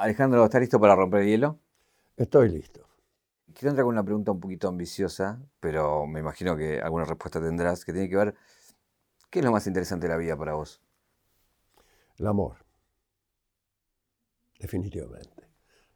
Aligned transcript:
Alejandro, 0.00 0.42
¿estás 0.46 0.62
listo 0.62 0.80
para 0.80 0.96
romper 0.96 1.20
el 1.20 1.28
hielo? 1.28 1.60
Estoy 2.16 2.48
listo. 2.48 2.88
Quiero 3.52 3.70
entrar 3.70 3.84
con 3.84 3.92
una 3.92 4.02
pregunta 4.02 4.32
un 4.32 4.40
poquito 4.40 4.66
ambiciosa, 4.66 5.38
pero 5.60 6.06
me 6.06 6.20
imagino 6.20 6.56
que 6.56 6.80
alguna 6.80 7.04
respuesta 7.04 7.38
tendrás, 7.38 7.84
que 7.84 7.92
tiene 7.92 8.08
que 8.08 8.16
ver, 8.16 8.34
¿qué 9.28 9.40
es 9.40 9.44
lo 9.44 9.52
más 9.52 9.66
interesante 9.66 10.06
de 10.06 10.14
la 10.14 10.18
vida 10.18 10.38
para 10.38 10.54
vos? 10.54 10.80
El 12.16 12.26
amor. 12.28 12.64
Definitivamente. 14.58 15.50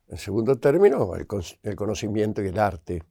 En 0.09 0.19
segundo 0.19 0.57
término, 0.61 1.15
el, 1.15 1.27
el 1.63 1.75
conocimiento 1.75 2.43
y 2.43 2.49
el 2.49 2.59
arte 2.59 3.03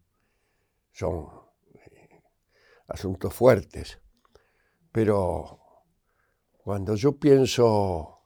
son 0.91 1.27
eh, 1.73 2.21
asuntos 2.87 3.33
fuertes. 3.33 3.99
Pero 4.91 5.59
cuando 6.63 6.93
yo 6.93 7.17
pienso 7.17 8.22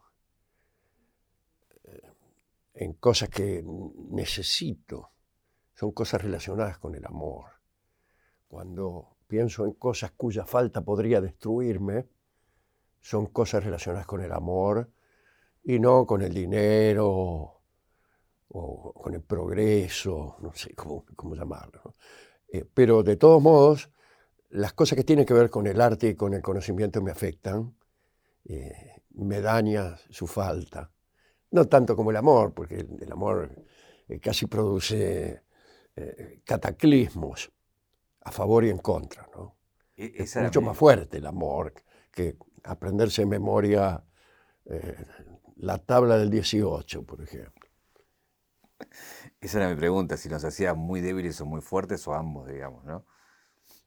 en 2.80 2.94
cosas 2.94 3.30
que 3.30 3.64
necesito, 4.12 5.11
son 5.74 5.92
cosas 5.92 6.21
relacionadas 6.21 6.78
con 6.78 6.96
el 6.96 7.06
amor. 7.06 7.46
Cuando 8.47 9.18
pienso 9.28 9.65
en 9.65 9.74
cosas 9.74 10.11
cuya 10.11 10.46
falta 10.46 10.82
podría 10.82 11.19
destruirme, 11.19 12.07
son 13.00 13.28
cosas 13.28 13.64
relacionadas 13.64 14.05
con 14.05 14.21
el 14.21 14.32
amor 14.32 14.92
y 15.64 15.79
no 15.79 16.05
con 16.05 16.21
el 16.21 16.33
dinero 16.33 17.61
o 18.50 18.94
con 18.94 19.14
el 19.14 19.21
progreso, 19.24 20.38
no 20.39 20.54
sé 20.54 20.74
cómo, 20.75 21.04
llamarlo. 21.36 21.96
Eh, 22.47 22.66
pero 22.74 23.04
de 23.04 23.18
todos 23.18 23.41
modos, 23.41 23.89
las 24.50 24.74
cosas 24.74 24.96
que 24.96 25.04
tienen 25.04 25.25
que 25.25 25.33
ver 25.33 25.50
con 25.50 25.68
el 25.68 25.82
arte 25.82 26.10
y 26.10 26.16
con 26.16 26.33
el 26.33 26.41
conocimiento 26.41 27.02
me 27.02 27.11
afectan, 27.11 27.75
eh, 28.46 29.02
me 29.11 29.41
daña 29.41 29.97
su 30.10 30.28
falta. 30.28 30.91
No 31.51 31.65
tanto 31.65 31.96
como 31.96 32.11
el 32.11 32.17
amor, 32.17 32.53
porque 32.53 32.86
el, 33.00 33.11
amor 33.11 33.50
eh, 34.08 34.19
casi 34.19 34.47
produce 34.47 35.44
cataclismos 36.44 37.52
a 38.22 38.31
favor 38.31 38.63
y 38.66 38.69
en 38.69 38.77
contra. 38.77 39.27
¿no? 39.35 39.57
E, 39.95 40.13
es 40.17 40.35
mucho 40.35 40.61
más 40.61 40.77
fuerte 40.77 41.17
el 41.17 41.25
amor 41.25 41.73
que 42.11 42.38
aprenderse 42.63 43.23
en 43.23 43.30
memoria 43.30 44.03
la 45.55 45.77
tabla 45.80 46.17
del 46.17 46.30
18, 46.30 47.03
por 47.03 47.22
ejemplo. 47.22 47.67
Esa 49.39 49.59
era 49.59 49.69
mi 49.69 49.75
pregunta, 49.75 50.17
si 50.17 50.29
nos 50.29 50.44
hacía 50.44 50.73
muy 50.73 51.02
débiles 51.02 51.39
o 51.41 51.45
muy 51.45 51.61
fuertes 51.61 52.07
o 52.07 52.13
ambos, 52.13 52.47
digamos, 52.47 52.83
¿no? 52.85 53.05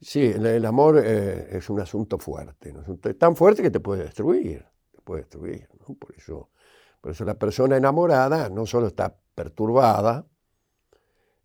Sí, 0.01 0.25
el, 0.25 0.65
amor 0.65 1.03
eh, 1.05 1.59
es 1.59 1.69
un 1.69 1.81
asunto 1.81 2.19
fuerte, 2.19 2.73
¿no? 2.73 2.83
es 3.05 3.19
tan 3.19 3.37
fuerte 3.37 3.63
que 3.63 3.71
te 3.71 3.81
puede 3.81 4.05
destruir, 4.05 4.65
te 4.93 5.03
puede 5.03 5.23
destruir, 5.23 5.69
¿no? 5.79 5.95
Por 5.95 6.15
eso, 6.17 6.51
por 7.01 7.13
eso 7.13 7.25
la 7.25 7.35
persona 7.35 7.77
enamorada 7.77 8.49
no 8.49 8.67
solo 8.67 8.89
está 8.89 9.17
perturbada, 9.35 10.27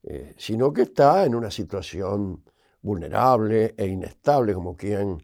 eh, 0.03 0.35
sino 0.37 0.71
que 0.73 0.83
está 0.83 1.25
en 1.25 1.35
una 1.35 1.49
situación 1.49 2.43
vulnerable 2.81 3.73
e 3.77 3.87
inestable, 3.87 4.53
como 4.53 4.75
quien 4.75 5.21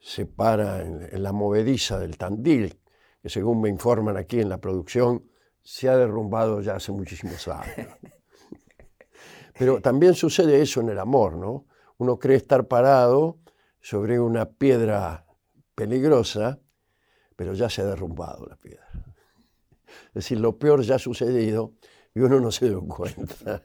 se 0.00 0.26
para 0.26 0.82
en, 0.82 1.08
en 1.10 1.22
la 1.22 1.32
movediza 1.32 1.98
del 1.98 2.18
Tandil, 2.18 2.78
que 3.22 3.28
según 3.28 3.60
me 3.60 3.68
informan 3.68 4.16
aquí 4.16 4.40
en 4.40 4.48
la 4.48 4.58
producción, 4.58 5.30
se 5.62 5.88
ha 5.88 5.96
derrumbado 5.96 6.60
ya 6.60 6.76
hace 6.76 6.92
muchísimos 6.92 7.46
años. 7.48 7.88
Pero 9.58 9.80
también 9.80 10.14
sucede 10.14 10.60
eso 10.62 10.80
en 10.80 10.88
el 10.88 10.98
amor, 10.98 11.36
¿no? 11.36 11.66
Uno 11.98 12.18
cree 12.18 12.38
estar 12.38 12.66
parado 12.66 13.38
sobre 13.78 14.18
una 14.18 14.46
piedra 14.46 15.26
peligrosa, 15.74 16.60
pero 17.36 17.52
ya 17.52 17.68
se 17.68 17.82
ha 17.82 17.84
derrumbado 17.84 18.46
la 18.46 18.56
piedra. 18.56 18.89
Es 20.08 20.14
decir, 20.14 20.40
lo 20.40 20.58
peor 20.58 20.82
ya 20.82 20.96
ha 20.96 20.98
sucedido 20.98 21.74
y 22.14 22.20
uno 22.20 22.40
no 22.40 22.50
se 22.50 22.68
dio 22.68 22.80
cuenta. 22.86 23.62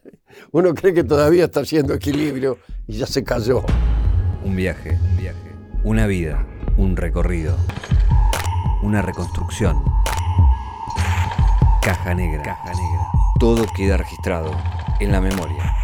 Uno 0.52 0.74
cree 0.74 0.94
que 0.94 1.04
todavía 1.04 1.44
está 1.44 1.60
haciendo 1.60 1.94
equilibrio 1.94 2.58
y 2.86 2.98
ya 2.98 3.06
se 3.06 3.24
cayó. 3.24 3.62
Un 4.44 4.54
viaje, 4.54 4.98
un 5.10 5.16
viaje, 5.16 5.52
una 5.84 6.06
vida, 6.06 6.46
un 6.76 6.96
recorrido 6.96 7.56
una 8.82 9.02
reconstrucción. 9.02 9.82
Caja 11.82 12.14
negra. 12.14 12.42
Caja 12.42 12.70
negra. 12.70 13.10
Todo 13.40 13.64
queda 13.74 13.96
registrado 13.96 14.52
en 15.00 15.12
la 15.12 15.20
memoria. 15.20 15.74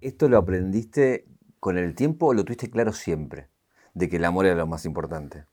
¿Esto 0.00 0.28
lo 0.28 0.38
aprendiste 0.38 1.26
con 1.60 1.78
el 1.78 1.94
tiempo 1.94 2.26
o 2.26 2.34
lo 2.34 2.44
tuviste 2.44 2.70
claro 2.70 2.92
siempre? 2.92 3.48
De 3.94 4.08
que 4.08 4.16
el 4.16 4.24
amor 4.24 4.46
era 4.46 4.56
lo 4.56 4.66
más 4.66 4.84
importante. 4.84 5.44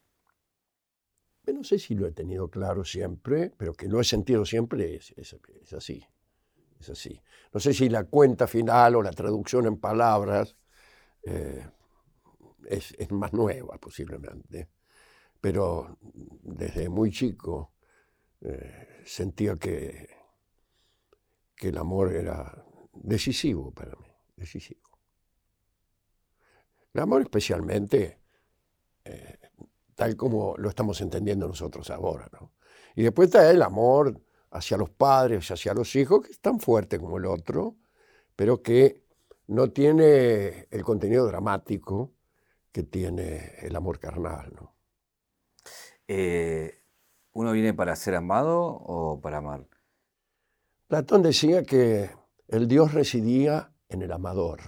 No 1.53 1.63
sé 1.63 1.79
si 1.79 1.95
lo 1.95 2.07
he 2.07 2.11
tenido 2.11 2.49
claro 2.49 2.83
siempre, 2.83 3.51
pero 3.57 3.73
que 3.73 3.87
lo 3.87 4.01
he 4.01 4.03
sentido 4.03 4.45
siempre 4.45 4.95
es, 4.95 5.13
así. 5.73 6.05
Es 6.79 6.89
así. 6.89 7.19
No 7.53 7.59
sé 7.59 7.73
si 7.73 7.89
la 7.89 8.03
cuenta 8.03 8.47
final 8.47 8.95
o 8.95 9.01
la 9.01 9.11
traducción 9.11 9.65
en 9.65 9.77
palabras 9.77 10.55
eh, 11.23 11.65
es, 12.65 13.11
más 13.11 13.33
nueva 13.33 13.77
posiblemente, 13.77 14.69
pero 15.39 15.97
desde 16.43 16.89
muy 16.89 17.11
chico 17.11 17.73
eh, 18.41 19.01
sentía 19.05 19.55
que, 19.55 20.09
que 21.55 21.69
el 21.69 21.77
amor 21.77 22.13
era 22.13 22.65
decisivo 22.93 23.71
para 23.71 23.95
mí, 23.95 24.07
decisivo. 24.35 24.99
El 26.93 27.01
amor 27.01 27.21
especialmente 27.21 28.19
eh, 29.05 29.37
tal 29.97 30.15
como 30.15 30.55
lo 30.57 30.69
estamos 30.69 31.01
entendiendo 31.01 31.47
nosotros 31.47 31.89
ahora. 31.89 32.29
¿no? 32.31 32.51
Y 32.95 33.01
después 33.01 33.29
está 33.29 33.49
el 33.49 33.63
amor 33.63 34.21
hacia 34.51 34.77
los 34.77 34.91
padres, 34.91 35.49
hacia 35.49 35.73
los 35.73 35.95
hijos, 35.95 36.21
que 36.21 36.31
es 36.31 36.39
tan 36.39 36.59
fuerte 36.59 36.99
como 36.99 37.17
el 37.17 37.25
otro, 37.25 37.75
pero 38.35 38.61
que 38.61 39.03
no 39.47 39.71
tiene 39.71 40.67
el 40.69 40.83
contenido 40.83 41.25
dramático 41.25 42.13
que 42.71 42.83
tiene 42.83 43.55
el 43.59 43.75
amor 43.75 43.97
carnal. 43.97 44.53
¿no? 44.53 44.75
Eh, 46.07 46.83
¿Uno 47.33 47.51
viene 47.51 47.73
para 47.73 47.95
ser 47.95 48.13
amado 48.13 48.59
o 48.61 49.19
para 49.19 49.37
amar? 49.37 49.65
Platón 50.87 51.23
decía 51.23 51.63
que 51.63 52.11
el 52.47 52.67
Dios 52.67 52.93
residía 52.93 53.73
en 53.89 54.03
el 54.03 54.11
amador 54.11 54.59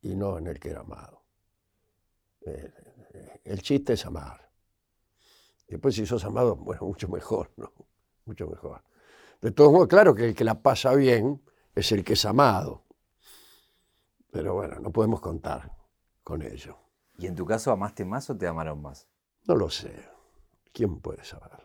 y 0.00 0.16
no 0.16 0.38
en 0.38 0.46
el 0.46 0.58
que 0.58 0.70
era 0.70 0.80
amado. 0.80 1.22
Eh, 2.46 2.85
el 3.46 3.62
chiste 3.62 3.94
es 3.94 4.04
amar. 4.06 4.50
Después 5.68 5.94
si 5.94 6.06
sos 6.06 6.24
amado, 6.24 6.56
bueno, 6.56 6.82
mucho 6.86 7.08
mejor, 7.08 7.52
¿no? 7.56 7.72
Mucho 8.24 8.46
mejor. 8.48 8.82
De 9.40 9.50
todos 9.52 9.72
modos, 9.72 9.88
claro 9.88 10.14
que 10.14 10.28
el 10.28 10.34
que 10.34 10.44
la 10.44 10.60
pasa 10.60 10.94
bien 10.94 11.42
es 11.74 11.92
el 11.92 12.04
que 12.04 12.14
es 12.14 12.24
amado. 12.24 12.84
Pero 14.30 14.54
bueno, 14.54 14.80
no 14.80 14.90
podemos 14.90 15.20
contar 15.20 15.72
con 16.24 16.42
ello. 16.42 16.76
¿Y 17.18 17.26
en 17.26 17.34
tu 17.34 17.46
caso 17.46 17.70
amaste 17.70 18.04
más 18.04 18.28
o 18.30 18.36
te 18.36 18.46
amaron 18.46 18.82
más? 18.82 19.06
No 19.44 19.54
lo 19.54 19.70
sé. 19.70 19.94
¿Quién 20.72 21.00
puede 21.00 21.24
saberlo? 21.24 21.64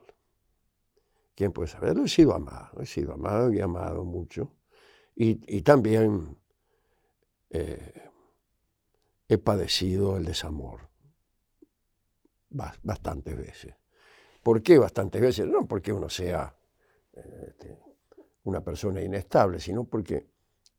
¿Quién 1.36 1.52
puede 1.52 1.68
saberlo? 1.68 2.06
He 2.06 2.08
sido 2.08 2.34
amado, 2.34 2.82
he 2.82 2.86
sido 2.86 3.14
amado 3.14 3.52
y 3.52 3.60
amado 3.60 4.06
mucho. 4.06 4.54
Y, 5.16 5.62
también 5.62 6.38
eh, 7.50 8.10
he 9.28 9.38
padecido 9.38 10.18
el 10.18 10.26
desamor 10.26 10.91
bastantes 12.52 13.38
veces. 13.38 13.76
¿Por 14.44 14.62
qué 14.62 14.78
bastantes 14.78 15.22
veces? 15.22 15.48
No 15.48 15.68
porque 15.68 15.94
uno 15.94 16.10
sea 16.10 16.56
este, 17.14 17.78
una 18.44 18.64
persona 18.64 19.02
inestable, 19.02 19.60
sino 19.60 19.84
porque 19.84 20.28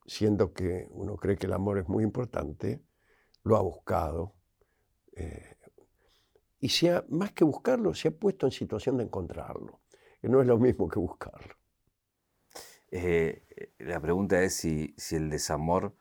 siendo 0.06 0.52
que 0.52 0.88
uno 0.90 1.16
cree 1.16 1.36
que 1.36 1.46
el 1.46 1.52
amor 1.52 1.78
es 1.78 1.88
muy 1.88 2.04
importante, 2.04 2.82
lo 3.44 3.56
ha 3.56 3.62
buscado. 3.62 4.34
Eh, 5.14 5.56
y 6.60 6.68
se 6.68 7.02
más 7.08 7.32
que 7.32 7.44
buscarlo, 7.44 7.94
se 7.94 8.08
ha 8.08 8.10
puesto 8.12 8.46
en 8.46 8.52
situación 8.52 8.96
de 8.96 9.04
encontrarlo, 9.04 9.80
que 10.20 10.28
no 10.28 10.40
es 10.40 10.46
lo 10.46 10.58
mismo 10.58 10.88
que 10.88 10.98
buscarlo. 10.98 11.54
Eh, 12.90 13.72
la 13.78 13.98
pregunta 14.00 14.42
es 14.42 14.54
si, 14.54 14.94
el 15.10 15.30
desamor, 15.30 15.96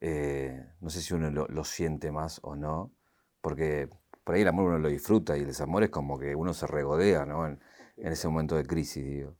eh, 0.00 0.66
no 0.80 0.90
sé 0.90 1.02
si 1.02 1.14
uno 1.14 1.30
lo, 1.30 1.64
siente 1.64 2.10
más 2.10 2.40
o 2.42 2.56
no, 2.56 2.92
porque 3.40 3.88
por 4.24 4.34
ahí 4.34 4.42
el 4.42 4.48
amor 4.48 4.68
uno 4.68 4.78
lo 4.78 4.88
disfruta 4.88 5.36
y 5.36 5.40
el 5.40 5.46
desamor 5.46 5.82
es 5.82 5.90
como 5.90 6.18
que 6.18 6.34
uno 6.34 6.54
se 6.54 6.66
regodea 6.66 7.26
¿no? 7.26 7.46
en, 7.46 7.60
ese 7.96 8.28
momento 8.28 8.56
de 8.56 8.64
crisis. 8.64 9.04
Digo. 9.04 9.36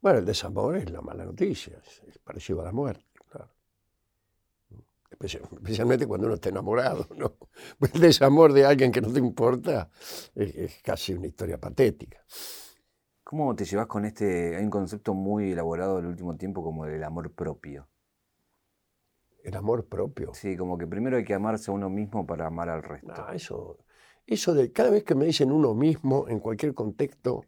Bueno, 0.00 0.18
el 0.18 0.24
desamor 0.24 0.76
es 0.76 0.90
la 0.90 1.00
mala 1.00 1.24
noticia, 1.24 1.80
es 2.06 2.18
parecido 2.18 2.60
a 2.60 2.64
la 2.64 2.72
muerte 2.72 3.04
especialmente 5.20 6.06
cuando 6.06 6.26
uno 6.26 6.34
está 6.34 6.48
enamorado. 6.48 7.06
¿no? 7.16 7.36
El 7.92 8.00
desamor 8.00 8.52
de 8.52 8.64
alguien 8.64 8.92
que 8.92 9.00
no 9.00 9.12
te 9.12 9.18
importa 9.18 9.90
es, 10.34 10.80
casi 10.82 11.14
una 11.14 11.26
historia 11.26 11.58
patética. 11.58 12.24
¿Cómo 13.22 13.54
te 13.56 13.64
llevas 13.64 13.86
con 13.86 14.04
este? 14.04 14.56
Hay 14.56 14.64
un 14.64 14.70
concepto 14.70 15.14
muy 15.14 15.52
elaborado 15.52 15.98
el 15.98 16.06
último 16.06 16.36
tiempo 16.36 16.62
como 16.62 16.84
el 16.86 17.02
amor 17.02 17.32
propio. 17.32 17.88
El 19.42 19.56
amor 19.56 19.86
propio. 19.86 20.32
Sí, 20.34 20.56
como 20.56 20.78
que 20.78 20.86
primero 20.86 21.16
hay 21.16 21.24
que 21.24 21.34
amarse 21.34 21.70
a 21.70 21.74
uno 21.74 21.90
mismo 21.90 22.26
para 22.26 22.46
amar 22.46 22.68
al 22.68 22.82
resto. 22.82 23.12
eso, 23.32 23.78
eso 24.26 24.54
de 24.54 24.72
cada 24.72 24.90
vez 24.90 25.04
que 25.04 25.14
me 25.14 25.26
dicen 25.26 25.52
uno 25.52 25.74
mismo, 25.74 26.28
en 26.28 26.40
cualquier 26.40 26.74
contexto, 26.74 27.44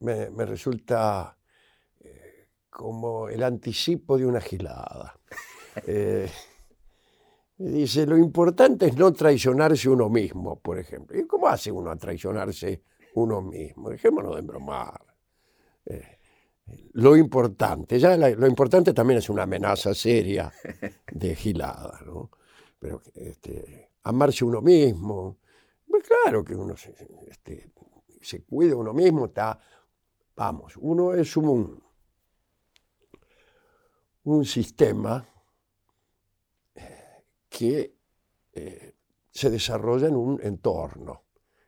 me, 0.00 0.28
resulta 0.44 1.36
eh, 2.00 2.48
como 2.70 3.28
el 3.28 3.42
anticipo 3.42 4.16
de 4.16 4.26
una 4.26 4.40
gilada. 4.40 5.18
Eh, 5.86 6.28
dice, 7.56 8.04
lo 8.04 8.18
importante 8.18 8.86
es 8.86 8.96
no 8.96 9.12
traicionarse 9.12 9.88
uno 9.88 10.08
mismo, 10.08 10.58
por 10.58 10.76
ejemplo. 10.76 11.16
¿Y 11.16 11.24
cómo 11.24 11.46
hace 11.46 11.70
uno 11.70 11.92
a 11.92 11.96
traicionarse 11.96 12.82
uno 13.14 13.40
mismo? 13.42 13.88
Dejémonos 13.88 14.34
de 14.34 14.42
bromar. 14.42 15.00
Eh, 15.86 16.18
lo 16.94 17.16
importante, 17.16 18.00
ya 18.00 18.16
lo 18.16 18.46
importante 18.48 18.92
también 18.92 19.18
es 19.18 19.30
una 19.30 19.44
amenaza 19.44 19.94
seria 19.94 20.52
de 21.12 21.36
gilada, 21.36 22.00
¿no? 22.04 22.30
Pero 22.78 23.02
este, 23.14 23.90
amarse 24.02 24.44
uno 24.44 24.60
mismo, 24.60 25.38
pues 25.88 26.04
claro 26.04 26.44
que 26.44 26.54
uno 26.54 26.76
se, 26.76 26.94
este, 27.26 27.72
cuida 28.48 28.76
uno 28.76 28.92
mismo, 28.92 29.26
está, 29.26 29.58
vamos, 30.36 30.76
uno 30.76 31.14
es 31.14 31.36
un, 31.36 31.82
un 34.24 34.44
sistema 34.44 35.26
que 37.48 37.96
eh, 38.52 38.94
se 39.30 39.50
desarrolla 39.50 40.08
en 40.08 40.16
un 40.16 40.40
entorno. 40.42 41.24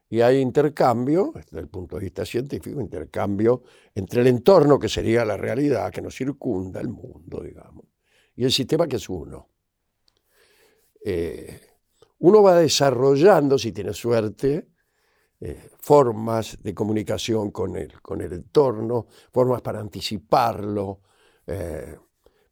Y 0.09 0.21
hay 0.21 0.39
intercambio, 0.39 1.33
desde 1.35 1.61
el 1.61 1.69
punto 1.69 1.97
de 1.97 2.03
vista 2.03 2.25
científico, 2.25 2.81
intercambio 2.81 3.63
entre 3.95 4.23
el 4.23 4.27
entorno, 4.27 4.79
que 4.79 4.89
sería 4.89 5.25
la 5.25 5.37
realidad 5.37 5.93
que 5.93 6.03
nos 6.03 6.17
circunda, 6.17 6.81
el 6.81 6.89
mundo, 6.89 7.41
digamos, 7.43 7.87
y 8.35 8.45
el 8.45 8.51
sistema 8.51 8.89
que 8.89 8.97
es 8.97 9.09
uno. 9.09 9.49
Eh, 11.05 11.70
uno 12.21 12.43
va 12.43 12.57
desarrollando, 12.57 13.59
si 13.59 13.73
tiene 13.73 13.93
suerte, 13.93 14.69
eh, 15.41 15.71
formas 15.81 16.59
de 16.63 16.75
comunicación 16.75 17.51
con 17.51 17.77
el, 17.77 18.01
con 18.01 18.21
el 18.21 18.33
entorno, 18.33 19.07
formas 19.33 19.61
para 19.63 19.81
anticiparlo, 19.81 21.01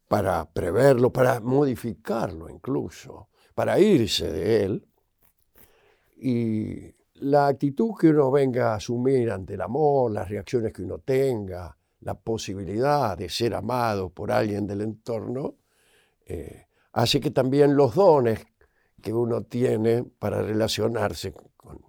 para 0.09 0.51
preverlo, 0.51 1.13
para 1.13 1.39
modificarlo 1.39 2.49
incluso, 2.49 3.29
para 3.55 3.79
irse 3.79 4.29
de 4.29 4.65
él. 4.65 4.87
Y 6.17 6.93
la 7.21 7.47
actitud 7.47 7.91
que 7.99 8.09
uno 8.09 8.31
venga 8.31 8.71
a 8.71 8.75
asumir 8.75 9.31
ante 9.31 9.53
el 9.53 9.61
amor, 9.61 10.11
las 10.11 10.27
reacciones 10.27 10.73
que 10.73 10.83
uno 10.83 10.99
tenga, 10.99 11.77
la 12.01 12.15
posibilidad 12.15 13.17
de 13.17 13.29
ser 13.29 13.53
amado 13.53 14.09
por 14.09 14.31
alguien 14.31 14.65
del 14.65 14.81
entorno, 14.81 15.57
eh, 16.25 16.67
hace 16.93 17.19
que 17.19 17.31
también 17.31 17.75
los 17.75 17.95
dones 17.95 18.39
que 18.99 19.13
uno 19.13 19.43
tiene 19.43 20.03
para 20.03 20.41
relacionarse 20.41 21.33
con, 21.33 21.81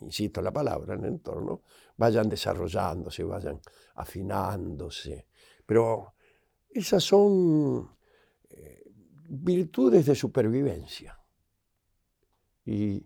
insisto 0.00 0.42
la 0.42 0.52
palabra, 0.52 0.94
en 0.94 1.04
el 1.04 1.12
entorno, 1.12 1.62
vayan 1.96 2.28
desarrollándose, 2.28 3.24
vayan 3.24 3.60
afinándose. 3.94 5.26
Pero 5.64 6.14
esas 6.70 7.02
son 7.02 7.90
eh, 8.50 8.82
virtudes 9.28 10.06
de 10.06 10.14
supervivencia. 10.14 11.18
Y 12.64 13.04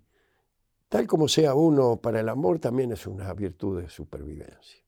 tal 0.89 1.07
como 1.07 1.29
sea 1.29 1.55
uno 1.55 2.01
para 2.01 2.21
el 2.21 2.29
amor, 2.29 2.59
también 2.59 2.93
es 2.93 3.07
una 3.07 3.33
virtud 3.35 3.83
de 3.83 3.89
supervivencia. 3.89 4.87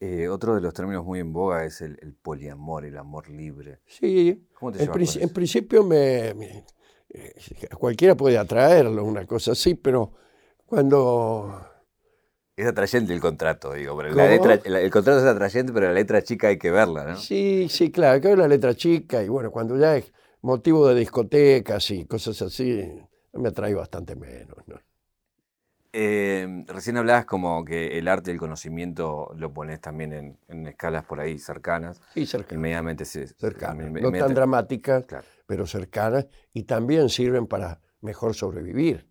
Eh, 0.00 0.28
otro 0.28 0.54
de 0.54 0.60
los 0.60 0.74
términos 0.74 1.04
muy 1.04 1.20
en 1.20 1.32
boga 1.32 1.64
es 1.64 1.80
el, 1.80 2.14
poliamor, 2.20 2.84
el 2.84 2.98
amor 2.98 3.30
libre. 3.30 3.80
Sí, 3.86 4.46
en, 4.60 5.32
principio 5.32 5.84
me, 5.84 6.34
cualquiera 7.78 8.14
puede 8.14 8.38
atraerlo, 8.38 9.04
una 9.04 9.26
cosa 9.26 9.52
así, 9.52 9.74
pero 9.74 10.12
cuando 10.66 11.60
es 12.56 12.66
atrayente 12.66 13.12
el 13.12 13.20
contrato, 13.20 13.72
digo. 13.72 14.00
la 14.00 14.28
letra, 14.28 14.54
el 14.54 14.90
contrato 14.90 15.20
es 15.20 15.26
atrayente, 15.26 15.72
pero 15.72 15.86
la 15.86 15.92
letra 15.92 16.22
chica 16.22 16.48
hay 16.48 16.58
que 16.58 16.70
verla, 16.70 17.04
¿no? 17.04 17.16
Sí, 17.16 17.66
sí, 17.68 17.90
claro, 17.90 18.20
que 18.20 18.36
la 18.36 18.46
letra 18.46 18.74
chica 18.74 19.22
y 19.22 19.28
bueno, 19.28 19.50
cuando 19.50 19.76
ya 19.76 19.96
es 19.96 20.12
motivo 20.42 20.86
de 20.86 20.94
discotecas 20.94 21.90
y 21.90 22.04
cosas 22.06 22.40
así, 22.42 22.88
me 23.32 23.48
atrae 23.48 23.74
bastante 23.74 24.14
menos, 24.14 24.56
¿no? 24.66 24.76
Eh, 25.96 26.64
recién 26.66 26.96
hablabas 26.96 27.24
como 27.24 27.64
que 27.64 27.98
el 27.98 28.08
arte 28.08 28.32
y 28.32 28.34
el 28.34 28.40
conocimiento 28.40 29.32
lo 29.36 29.52
pones 29.52 29.80
también 29.80 30.36
en, 30.48 30.66
escalas 30.66 31.04
por 31.04 31.20
ahí 31.20 31.38
cercanas. 31.38 32.00
Sí, 32.14 32.26
cercanas. 32.26 32.56
Inmediatamente 32.56 33.04
Cercanas. 33.04 33.92
no 33.92 34.10
tan 34.10 34.34
dramáticas, 34.34 35.04
pero 35.46 35.66
cercanas. 35.66 36.26
Y 36.52 36.64
también 36.64 37.08
sirven 37.08 37.46
para 37.46 37.80
mejor 38.00 38.34
sobrevivir. 38.34 39.08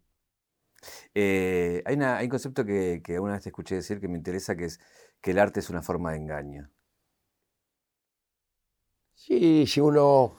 Eh, 1.13 1.81
hay, 1.85 1.95
un 1.95 2.29
concepto 2.29 2.65
que, 2.65 3.01
que, 3.03 3.19
una 3.19 3.33
vez 3.33 3.43
te 3.43 3.49
escuché 3.49 3.75
decir 3.75 3.99
que 3.99 4.07
me 4.07 4.17
interesa, 4.17 4.55
que 4.55 4.65
es 4.65 4.79
que 5.21 5.31
el 5.31 5.39
arte 5.39 5.61
es 5.61 5.69
una 5.69 5.81
forma 5.81 6.11
de 6.11 6.17
engaño. 6.17 6.69
Sí, 9.13 9.65
si 9.67 9.79
uno, 9.79 10.37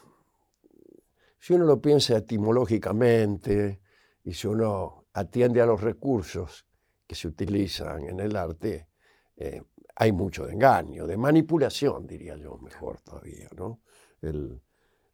si 1.38 1.54
uno 1.54 1.64
lo 1.64 1.80
piensa 1.80 2.18
etimológicamente 2.18 3.80
y 4.24 4.34
si 4.34 4.46
uno 4.46 5.06
atiende 5.14 5.62
a 5.62 5.66
los 5.66 5.80
recursos 5.80 6.66
que 7.06 7.14
se 7.14 7.28
utilizan 7.28 8.08
en 8.08 8.20
el 8.20 8.36
arte, 8.36 8.88
eh, 9.36 9.62
hay 9.96 10.12
mucho 10.12 10.46
de 10.46 10.52
engaño, 10.52 11.06
de 11.06 11.16
manipulación, 11.16 12.06
diría 12.06 12.36
yo, 12.36 12.58
mejor 12.58 13.00
todavía. 13.00 13.48
¿no? 13.56 13.80
El, 14.20 14.60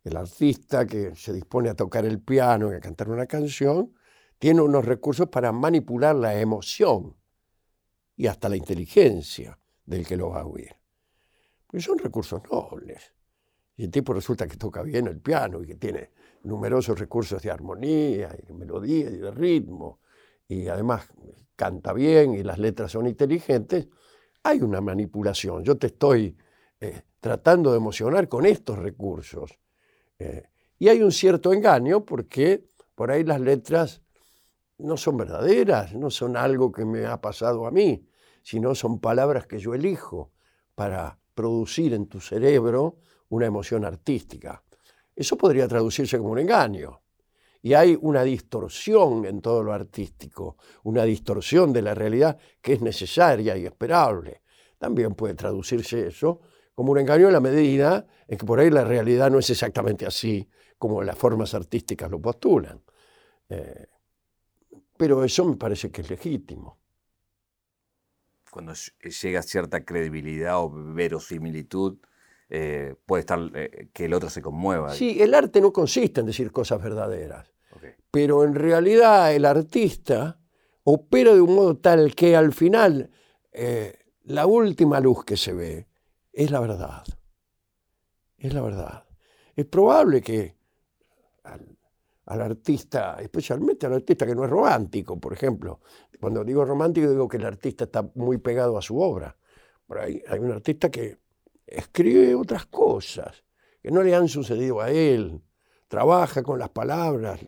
el 0.04 0.16
artista 0.16 0.86
que 0.86 1.14
se 1.14 1.32
dispone 1.32 1.68
a 1.68 1.74
tocar 1.74 2.04
el 2.04 2.20
piano 2.20 2.72
y 2.72 2.76
a 2.76 2.80
cantar 2.80 3.10
una 3.10 3.26
canción, 3.26 3.94
tiene 4.38 4.62
unos 4.62 4.84
recursos 4.84 5.28
para 5.28 5.52
manipular 5.52 6.16
la 6.16 6.40
emoción 6.40 7.16
y 8.16 8.26
hasta 8.26 8.48
la 8.48 8.56
inteligencia 8.56 9.58
del 9.84 10.06
que 10.06 10.16
lo 10.16 10.30
va 10.30 10.40
a 10.40 10.46
oír. 10.46 10.74
Porque 11.66 11.82
son 11.82 11.98
recursos 11.98 12.40
nobles. 12.50 13.12
Y 13.76 13.84
el 13.84 13.90
tipo 13.90 14.12
resulta 14.12 14.46
que 14.46 14.56
toca 14.56 14.82
bien 14.82 15.06
el 15.06 15.20
piano 15.20 15.62
y 15.62 15.66
que 15.66 15.76
tiene 15.76 16.10
numerosos 16.42 16.98
recursos 16.98 17.42
de 17.42 17.50
armonía 17.50 18.28
de 18.28 18.52
melodía 18.52 19.10
y 19.10 19.16
de 19.18 19.30
ritmo, 19.30 20.00
y 20.48 20.68
además 20.68 21.06
canta 21.54 21.92
bien 21.92 22.34
y 22.34 22.42
las 22.42 22.58
letras 22.58 22.92
son 22.92 23.06
inteligentes, 23.06 23.88
hay 24.42 24.62
una 24.62 24.80
manipulación. 24.80 25.62
Yo 25.62 25.76
te 25.76 25.88
estoy 25.88 26.36
eh, 26.80 27.02
tratando 27.20 27.70
de 27.70 27.76
emocionar 27.76 28.28
con 28.28 28.46
estos 28.46 28.78
recursos. 28.78 29.58
Eh, 30.20 30.44
y 30.78 30.88
hay 30.88 31.02
un 31.02 31.10
cierto 31.10 31.52
engaño 31.52 32.04
porque 32.04 32.68
por 32.94 33.10
ahí 33.10 33.24
las 33.24 33.40
letras 33.40 34.02
no 34.78 34.96
son 34.96 35.16
verdaderas, 35.16 35.94
no 35.94 36.10
son 36.10 36.36
algo 36.36 36.70
que 36.70 36.84
me 36.84 37.06
ha 37.06 37.20
pasado 37.20 37.66
a 37.66 37.70
mí, 37.70 38.06
sino 38.42 38.74
son 38.74 39.00
palabras 39.00 39.46
que 39.46 39.58
yo 39.58 39.74
elijo 39.74 40.30
para 40.74 41.18
producir 41.34 41.94
en 41.94 42.06
tu 42.06 42.20
cerebro 42.20 42.98
una 43.30 43.46
emoción 43.46 43.84
artística. 43.84 44.62
Eso 45.16 45.36
podría 45.36 45.66
traducirse 45.66 46.18
como 46.18 46.30
un 46.30 46.38
engaño. 46.38 47.00
Y 47.62 47.74
hay 47.74 47.98
una 48.00 48.22
distorsión 48.22 49.26
en 49.26 49.40
todo 49.42 49.62
lo 49.62 49.72
artístico, 49.72 50.56
una 50.84 51.04
distorsión 51.04 51.72
de 51.72 51.82
la 51.82 51.94
realidad 51.94 52.38
que 52.60 52.74
es 52.74 52.80
necesaria 52.80 53.56
y 53.56 53.66
esperable. 53.66 54.42
También 54.78 55.14
puede 55.14 55.34
traducirse 55.34 56.06
eso 56.06 56.40
como 56.80 56.92
un 56.92 56.98
engaño 56.98 57.26
en 57.26 57.34
la 57.34 57.40
medida 57.40 58.06
en 58.26 58.38
que 58.38 58.46
por 58.46 58.58
ahí 58.58 58.70
la 58.70 58.84
realidad 58.84 59.30
no 59.30 59.38
es 59.38 59.50
exactamente 59.50 60.06
así 60.06 60.48
como 60.78 61.02
las 61.02 61.14
formas 61.14 61.52
artísticas 61.52 62.10
lo 62.10 62.22
postulan. 62.22 62.80
Eh, 63.50 63.86
pero 64.96 65.22
eso 65.22 65.44
me 65.44 65.56
parece 65.56 65.90
que 65.90 66.00
es 66.00 66.08
legítimo. 66.08 66.78
Cuando 68.50 68.72
llega 69.22 69.42
cierta 69.42 69.84
credibilidad 69.84 70.58
o 70.58 70.70
verosimilitud, 70.70 71.98
eh, 72.48 72.94
puede 73.04 73.20
estar 73.20 73.38
eh, 73.56 73.90
que 73.92 74.06
el 74.06 74.14
otro 74.14 74.30
se 74.30 74.40
conmueva. 74.40 74.94
Sí, 74.94 75.20
el 75.20 75.34
arte 75.34 75.60
no 75.60 75.74
consiste 75.74 76.20
en 76.20 76.28
decir 76.28 76.50
cosas 76.50 76.82
verdaderas, 76.82 77.52
pero 78.10 78.42
en 78.42 78.54
realidad 78.54 79.34
el 79.34 79.44
artista 79.44 80.40
opera 80.84 81.34
de 81.34 81.42
un 81.42 81.54
modo 81.54 81.76
tal 81.76 82.14
que 82.14 82.36
al 82.36 82.54
final 82.54 83.10
eh, 83.52 83.98
la 84.22 84.46
última 84.46 84.98
luz 84.98 85.26
que 85.26 85.36
se 85.36 85.52
ve 85.52 85.89
es 86.32 86.50
la 86.50 86.60
verdad. 86.60 87.04
Es 88.38 88.54
la 88.54 88.62
verdad. 88.62 89.04
Es 89.54 89.66
probable 89.66 90.22
que 90.22 90.56
al 92.26 92.40
artista, 92.40 93.16
especialmente 93.20 93.86
al 93.86 93.94
artista 93.94 94.24
que 94.24 94.34
no 94.34 94.44
es 94.44 94.50
romántico, 94.50 95.18
por 95.18 95.32
ejemplo. 95.32 95.80
Cuando 96.20 96.44
digo 96.44 96.64
romántico 96.64 97.10
digo 97.10 97.28
que 97.28 97.38
el 97.38 97.44
artista 97.44 97.84
está 97.84 98.08
muy 98.14 98.38
pegado 98.38 98.78
a 98.78 98.82
su 98.82 99.00
obra. 99.00 99.36
Pero 99.86 100.02
hay, 100.02 100.22
hay 100.28 100.38
un 100.38 100.52
artista 100.52 100.90
que 100.90 101.18
escribe 101.66 102.34
otras 102.34 102.66
cosas 102.66 103.42
que 103.82 103.90
no 103.90 104.02
le 104.02 104.14
han 104.14 104.28
sucedido 104.28 104.80
a 104.80 104.90
él, 104.90 105.42
trabaja 105.88 106.42
con 106.42 106.58
las 106.58 106.68
palabras, 106.70 107.40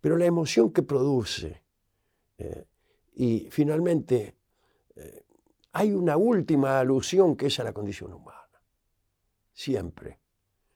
pero 0.00 0.16
la 0.16 0.26
emoción 0.26 0.72
que 0.72 0.82
produce. 0.82 1.62
Eh, 2.38 2.66
y 3.14 3.48
finalmente 3.50 4.36
hay 5.72 5.92
una 5.92 6.16
última 6.16 6.80
alusión 6.80 7.36
que 7.36 7.46
es 7.46 7.60
a 7.60 7.64
la 7.64 7.72
condición 7.72 8.12
humana. 8.12 8.38
Siempre, 9.52 10.20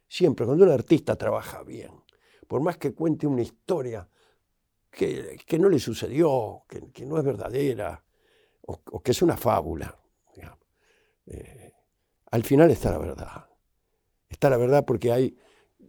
siempre, 0.06 0.46
cuando 0.46 0.64
un 0.64 0.70
artista 0.70 1.16
trabaja 1.16 1.62
bien 1.62 2.04
por 2.46 2.60
más 2.60 2.76
que 2.76 2.94
cuente 2.94 3.26
una 3.26 3.42
historia 3.42 4.08
que, 4.90 5.58
no 5.58 5.68
le 5.68 5.78
sucedió, 5.78 6.62
que, 6.68 7.04
no 7.04 7.18
es 7.18 7.24
verdadera, 7.24 8.02
o, 8.62 9.02
que 9.02 9.10
es 9.10 9.22
una 9.22 9.36
fábula. 9.36 9.98
Eh, 11.26 11.72
al 12.30 12.44
final 12.44 12.70
está 12.70 12.90
la 12.90 12.98
verdad. 12.98 13.46
Está 14.28 14.50
la 14.50 14.56
verdad 14.56 14.84
porque 14.84 15.10
hay, 15.10 15.36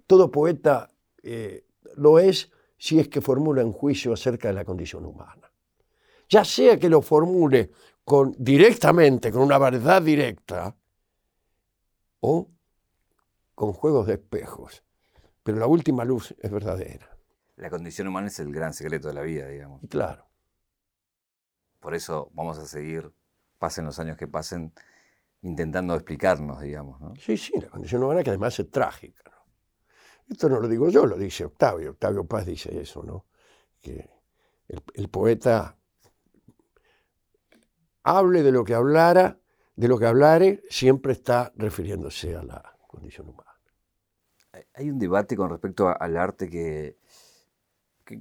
todo 0.07 0.31
poeta 0.31 0.91
eh, 1.21 1.65
lo 1.95 2.19
es 2.19 2.51
si 2.77 2.99
es 2.99 3.09
que 3.09 3.21
formula 3.21 3.63
un 3.65 3.73
juicio 3.73 4.13
acerca 4.13 4.47
de 4.47 4.53
la 4.53 4.65
condición 4.65 5.05
humana. 5.05 5.51
Ya 6.29 6.43
sea 6.43 6.79
que 6.79 6.89
lo 6.89 7.01
formule 7.01 7.71
con, 8.05 8.35
directamente, 8.37 9.31
con 9.31 9.41
una 9.41 9.57
verdad 9.57 10.01
directa, 10.01 10.75
o 12.21 12.49
con 13.53 13.73
juegos 13.73 14.07
de 14.07 14.13
espejos. 14.13 14.83
Pero 15.43 15.57
la 15.57 15.67
última 15.67 16.05
luz 16.05 16.33
es 16.39 16.49
verdadera. 16.51 17.15
La 17.57 17.69
condición 17.69 18.07
humana 18.07 18.27
es 18.27 18.39
el 18.39 18.51
gran 18.51 18.73
secreto 18.73 19.07
de 19.09 19.13
la 19.13 19.21
vida, 19.21 19.47
digamos. 19.47 19.81
Claro. 19.89 20.27
Por 21.79 21.93
eso 21.93 22.31
vamos 22.33 22.57
a 22.57 22.65
seguir, 22.65 23.11
pasen 23.59 23.85
los 23.85 23.99
años 23.99 24.17
que 24.17 24.27
pasen, 24.27 24.73
intentando 25.41 25.93
explicarnos, 25.93 26.61
digamos. 26.61 26.99
¿no? 26.99 27.13
Sí, 27.15 27.37
sí, 27.37 27.53
la 27.61 27.69
condición 27.69 28.03
humana 28.03 28.23
que 28.23 28.31
además 28.31 28.59
es 28.59 28.69
trágica. 28.71 29.31
Esto 30.27 30.49
no 30.49 30.59
lo 30.59 30.67
digo 30.67 30.89
yo, 30.89 31.05
lo 31.05 31.17
dice 31.17 31.45
Octavio. 31.45 31.91
Octavio 31.91 32.25
Paz 32.25 32.47
dice 32.47 32.81
eso, 32.81 33.03
¿no? 33.03 33.25
Que 33.79 34.09
el, 34.67 35.09
poeta 35.09 35.77
hable 38.05 38.43
de 38.43 38.51
lo 38.51 38.63
que 38.63 38.75
hablara, 38.75 39.39
de 39.75 39.87
lo 39.87 39.97
que 39.97 40.05
hablare, 40.05 40.63
siempre 40.69 41.11
está 41.11 41.51
refiriéndose 41.55 42.35
a 42.35 42.43
la 42.43 42.77
condición 42.87 43.29
humana. 43.29 43.51
Hay 44.75 44.89
un 44.89 44.99
debate 44.99 45.35
con 45.35 45.49
respecto 45.49 45.89
al 45.99 46.15
arte 46.15 46.49
que, 46.49 46.97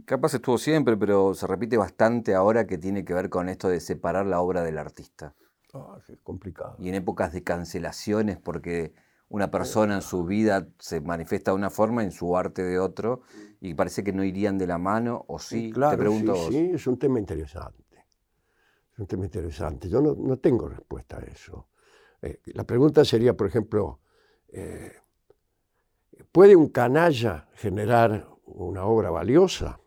capaz 0.04 0.34
estuvo 0.34 0.58
siempre, 0.58 0.96
pero 0.96 1.34
se 1.34 1.46
repite 1.46 1.76
bastante 1.76 2.34
ahora 2.34 2.66
que 2.66 2.78
tiene 2.78 3.04
que 3.04 3.14
ver 3.14 3.28
con 3.28 3.48
esto 3.48 3.68
de 3.68 3.78
separar 3.78 4.26
la 4.26 4.40
obra 4.40 4.62
del 4.62 4.78
artista. 4.78 5.34
Ah, 5.74 5.98
es 6.08 6.18
complicado. 6.22 6.76
Y 6.78 6.88
en 6.88 6.94
épocas 6.94 7.32
de 7.32 7.42
cancelaciones, 7.42 8.38
porque 8.38 8.94
una 9.28 9.50
persona 9.50 9.96
en 9.96 10.02
su 10.02 10.24
vida 10.24 10.66
se 10.78 11.00
manifiesta 11.00 11.50
de 11.50 11.56
una 11.56 11.70
forma, 11.70 12.02
en 12.02 12.10
su 12.10 12.36
arte 12.36 12.62
de 12.62 12.78
otro, 12.78 13.22
y 13.60 13.74
parece 13.74 14.02
que 14.02 14.12
no 14.12 14.24
irían 14.24 14.56
de 14.56 14.66
la 14.66 14.78
mano, 14.78 15.24
o 15.28 15.38
sí, 15.38 15.72
te 15.72 15.96
pregunto 15.98 16.34
sí, 16.36 16.52
sí, 16.52 16.70
es 16.74 16.86
un 16.86 16.98
tema 16.98 17.18
interesante. 17.18 17.83
Es 18.94 18.98
un 19.00 19.06
tema 19.06 19.24
interesante. 19.24 19.88
Yo 19.88 20.00
no, 20.00 20.36
tengo 20.38 20.68
respuesta 20.68 21.18
a 21.18 21.24
eso. 21.24 21.68
Eh, 22.22 22.40
la 22.46 22.64
pregunta 22.64 23.04
sería, 23.04 23.36
por 23.36 23.48
ejemplo, 23.48 23.98
eh, 24.48 24.92
¿puede 26.30 26.54
un 26.54 26.68
canalla 26.68 27.48
generar 27.54 28.28
una 28.46 28.84
obra 28.84 29.10
valiosa? 29.10 29.80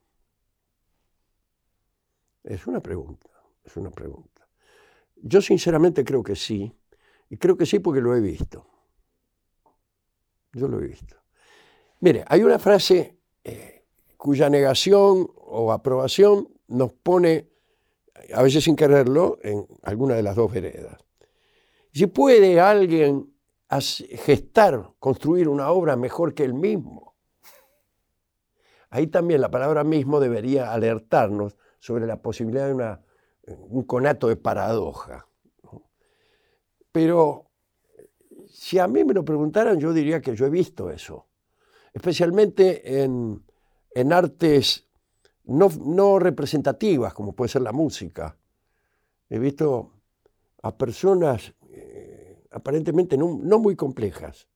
Es 2.44 2.68
una 2.68 2.82
pregunta, 2.82 3.30
es 3.64 3.78
una 3.78 3.92
pregunta. 3.92 4.48
Yo 5.16 5.42
sinceramente 5.42 6.04
creo 6.04 6.22
que 6.22 6.36
sí, 6.36 6.72
y 7.30 7.38
creo 7.38 7.58
que 7.58 7.66
sí 7.66 7.80
porque 7.80 8.02
lo 8.02 8.14
he 8.14 8.20
visto. 8.20 8.68
Yo 10.52 10.68
lo 10.68 10.80
he 10.80 10.88
visto. 10.88 11.16
Mire, 12.02 12.26
hay 12.28 12.44
una 12.44 12.60
frase 12.60 13.18
eh, 13.44 13.86
cuya 14.18 14.50
negación 14.50 15.30
o 15.36 15.72
aprobación 15.72 16.50
nos 16.68 16.92
pone, 16.92 17.50
a 18.34 18.44
veces 18.44 18.64
sin 18.64 18.76
quererlo, 18.76 19.40
en 19.42 19.68
alguna 19.84 20.16
de 20.16 20.24
las 20.24 20.36
dos 20.36 20.52
veredas. 20.52 20.98
Si 21.94 22.08
puede 22.08 22.60
alguien 22.60 23.34
gestar, 24.26 24.92
construir 25.00 25.50
una 25.50 25.72
obra 25.72 25.96
mejor 25.96 26.34
que 26.34 26.44
él 26.44 26.54
mismo, 26.54 27.16
ahí 28.90 29.08
también 29.08 29.42
la 29.42 29.52
palabra 29.52 29.84
mismo 29.84 30.20
debería 30.20 30.72
alertarnos 30.72 31.58
sobre 31.80 32.06
la 32.06 32.22
posibilidad 32.22 32.68
de 32.68 32.98
un 33.70 33.84
conato 33.84 34.28
de 34.28 34.36
paradoja. 34.36 35.28
Pero 36.92 37.48
si 38.50 38.80
a 38.80 38.88
mí 38.88 39.04
me 39.04 39.14
lo 39.14 39.24
preguntaran, 39.24 39.80
yo 39.80 39.94
diría 39.94 40.22
que 40.22 40.36
yo 40.36 40.46
he 40.46 40.50
visto 40.50 40.90
eso, 40.90 41.28
especialmente 41.94 43.04
en, 43.04 43.44
artes 44.12 44.87
no, 45.48 46.20
representativas, 46.20 47.14
como 47.14 47.34
puede 47.34 47.50
ser 47.50 47.62
la 47.62 47.72
música. 47.72 48.38
He 49.30 49.40
visto 49.40 49.94
a 50.62 50.78
personas 50.78 51.54
eh, 51.70 52.44
aparentemente 52.52 53.18
no, 53.18 53.28
muy 53.28 53.76
complejas, 53.76 54.48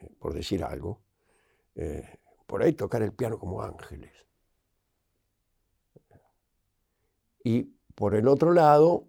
eh, 0.00 0.08
por 0.18 0.34
decir 0.34 0.62
algo, 0.62 1.00
eh, 1.74 2.18
por 2.46 2.62
ahí 2.62 2.72
tocar 2.74 3.02
el 3.02 3.12
piano 3.12 3.38
como 3.38 3.62
ángeles. 3.62 4.12
Y 7.42 7.62
por 7.94 8.14
el 8.14 8.28
otro 8.28 8.52
lado 8.52 9.08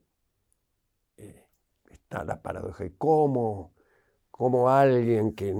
está 1.89 2.23
la 2.25 2.41
paradoja 2.41 2.83
de 2.83 2.95
cómo 2.97 3.73
como 4.29 4.69
alguien 4.69 5.33
que, 5.33 5.55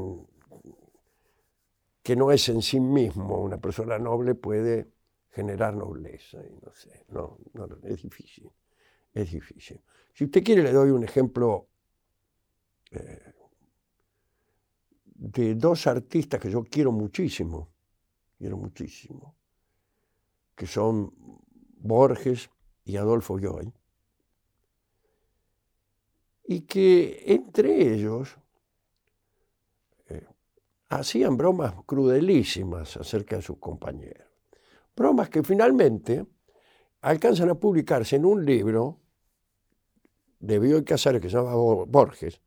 que 2.04 2.16
no 2.18 2.34
es 2.34 2.50
en 2.50 2.62
sí 2.62 2.82
mismo 2.82 3.42
una 3.42 3.58
persona 3.58 3.98
noble 3.98 4.36
puede 4.36 4.95
generar 5.36 5.76
nobleza. 5.76 6.40
Y 6.46 6.54
no 6.66 6.74
sé, 6.74 7.06
no, 7.10 7.38
es 7.84 8.02
difícil, 8.02 8.50
es 9.14 9.32
difícil. 9.32 9.82
Si 10.14 10.24
usted 10.24 10.44
quiere 10.44 10.64
le 10.64 10.72
doy 10.72 10.92
un 10.92 11.04
ejemplo 11.04 11.68
eh, 12.92 13.34
de 15.04 15.56
dos 15.56 15.88
artistas 15.88 16.40
que 16.40 16.50
yo 16.50 16.64
quiero 16.64 16.94
muchísimo, 16.94 17.70
quiero 18.38 18.56
muchísimo, 18.58 19.36
que 20.56 20.66
son 20.66 21.14
Borges 21.80 22.50
y 22.86 22.96
Adolfo 22.96 23.38
Joy, 23.38 23.74
y 26.48 26.62
que 26.62 27.24
entre 27.28 27.94
ellos 27.94 28.38
hacían 30.88 31.36
bromas 31.36 31.74
crudelísimas 31.86 32.96
acerca 32.96 33.36
de 33.36 33.42
sus 33.42 33.58
compañeros. 33.58 34.35
Bromas 34.96 35.30
que 35.30 35.44
finalmente 35.44 36.26
alcanzan 37.02 37.50
a 37.50 37.56
publicarse 37.56 38.16
en 38.16 38.26
un 38.26 38.46
libro 38.46 39.02
de 40.40 40.60
Bioy 40.60 40.84
Casares 40.84 41.22
que 41.22 41.30
se 41.30 41.38
llama 41.38 41.56
Borges, 41.56 42.42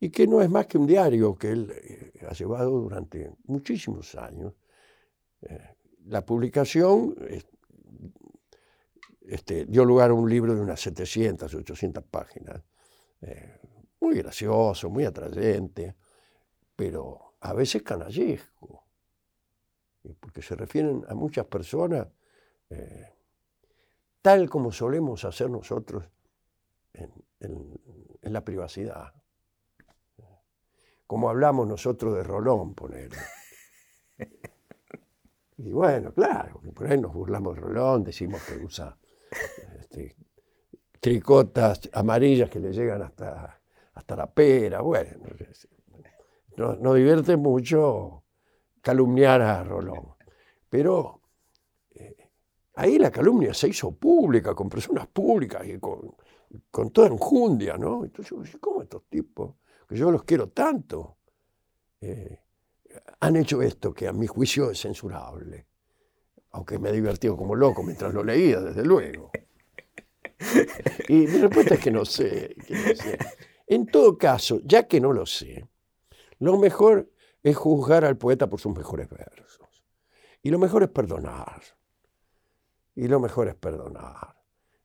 y 0.00 0.10
que 0.10 0.26
no 0.26 0.40
es 0.40 0.50
más 0.50 0.66
que 0.66 0.78
un 0.78 0.86
diario 0.86 1.34
que 1.34 1.50
él 1.50 1.72
eh, 1.72 2.12
ha 2.28 2.32
llevado 2.32 2.70
durante 2.70 3.32
muchísimos 3.44 4.14
años. 4.14 4.54
Eh, 5.42 5.76
la 6.06 6.24
publicación 6.24 7.14
este, 9.28 9.66
dio 9.66 9.84
lugar 9.84 10.10
a 10.10 10.14
un 10.14 10.28
libro 10.28 10.54
de 10.54 10.60
unas 10.60 10.80
700, 10.80 11.52
800 11.52 12.04
páginas, 12.04 12.62
eh, 13.20 13.58
muy 14.00 14.16
gracioso, 14.16 14.88
muy 14.88 15.04
atrayente, 15.04 15.96
pero 16.74 17.34
a 17.40 17.52
veces 17.52 17.82
canallesco, 17.82 18.87
porque 20.14 20.42
se 20.42 20.54
refieren 20.54 21.04
a 21.08 21.14
muchas 21.14 21.46
personas 21.46 22.08
eh, 22.70 23.12
tal 24.22 24.48
como 24.48 24.72
solemos 24.72 25.24
hacer 25.24 25.50
nosotros 25.50 26.04
en, 26.92 27.80
la 28.22 28.44
privacidad. 28.44 29.14
Como 31.06 31.30
hablamos 31.30 31.66
nosotros 31.66 32.14
de 32.14 32.22
Rolón, 32.22 32.74
poner. 32.74 33.10
Y 35.60 35.72
bueno, 35.72 36.14
claro, 36.14 36.60
por 36.72 36.86
ahí 36.86 37.00
nos 37.00 37.12
burlamos 37.12 37.56
de 37.56 37.60
Rolón, 37.62 38.04
decimos 38.04 38.40
que 38.44 38.64
usa 38.64 38.96
este, 39.80 40.14
tricotas 41.00 41.80
amarillas 41.92 42.48
que 42.48 42.60
le 42.60 42.72
llegan 42.72 43.02
hasta, 43.02 43.60
hasta 43.94 44.16
la 44.16 44.30
pera, 44.32 44.82
bueno, 44.82 45.18
nos, 46.56 46.94
divierte 46.94 47.36
mucho 47.36 48.24
calumniar 48.88 49.42
a 49.42 49.62
Rolón. 49.62 50.14
Pero 50.70 51.20
eh, 51.90 52.16
ahí 52.76 52.98
la 52.98 53.10
calumnia 53.10 53.52
se 53.52 53.68
hizo 53.68 53.92
pública, 53.92 54.54
con 54.54 54.70
personas 54.70 55.06
públicas 55.08 55.62
y 55.68 55.78
con, 55.78 56.90
toda 56.90 57.08
enjundia, 57.08 57.76
¿no? 57.76 58.06
Entonces, 58.06 58.56
¿cómo 58.58 58.80
estos 58.80 59.02
tipos, 59.10 59.56
que 59.86 59.94
yo 59.94 60.10
los 60.10 60.24
quiero 60.24 60.48
tanto, 60.48 61.18
eh, 62.00 62.40
han 63.20 63.36
hecho 63.36 63.60
esto 63.60 63.92
que 63.92 64.08
a 64.08 64.12
mi 64.14 64.26
juicio 64.26 64.70
es 64.70 64.80
censurable? 64.80 65.66
Aunque 66.52 66.78
me 66.78 66.88
he 66.88 66.92
divertido 66.92 67.36
como 67.36 67.54
loco 67.54 67.82
mientras 67.82 68.14
lo 68.14 68.24
leía, 68.24 68.58
desde 68.58 68.84
luego. 68.86 69.30
Y 71.08 71.26
mi 71.26 71.38
respuesta 71.42 71.74
es 71.74 71.80
que 71.80 71.90
no 71.90 72.06
sé, 72.06 72.56
que 72.66 72.74
no 72.74 72.94
sé. 72.94 73.18
En 73.66 73.84
todo 73.84 74.16
caso, 74.16 74.60
ya 74.64 74.88
que 74.88 74.98
no 74.98 75.12
lo 75.12 75.26
sé, 75.26 75.66
lo 76.38 76.56
mejor 76.56 77.10
es 77.42 77.56
juzgar 77.56 78.04
al 78.04 78.16
poeta 78.16 78.48
por 78.48 78.60
sus 78.60 78.76
mejores 78.76 79.08
versos. 79.08 79.84
Y 80.42 80.50
lo 80.50 80.58
mejor 80.58 80.82
es 80.82 80.88
perdonar. 80.88 81.62
Y 82.94 83.08
lo 83.08 83.20
mejor 83.20 83.48
es 83.48 83.54
perdonar. 83.54 84.36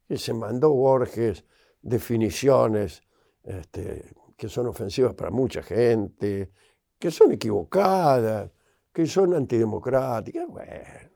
Y 0.08 0.18
se 0.18 0.34
mandó 0.34 0.72
Borges 0.72 1.46
definiciones 1.82 3.04
este, 3.44 4.16
que 4.38 4.50
son 4.50 4.68
ofensivas 4.68 5.14
para 5.14 5.32
mucha 5.32 5.62
gente, 5.62 6.52
que 7.00 7.12
son 7.12 7.32
equivocadas, 7.32 8.52
que 8.92 9.06
son 9.06 9.34
antidemocráticas. 9.34 10.48
Bueno, 10.48 11.10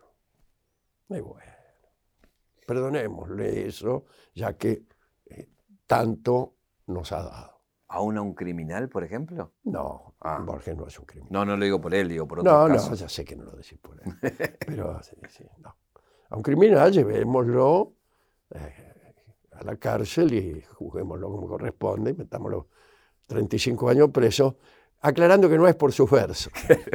muy 1.08 1.22
bueno. 1.22 1.44
perdonémosle 2.66 3.68
eso, 3.68 4.06
ya 4.34 4.58
que 4.58 4.84
eh, 5.26 5.50
tanto 5.86 6.56
nos 6.88 7.12
ha 7.12 7.24
dado. 7.24 7.62
¿Aún 7.88 8.18
a 8.18 8.22
un 8.22 8.34
criminal, 8.34 8.90
por 8.90 9.04
ejemplo? 9.04 9.54
No, 9.64 10.07
Ah. 10.22 10.40
Borges 10.40 10.76
no 10.76 10.88
es 10.88 10.98
un 11.00 11.06
criminal. 11.06 11.32
No, 11.32 11.46
no 11.46 11.56
lo 11.58 11.64
digo 11.64 11.80
por 11.80 11.94
él, 11.94 12.10
digo 12.10 12.28
por 12.28 12.40
otros 12.40 12.54
No, 12.54 12.68
no, 12.68 12.76
casos. 12.76 13.00
ya 13.00 13.08
sé 13.10 13.24
que 13.24 13.36
no 13.36 13.44
lo 13.46 13.52
decís 13.52 13.78
por 13.80 14.02
él. 14.04 14.14
Pero 14.66 15.02
sí, 15.04 15.16
sí, 15.30 15.44
no. 15.60 15.76
A 16.30 16.36
un 16.36 16.42
criminal 16.44 16.92
llevémoslo 16.92 17.94
eh, 18.52 18.94
a 19.54 19.64
la 19.64 19.76
cárcel 19.78 20.34
y 20.34 20.62
juzguémoslo 20.62 21.30
como 21.32 21.48
corresponde, 21.48 22.14
metámoslo 22.14 22.68
35 23.28 23.90
años 23.90 24.10
preso, 24.12 24.58
aclarando 25.02 25.48
que 25.50 25.58
no 25.58 25.68
es 25.68 25.76
por 25.76 25.92
sus 25.94 26.10
versos. 26.10 26.52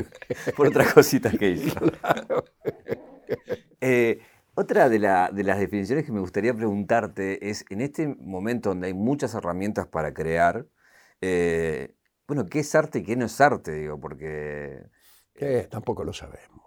por 0.57 0.67
otras 0.67 0.93
cositas 0.93 1.37
que 1.39 1.51
hizo. 1.51 1.79
Eh, 3.81 4.21
otra 4.55 4.89
de, 4.89 4.99
la- 4.99 5.31
de 5.33 5.43
las 5.43 5.59
definiciones 5.59 6.05
que 6.05 6.13
me 6.13 6.21
gustaría 6.21 6.55
preguntarte 6.55 7.49
es, 7.49 7.65
en 7.71 7.81
este 7.81 8.07
momento 8.07 8.69
donde 8.69 8.89
hay 8.89 8.95
muchas 8.95 9.35
herramientas 9.35 9.87
para 9.87 10.13
crear, 10.15 10.67
eh, 11.21 11.95
bueno, 12.35 12.49
¿qué 12.49 12.61
es 12.61 12.75
arte 12.75 13.01
y 13.01 13.03
qué 13.03 13.15
no 13.15 13.27
es 13.27 13.39
arte? 13.43 13.73
Digo, 13.73 14.01
porque... 14.01 14.87
Eh, 15.35 15.69
tampoco 15.71 16.03
lo 16.03 16.15
sabemos. 16.15 16.63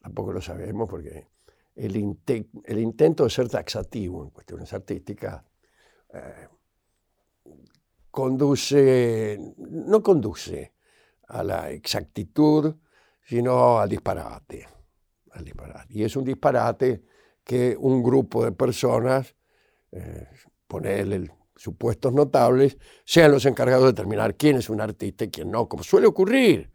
Tampoco 0.00 0.32
lo 0.32 0.40
sabemos 0.40 0.88
porque 0.88 1.26
el, 1.74 1.96
inte- 1.96 2.48
el 2.64 2.78
intento 2.78 3.24
de 3.24 3.30
ser 3.30 3.48
taxativo 3.48 4.22
en 4.22 4.30
cuestiones 4.30 4.72
artísticas 4.72 5.44
eh, 6.14 6.48
conduce, 8.12 9.38
no 9.56 10.02
conduce 10.04 10.74
a 11.26 11.42
la 11.42 11.70
exactitud, 11.70 12.76
sino 13.24 13.80
al 13.80 13.88
disparate, 13.88 14.68
al 15.32 15.44
disparate. 15.44 15.94
Y 15.94 16.04
es 16.04 16.14
un 16.14 16.24
disparate 16.24 17.02
que 17.42 17.76
un 17.76 18.04
grupo 18.04 18.44
de 18.44 18.52
personas, 18.52 19.34
eh, 19.90 20.28
ponerle 20.68 21.28
supuestos 21.56 22.12
notables, 22.12 22.78
sean 23.04 23.32
los 23.32 23.46
encargados 23.46 23.84
de 23.84 23.92
determinar 23.92 24.36
quién 24.36 24.56
es 24.56 24.70
un 24.70 24.80
artista 24.80 25.24
y 25.24 25.30
quién 25.30 25.50
no, 25.50 25.68
como 25.68 25.82
suele 25.82 26.06
ocurrir 26.06 26.70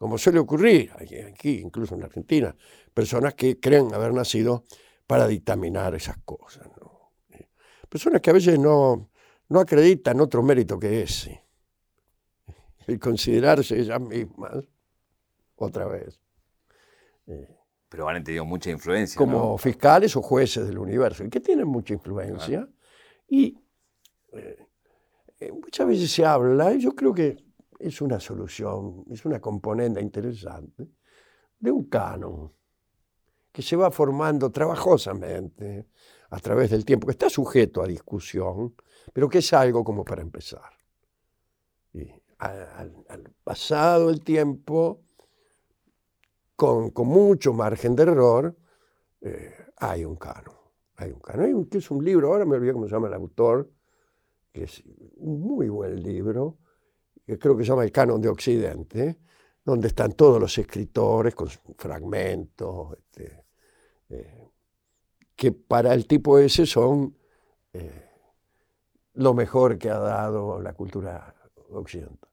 como 0.00 0.16
suele 0.16 0.38
ocurrir 0.38 0.90
aquí, 0.94 1.58
incluso 1.58 1.94
en 1.94 2.02
Argentina, 2.02 2.56
personas 2.94 3.34
que 3.34 3.60
creen 3.60 3.92
haber 3.92 4.14
nacido 4.14 4.64
para 5.06 5.26
dictaminar 5.26 5.94
esas 5.94 6.16
cosas. 6.24 6.66
¿no? 6.80 7.12
Eh, 7.28 7.50
Personas 7.86 8.22
que 8.22 8.30
a 8.30 8.32
veces 8.32 8.58
no, 8.58 9.10
no 9.50 9.60
acreditan 9.60 10.18
otro 10.22 10.42
mérito 10.42 10.78
que 10.78 11.02
ese, 11.02 11.44
el 12.86 12.98
considerarse 12.98 13.78
ellas 13.78 14.00
mismas, 14.00 14.66
otra 15.56 15.84
vez, 15.84 16.18
Pero 17.90 18.08
han 18.08 18.24
tenido 18.24 18.46
mucha 18.46 18.70
influencia. 18.70 19.18
como 19.18 19.50
¿no? 19.50 19.58
fiscales 19.58 20.16
o 20.16 20.22
jueces 20.22 20.66
del 20.66 20.78
universo, 20.78 21.24
y 21.24 21.28
que 21.28 21.40
tienen 21.40 21.68
mucha 21.68 21.92
influencia. 21.92 22.66
Y 23.28 23.58
eh, 24.32 24.66
eh, 25.40 25.52
muchas 25.52 25.86
veces 25.86 26.10
se 26.10 26.24
habla, 26.24 26.72
y 26.74 26.80
yo 26.80 26.94
creo 26.94 27.14
que 27.14 27.36
es 27.78 28.00
una 28.00 28.20
solución, 28.20 29.04
es 29.10 29.24
una 29.24 29.40
componente 29.40 30.00
interesante, 30.00 30.88
de 31.58 31.70
un 31.70 31.84
canon 31.84 32.52
que 33.52 33.62
se 33.62 33.76
va 33.76 33.90
formando 33.90 34.50
trabajosamente 34.50 35.88
a 36.30 36.38
través 36.38 36.70
del 36.70 36.84
tiempo, 36.84 37.06
que 37.06 37.12
está 37.12 37.28
sujeto 37.28 37.82
a 37.82 37.86
discusión, 37.86 38.74
pero 39.12 39.28
que 39.28 39.38
es 39.38 39.52
algo 39.52 39.82
como 39.82 40.04
para 40.04 40.22
empezar. 40.22 40.70
Y 41.92 42.08
al, 42.38 43.34
pasado 43.42 44.10
el 44.10 44.22
tiempo, 44.22 45.02
con, 46.54 46.90
con 46.90 47.08
mucho 47.08 47.52
margen 47.52 47.96
de 47.96 48.02
error, 48.02 48.56
eh, 49.20 49.52
hay 49.76 50.04
un 50.04 50.16
canon. 50.16 50.54
Hay 50.96 51.10
un 51.10 51.20
canon. 51.20 51.46
Hay 51.46 51.52
un, 51.52 51.66
que 51.66 51.78
es 51.78 51.90
un 51.90 52.04
libro, 52.04 52.28
ahora 52.28 52.44
me 52.44 52.56
olvidé 52.56 52.72
cómo 52.72 52.86
se 52.86 52.92
llama 52.92 53.08
el 53.08 53.14
autor, 53.14 53.70
que 54.52 54.64
es 54.64 54.82
un 55.16 55.40
muy 55.40 55.68
buen 55.68 56.02
libro, 56.02 56.58
que 57.26 57.38
creo 57.38 57.56
que 57.56 57.64
se 57.64 57.70
llama 57.70 57.84
El 57.84 57.92
Canon 57.92 58.20
de 58.20 58.28
Occidente, 58.28 59.18
donde 59.64 59.88
están 59.88 60.12
todos 60.12 60.40
los 60.40 60.56
escritores 60.58 61.34
con 61.34 61.48
fragmentos, 61.78 62.96
este, 62.98 63.44
eh, 64.10 64.48
que 65.36 65.52
para 65.52 65.94
el 65.94 66.06
tipo 66.06 66.38
ese 66.38 66.66
son 66.66 67.16
eh, 67.72 68.10
lo 69.14 69.34
mejor 69.34 69.78
que 69.78 69.90
ha 69.90 69.98
dado 69.98 70.60
la 70.60 70.72
cultura 70.72 71.34
occidental. 71.70 72.30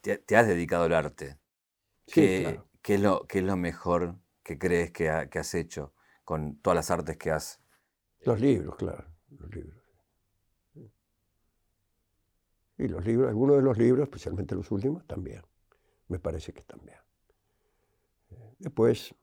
Te, 0.00 0.18
te 0.18 0.36
has 0.36 0.46
dedicado 0.46 0.84
al 0.84 0.94
arte. 0.94 1.38
Sí, 2.06 2.14
¿Qué, 2.14 2.42
claro. 2.42 2.66
qué 2.82 2.94
es 2.94 3.00
lo, 3.00 3.26
qué 3.26 3.38
es 3.40 3.44
lo 3.44 3.56
mejor 3.56 4.16
que 4.42 4.58
crees 4.58 4.90
que, 4.92 5.10
ha- 5.10 5.28
que 5.28 5.38
has 5.38 5.54
hecho 5.54 5.94
con 6.24 6.56
todas 6.60 6.76
las 6.76 6.90
artes 6.90 7.16
que 7.16 7.30
has... 7.30 7.60
Los 8.24 8.40
libros, 8.40 8.76
claro, 8.76 9.04
los 9.38 9.54
libros. 9.54 9.79
Y 12.80 12.88
los 12.88 13.04
libros, 13.04 13.28
algunos 13.28 13.56
de 13.56 13.62
los 13.62 13.76
libros, 13.76 14.04
especialmente 14.04 14.54
los 14.54 14.70
últimos, 14.70 15.06
también. 15.06 15.42
Me 16.08 16.18
parece 16.18 16.54
que 16.54 16.62
también. 16.62 16.96
Después, 18.58 19.14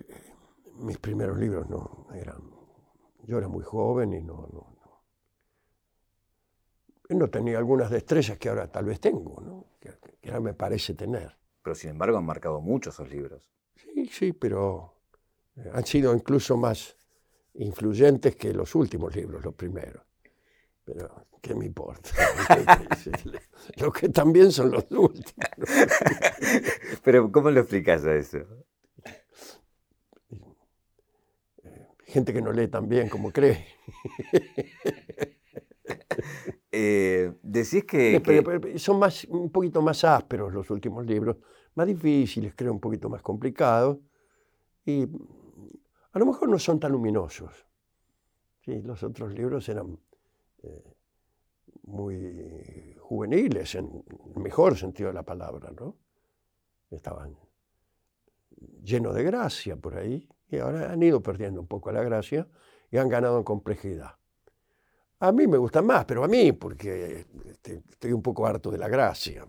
eh, 0.00 0.32
mis 0.74 0.98
primeros 0.98 1.38
libros 1.38 1.68
no 1.70 2.08
eran. 2.12 2.42
Yo 3.22 3.38
era 3.38 3.46
muy 3.46 3.62
joven 3.62 4.14
y 4.14 4.20
no, 4.20 4.48
no, 4.52 4.76
no, 7.08 7.16
no 7.16 7.30
tenía 7.30 7.58
algunas 7.58 7.88
destrezas 7.88 8.36
que 8.36 8.48
ahora 8.48 8.66
tal 8.72 8.86
vez 8.86 8.98
tengo, 8.98 9.40
¿no? 9.40 9.64
que, 9.78 9.92
que 10.20 10.28
ahora 10.30 10.40
me 10.40 10.54
parece 10.54 10.94
tener. 10.94 11.38
Pero 11.62 11.76
sin 11.76 11.90
embargo 11.90 12.18
han 12.18 12.26
marcado 12.26 12.60
mucho 12.60 12.90
esos 12.90 13.08
libros. 13.08 13.48
Sí, 13.76 14.06
sí, 14.06 14.32
pero 14.32 15.02
eh, 15.54 15.70
han 15.72 15.86
sido 15.86 16.12
incluso 16.12 16.56
más 16.56 16.96
influyentes 17.54 18.34
que 18.34 18.52
los 18.52 18.74
últimos 18.74 19.14
libros, 19.14 19.44
los 19.44 19.54
primeros. 19.54 20.02
Pero, 20.86 21.26
¿qué 21.42 21.52
me 21.54 21.66
importa? 21.66 22.10
Lo 23.80 23.90
que 23.92 24.08
también 24.08 24.52
son 24.52 24.70
los 24.70 24.84
últimos. 24.92 25.34
Pero 27.02 27.30
¿cómo 27.32 27.50
lo 27.50 27.60
explicas 27.60 28.04
a 28.04 28.14
eso? 28.14 28.38
Gente 32.04 32.32
que 32.32 32.40
no 32.40 32.52
lee 32.52 32.68
tan 32.68 32.88
bien 32.88 33.08
como 33.08 33.30
cree. 33.32 33.66
Eh, 36.78 37.32
decís 37.42 37.84
que... 37.84 38.20
Pero- 38.22 38.42
que- 38.50 38.60
pero 38.60 38.78
son 38.78 38.98
más, 38.98 39.24
un 39.26 39.50
poquito 39.50 39.80
más 39.80 40.02
ásperos 40.04 40.52
los 40.52 40.68
últimos 40.70 41.06
libros, 41.06 41.36
más 41.74 41.86
difíciles, 41.86 42.52
creo, 42.54 42.72
un 42.72 42.80
poquito 42.80 43.08
más 43.08 43.22
complicados. 43.22 43.98
Y 44.84 45.04
a 46.12 46.18
lo 46.18 46.26
mejor 46.26 46.48
no 46.50 46.58
son 46.58 46.78
tan 46.80 46.92
luminosos. 46.92 47.66
Sí, 48.62 48.82
los 48.82 49.02
otros 49.04 49.32
libros 49.32 49.66
eran 49.70 49.86
eh, 49.92 49.98
muy 51.84 52.94
juveniles, 52.98 53.74
en 53.76 54.04
el 54.34 54.42
mejor 54.42 54.76
sentido 54.76 55.08
de 55.08 55.14
la 55.14 55.22
palabra, 55.22 55.70
¿no? 55.78 55.96
Estaban 56.90 57.36
llenos 58.82 59.14
de 59.14 59.22
gracia 59.22 59.76
por 59.76 59.96
ahí, 59.96 60.28
y 60.48 60.58
ahora 60.58 60.92
han 60.92 61.02
ido 61.02 61.22
perdiendo 61.22 61.60
un 61.60 61.66
poco 61.66 61.90
la 61.92 62.02
gracia 62.02 62.46
y 62.90 62.98
han 62.98 63.08
ganado 63.08 63.38
en 63.38 63.44
complejidad. 63.44 64.16
A 65.18 65.32
mí 65.32 65.46
me 65.46 65.56
gustan 65.56 65.86
más, 65.86 66.04
pero 66.04 66.24
a 66.24 66.28
mí, 66.28 66.52
porque 66.52 67.26
este, 67.46 67.82
estoy 67.88 68.12
un 68.12 68.22
poco 68.22 68.46
harto 68.46 68.70
de 68.70 68.78
la 68.78 68.88
gracia. 68.88 69.46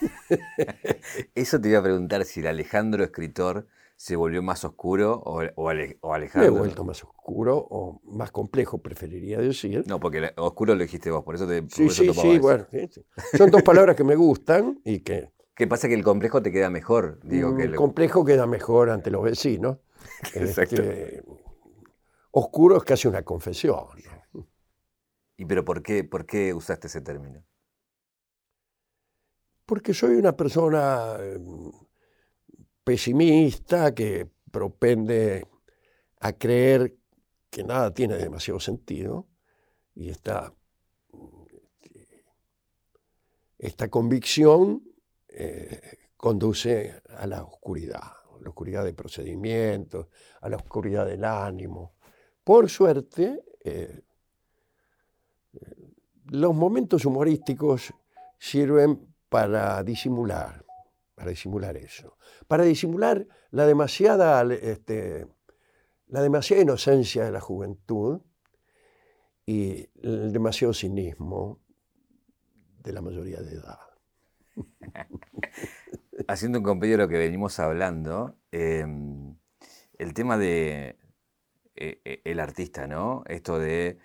Eso 1.34 1.60
te 1.60 1.68
iba 1.68 1.78
a 1.78 1.82
preguntar 1.82 2.24
si 2.24 2.40
el 2.40 2.48
Alejandro 2.48 3.04
escritor 3.04 3.66
se 3.96 4.14
volvió 4.14 4.42
más 4.42 4.64
oscuro 4.64 5.14
o, 5.24 5.42
o 5.56 5.68
Ale- 5.68 5.98
o 6.02 6.14
Me 6.34 6.44
he 6.46 6.50
vuelto 6.50 6.84
más 6.84 7.02
oscuro 7.02 7.56
o 7.56 8.00
más 8.04 8.30
complejo, 8.30 8.78
preferiría 8.78 9.38
decir. 9.38 9.84
No, 9.86 9.98
porque 9.98 10.20
la- 10.20 10.32
oscuro 10.36 10.74
lo 10.74 10.82
dijiste 10.82 11.10
vos, 11.10 11.24
por 11.24 11.34
eso 11.34 11.46
te 11.46 11.62
sí, 11.68 11.88
sí, 11.88 12.12
sí, 12.12 12.30
eso. 12.32 12.40
bueno. 12.42 12.66
sí, 12.70 12.88
sí. 12.92 13.04
Son 13.36 13.50
dos 13.50 13.62
palabras 13.62 13.96
que 13.96 14.04
me 14.04 14.14
gustan 14.14 14.80
y 14.84 15.00
que 15.00 15.30
¿Qué 15.56 15.66
pasa? 15.66 15.88
Que 15.88 15.94
el 15.94 16.04
complejo 16.04 16.42
te 16.42 16.52
queda 16.52 16.68
mejor. 16.68 17.18
Digo, 17.24 17.56
que 17.56 17.66
mm, 17.66 17.70
lo- 17.72 17.76
complejo 17.78 18.26
queda 18.26 18.46
mejor 18.46 18.90
ante 18.90 19.10
los 19.10 19.22
vecinos. 19.22 19.78
Exacto. 20.34 20.82
Este, 20.82 21.24
oscuro 22.30 22.76
es 22.76 22.84
casi 22.84 23.08
una 23.08 23.22
confesión. 23.22 23.86
¿no? 24.34 24.46
¿Y 25.38 25.46
pero 25.46 25.64
por 25.64 25.82
qué, 25.82 26.04
por 26.04 26.26
qué 26.26 26.52
usaste 26.52 26.88
ese 26.88 27.00
término? 27.00 27.42
Porque 29.64 29.94
soy 29.94 30.16
una 30.16 30.36
persona 30.36 31.16
eh, 31.20 31.38
pesimista 32.86 33.92
que 33.92 34.30
propende 34.52 35.44
a 36.20 36.32
creer 36.34 36.96
que 37.50 37.64
nada 37.64 37.92
tiene 37.92 38.14
demasiado 38.14 38.60
sentido 38.60 39.26
y 39.96 40.08
esta, 40.08 40.54
esta 43.58 43.88
convicción 43.88 44.84
eh, 45.26 45.80
conduce 46.16 47.02
a 47.08 47.26
la 47.26 47.42
oscuridad, 47.42 48.02
a 48.02 48.40
la 48.40 48.50
oscuridad 48.50 48.84
de 48.84 48.94
procedimientos, 48.94 50.06
a 50.40 50.48
la 50.48 50.56
oscuridad 50.56 51.06
del 51.06 51.24
ánimo. 51.24 51.96
Por 52.44 52.70
suerte, 52.70 53.42
eh, 53.64 54.02
los 56.26 56.54
momentos 56.54 57.04
humorísticos 57.04 57.92
sirven 58.38 59.12
para 59.28 59.82
disimular, 59.82 60.65
para 61.16 61.30
disimular 61.30 61.76
eso, 61.76 62.16
para 62.46 62.62
disimular 62.62 63.26
la 63.50 63.66
demasiada 63.66 64.40
este, 64.54 65.26
la 66.06 66.20
demasiada 66.20 66.62
inocencia 66.62 67.24
de 67.24 67.32
la 67.32 67.40
juventud 67.40 68.20
y 69.44 69.88
el 70.02 70.32
demasiado 70.32 70.72
cinismo 70.72 71.60
de 72.82 72.92
la 72.92 73.00
mayoría 73.00 73.40
de 73.40 73.54
edad. 73.54 73.80
Haciendo 76.28 76.58
un 76.58 76.64
compendio 76.64 76.96
de 76.98 77.04
lo 77.04 77.08
que 77.08 77.18
venimos 77.18 77.58
hablando, 77.58 78.38
em, 78.52 79.36
el 79.98 80.14
tema 80.14 80.38
de 80.38 80.98
eh, 81.74 82.00
eh, 82.04 82.20
el 82.24 82.40
artista, 82.40 82.86
¿no? 82.86 83.22
Esto 83.26 83.58
de 83.58 83.98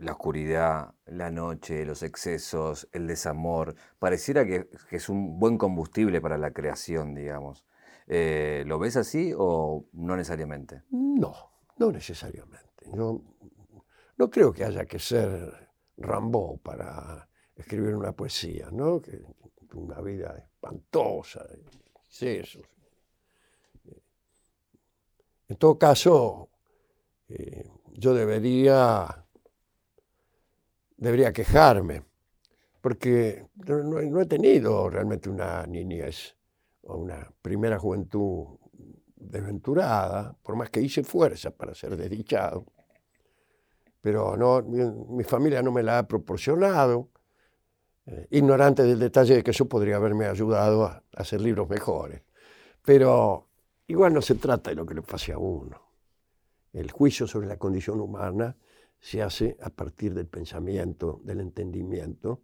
la 0.00 0.12
oscuridad, 0.12 0.94
la 1.06 1.30
noche, 1.30 1.84
los 1.84 2.02
excesos, 2.02 2.88
el 2.92 3.06
desamor, 3.06 3.74
pareciera 3.98 4.46
que, 4.46 4.68
es 4.90 5.08
un 5.08 5.38
buen 5.38 5.58
combustible 5.58 6.20
para 6.20 6.38
la 6.38 6.52
creación, 6.52 7.14
digamos. 7.14 7.66
Eh, 8.06 8.64
¿Lo 8.66 8.78
ves 8.78 8.96
así 8.96 9.32
o 9.36 9.84
no 9.92 10.16
necesariamente? 10.16 10.82
No, 10.90 11.34
no 11.76 11.92
necesariamente. 11.92 12.90
Yo 12.94 13.20
no 14.16 14.30
creo 14.30 14.52
que 14.52 14.64
haya 14.64 14.86
que 14.86 14.98
ser 14.98 15.68
Rambo 15.98 16.56
para 16.58 17.28
escribir 17.54 17.94
una 17.94 18.12
poesía, 18.12 18.68
¿no? 18.72 19.02
Que 19.02 19.22
una 19.74 20.00
vida 20.00 20.34
espantosa, 20.36 21.46
excesos. 22.06 22.64
En 25.46 25.56
todo 25.56 25.78
caso, 25.78 26.48
eh, 27.28 27.68
yo 27.92 28.14
debería 28.14 29.26
debería 31.00 31.32
quejarme, 31.32 32.02
porque 32.80 33.46
no, 33.66 34.20
he 34.20 34.26
tenido 34.26 34.88
realmente 34.88 35.28
una 35.28 35.66
niñez 35.66 36.36
o 36.82 36.96
una 36.96 37.28
primera 37.42 37.78
juventud 37.78 38.58
desventurada, 39.16 40.36
por 40.42 40.56
más 40.56 40.70
que 40.70 40.80
hice 40.80 41.02
fuerza 41.02 41.50
para 41.50 41.74
ser 41.74 41.96
desdichado. 41.96 42.66
Pero 44.00 44.36
no, 44.36 44.62
mi, 44.62 45.24
familia 45.24 45.62
no 45.62 45.72
me 45.72 45.82
la 45.82 45.98
ha 45.98 46.06
proporcionado, 46.06 47.08
eh, 48.06 48.26
ignorante 48.30 48.82
del 48.82 48.98
detalle 48.98 49.36
de 49.36 49.42
que 49.42 49.50
eso 49.50 49.66
podría 49.66 49.96
haberme 49.96 50.26
ayudado 50.26 50.84
a, 50.84 51.02
a 51.14 51.20
hacer 51.20 51.40
libros 51.40 51.68
mejores. 51.68 52.22
Pero 52.82 53.48
igual 53.86 54.14
no 54.14 54.22
se 54.22 54.34
trata 54.36 54.70
de 54.70 54.76
lo 54.76 54.86
que 54.86 54.94
le 54.94 55.02
pase 55.02 55.32
a 55.32 55.38
uno. 55.38 55.80
El 56.72 56.90
juicio 56.90 57.26
sobre 57.26 57.46
la 57.46 57.58
condición 57.58 58.00
humana 58.00 58.56
se 59.00 59.22
hace 59.22 59.56
a 59.62 59.70
partir 59.70 60.14
del 60.14 60.26
pensamiento, 60.26 61.20
del 61.24 61.40
entendimiento, 61.40 62.42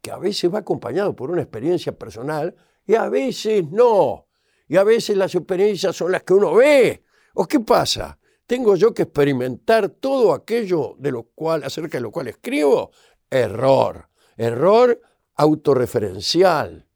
que 0.00 0.10
a 0.10 0.18
veces 0.18 0.52
va 0.52 0.58
acompañado 0.58 1.14
por 1.14 1.30
una 1.30 1.42
experiencia 1.42 1.96
personal 1.96 2.54
y 2.84 2.94
a 2.94 3.08
veces 3.08 3.64
no. 3.70 4.26
Y 4.68 4.76
a 4.76 4.84
veces 4.84 5.16
las 5.16 5.34
experiencias 5.34 5.94
son 5.94 6.12
las 6.12 6.24
que 6.24 6.34
uno 6.34 6.54
ve. 6.54 7.04
¿O 7.34 7.46
qué 7.46 7.60
pasa? 7.60 8.18
¿Tengo 8.46 8.74
yo 8.74 8.92
que 8.92 9.02
experimentar 9.02 9.88
todo 9.88 10.34
aquello 10.34 10.96
de 10.98 11.12
lo 11.12 11.22
cual, 11.22 11.62
acerca 11.64 11.98
de 11.98 12.02
lo 12.02 12.10
cual 12.10 12.28
escribo? 12.28 12.90
Error. 13.30 14.08
Error 14.36 15.00
autorreferencial. 15.36 16.86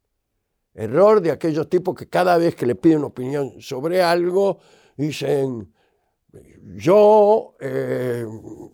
Error 0.75 1.21
de 1.21 1.31
aquellos 1.31 1.69
tipos 1.69 1.95
que 1.95 2.09
cada 2.09 2.37
vez 2.37 2.55
que 2.55 2.67
le 2.67 2.75
piden 2.75 3.05
opinión 3.05 3.61
sobre 3.61 4.03
algo, 4.03 4.59
dicen, 4.97 5.73
yo 6.77 7.57
eh, 7.61 8.27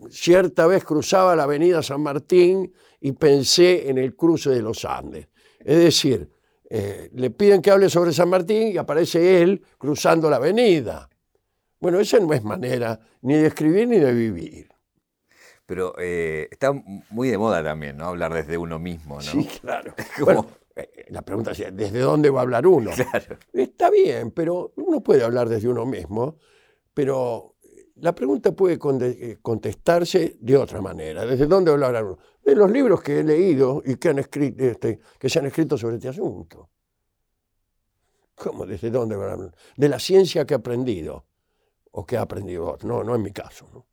cierta 0.09 0.67
vez 0.67 0.83
cruzaba 0.83 1.35
la 1.35 1.43
avenida 1.43 1.81
San 1.81 2.01
Martín 2.01 2.73
y 2.99 3.11
pensé 3.13 3.89
en 3.89 3.97
el 3.97 4.15
cruce 4.15 4.49
de 4.49 4.61
los 4.61 4.85
Andes. 4.85 5.27
Es 5.59 5.77
decir, 5.77 6.29
eh, 6.69 7.09
le 7.13 7.29
piden 7.29 7.61
que 7.61 7.71
hable 7.71 7.89
sobre 7.89 8.11
San 8.11 8.29
Martín 8.29 8.69
y 8.69 8.77
aparece 8.77 9.41
él 9.41 9.61
cruzando 9.77 10.29
la 10.29 10.37
avenida. 10.37 11.09
Bueno, 11.79 11.99
esa 11.99 12.19
no 12.19 12.33
es 12.33 12.43
manera 12.43 12.99
ni 13.21 13.35
de 13.35 13.47
escribir 13.47 13.87
ni 13.87 13.99
de 13.99 14.13
vivir. 14.13 14.69
Pero 15.65 15.95
eh, 15.97 16.47
está 16.51 16.73
muy 17.09 17.29
de 17.29 17.37
moda 17.37 17.63
también, 17.63 17.97
¿no? 17.97 18.07
Hablar 18.07 18.33
desde 18.33 18.57
uno 18.57 18.79
mismo, 18.79 19.15
¿no? 19.15 19.21
Sí, 19.21 19.47
claro. 19.61 19.93
la 21.09 21.21
pregunta 21.21 21.51
es, 21.51 21.75
¿desde 21.75 21.99
dónde 21.99 22.29
va 22.29 22.39
a 22.39 22.43
hablar 22.43 22.67
uno? 22.67 22.91
Claro. 22.91 23.37
Está 23.53 23.89
bien, 23.89 24.31
pero 24.31 24.73
uno 24.77 25.01
puede 25.01 25.23
hablar 25.23 25.47
desde 25.47 25.69
uno 25.69 25.85
mismo, 25.85 26.37
pero 26.93 27.55
la 27.95 28.13
pregunta 28.13 28.51
puede 28.51 28.79
eh, 28.81 29.37
contestarse 29.41 30.37
de 30.39 30.57
otra 30.57 30.81
manera. 30.81 31.25
¿Desde 31.25 31.45
dónde 31.45 31.71
hablar? 31.71 32.17
De 32.43 32.55
los 32.55 32.69
libros 32.71 33.01
que 33.01 33.19
he 33.19 33.23
leído 33.23 33.81
y 33.85 33.93
este, 33.93 34.99
que 35.19 35.29
se 35.29 35.39
han 35.39 35.45
escrito 35.45 35.77
sobre 35.77 35.95
este 35.95 36.09
asunto. 36.09 36.69
¿Cómo? 38.35 38.65
¿Desde 38.65 38.89
dónde 38.89 39.15
hablar? 39.15 39.53
De 39.77 39.89
la 39.89 39.99
ciencia 39.99 40.45
que 40.45 40.55
he 40.55 40.57
aprendido, 40.57 41.27
o 41.91 42.05
que 42.05 42.17
ha 42.17 42.21
aprendido. 42.21 42.77
No, 42.83 43.03
no 43.03 43.15
es 43.15 43.21
mi 43.21 43.31
caso. 43.31 43.87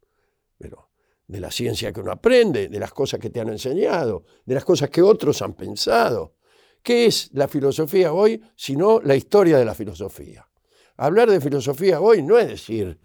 Pero 0.59 0.91
de 1.27 1.41
la 1.41 1.51
ciencia 1.51 1.93
que 1.93 2.01
uno 2.01 2.11
aprende, 2.11 2.69
de 2.69 2.79
las 2.81 2.93
cosas 2.93 3.21
que 3.21 3.31
te 3.31 3.41
han 3.41 3.51
enseñado, 3.51 4.25
de 4.45 4.55
las 4.55 4.65
cosas 4.65 4.91
que 4.91 5.03
otros 5.03 5.41
han 5.43 5.55
pensado. 5.55 6.35
¿Qué 6.83 7.07
es 7.07 7.31
la 7.35 7.47
filosofía 7.47 8.13
hoy 8.13 8.43
sino 8.57 9.01
la 9.01 9.15
historia 9.15 9.59
de 9.59 9.65
la 9.65 9.75
filosofía? 9.75 10.50
Hablar 11.01 11.31
de 11.31 11.41
filosofía 11.41 11.99
hoy 11.99 12.23
no 12.23 12.39
es 12.39 12.47
decir 12.47 12.99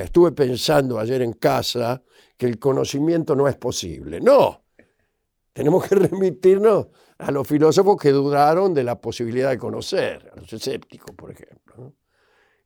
estuve 0.00 0.30
pensando 0.30 1.00
ayer 1.00 1.20
en 1.20 1.32
casa 1.32 2.00
que 2.36 2.46
el 2.46 2.60
conocimiento 2.60 3.34
no 3.34 3.48
es 3.48 3.56
posible. 3.56 4.20
No, 4.20 4.62
tenemos 5.52 5.84
que 5.84 5.94
remitirnos 5.96 6.86
a 7.18 7.32
los 7.32 7.48
filósofos 7.48 8.00
que 8.00 8.12
dudaron 8.12 8.72
de 8.72 8.84
la 8.84 9.00
posibilidad 9.00 9.50
de 9.50 9.58
conocer, 9.58 10.30
a 10.32 10.38
los 10.38 10.52
escépticos, 10.52 11.12
por 11.16 11.32
ejemplo. 11.32 11.94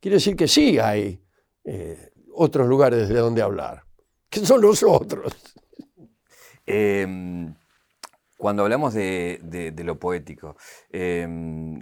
Quiere 0.00 0.16
decir 0.16 0.36
que 0.36 0.46
sí 0.46 0.78
hay 0.78 1.18
eh, 1.64 2.10
otros 2.34 2.68
lugares 2.68 3.08
desde 3.08 3.20
donde 3.20 3.40
hablar, 3.40 3.84
que 4.28 4.44
son 4.44 4.60
los 4.60 4.82
otros. 4.82 5.32
Em, 6.70 7.54
cuando 8.36 8.62
hablamos 8.62 8.92
de, 8.92 9.72
lo 9.82 9.98
poético, 9.98 10.54
em, 10.90 11.80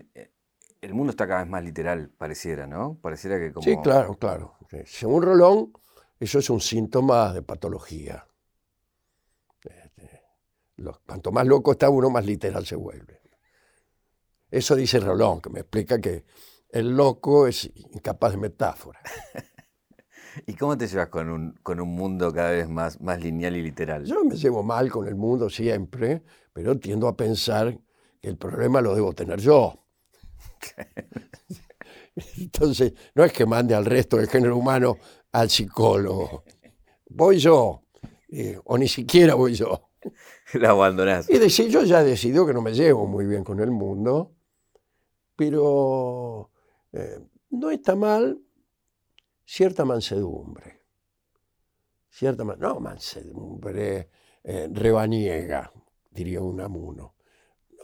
el 0.86 0.94
mundo 0.94 1.10
está 1.10 1.26
cada 1.26 1.40
vez 1.40 1.50
más 1.50 1.64
literal, 1.64 2.10
pareciera, 2.16 2.66
¿no? 2.66 2.98
Pareciera 3.02 3.38
que 3.38 3.52
como... 3.52 3.64
Sí, 3.64 3.76
claro, 3.82 4.14
claro. 4.14 4.54
Según 4.84 5.22
Rolón, 5.22 5.72
eso 6.20 6.38
es 6.38 6.48
un 6.48 6.60
síntoma 6.60 7.32
de 7.32 7.42
patología. 7.42 8.24
Este, 9.64 10.22
cuanto 11.04 11.32
más 11.32 11.44
loco 11.46 11.72
está 11.72 11.90
uno, 11.90 12.08
más 12.08 12.24
literal 12.24 12.64
se 12.64 12.76
vuelve. 12.76 13.20
Eso 14.48 14.76
dice 14.76 15.00
Rolón, 15.00 15.40
que 15.40 15.50
me 15.50 15.60
explica 15.60 16.00
que 16.00 16.24
el 16.68 16.96
loco 16.96 17.48
es 17.48 17.64
incapaz 17.74 18.32
de 18.32 18.38
metáfora. 18.38 19.00
¿Y 20.46 20.54
cómo 20.54 20.78
te 20.78 20.86
llevas 20.86 21.08
con 21.08 21.28
un, 21.30 21.52
con 21.64 21.80
un 21.80 21.88
mundo 21.88 22.32
cada 22.32 22.52
vez 22.52 22.68
más, 22.68 23.00
más 23.00 23.20
lineal 23.20 23.56
y 23.56 23.62
literal? 23.62 24.04
Yo 24.04 24.22
me 24.24 24.36
llevo 24.36 24.62
mal 24.62 24.88
con 24.88 25.08
el 25.08 25.16
mundo 25.16 25.50
siempre, 25.50 26.22
pero 26.52 26.78
tiendo 26.78 27.08
a 27.08 27.16
pensar 27.16 27.76
que 28.20 28.28
el 28.28 28.36
problema 28.36 28.80
lo 28.80 28.94
debo 28.94 29.12
tener 29.14 29.40
yo. 29.40 29.85
Entonces, 32.38 32.94
no 33.14 33.24
es 33.24 33.32
que 33.32 33.46
mande 33.46 33.74
al 33.74 33.84
resto 33.84 34.16
del 34.16 34.28
género 34.28 34.56
humano 34.56 34.96
al 35.32 35.50
psicólogo. 35.50 36.44
Voy 37.08 37.38
yo, 37.38 37.82
eh, 38.28 38.58
o 38.64 38.78
ni 38.78 38.88
siquiera 38.88 39.34
voy 39.34 39.54
yo. 39.54 39.90
La 40.54 40.70
abandonás. 40.70 41.28
Y 41.28 41.38
decir, 41.38 41.68
yo 41.68 41.82
ya 41.82 42.00
he 42.00 42.04
decidido 42.04 42.46
que 42.46 42.54
no 42.54 42.62
me 42.62 42.72
llevo 42.72 43.06
muy 43.06 43.26
bien 43.26 43.44
con 43.44 43.60
el 43.60 43.70
mundo, 43.70 44.34
pero 45.34 46.50
eh, 46.92 47.20
no 47.50 47.70
está 47.70 47.94
mal 47.94 48.40
cierta 49.44 49.84
mansedumbre. 49.84 50.80
Cierta, 52.08 52.44
no 52.44 52.80
mansedumbre 52.80 54.08
eh, 54.42 54.68
rebaniega, 54.72 55.70
diría 56.10 56.40
un 56.40 56.60
amuno. 56.60 57.14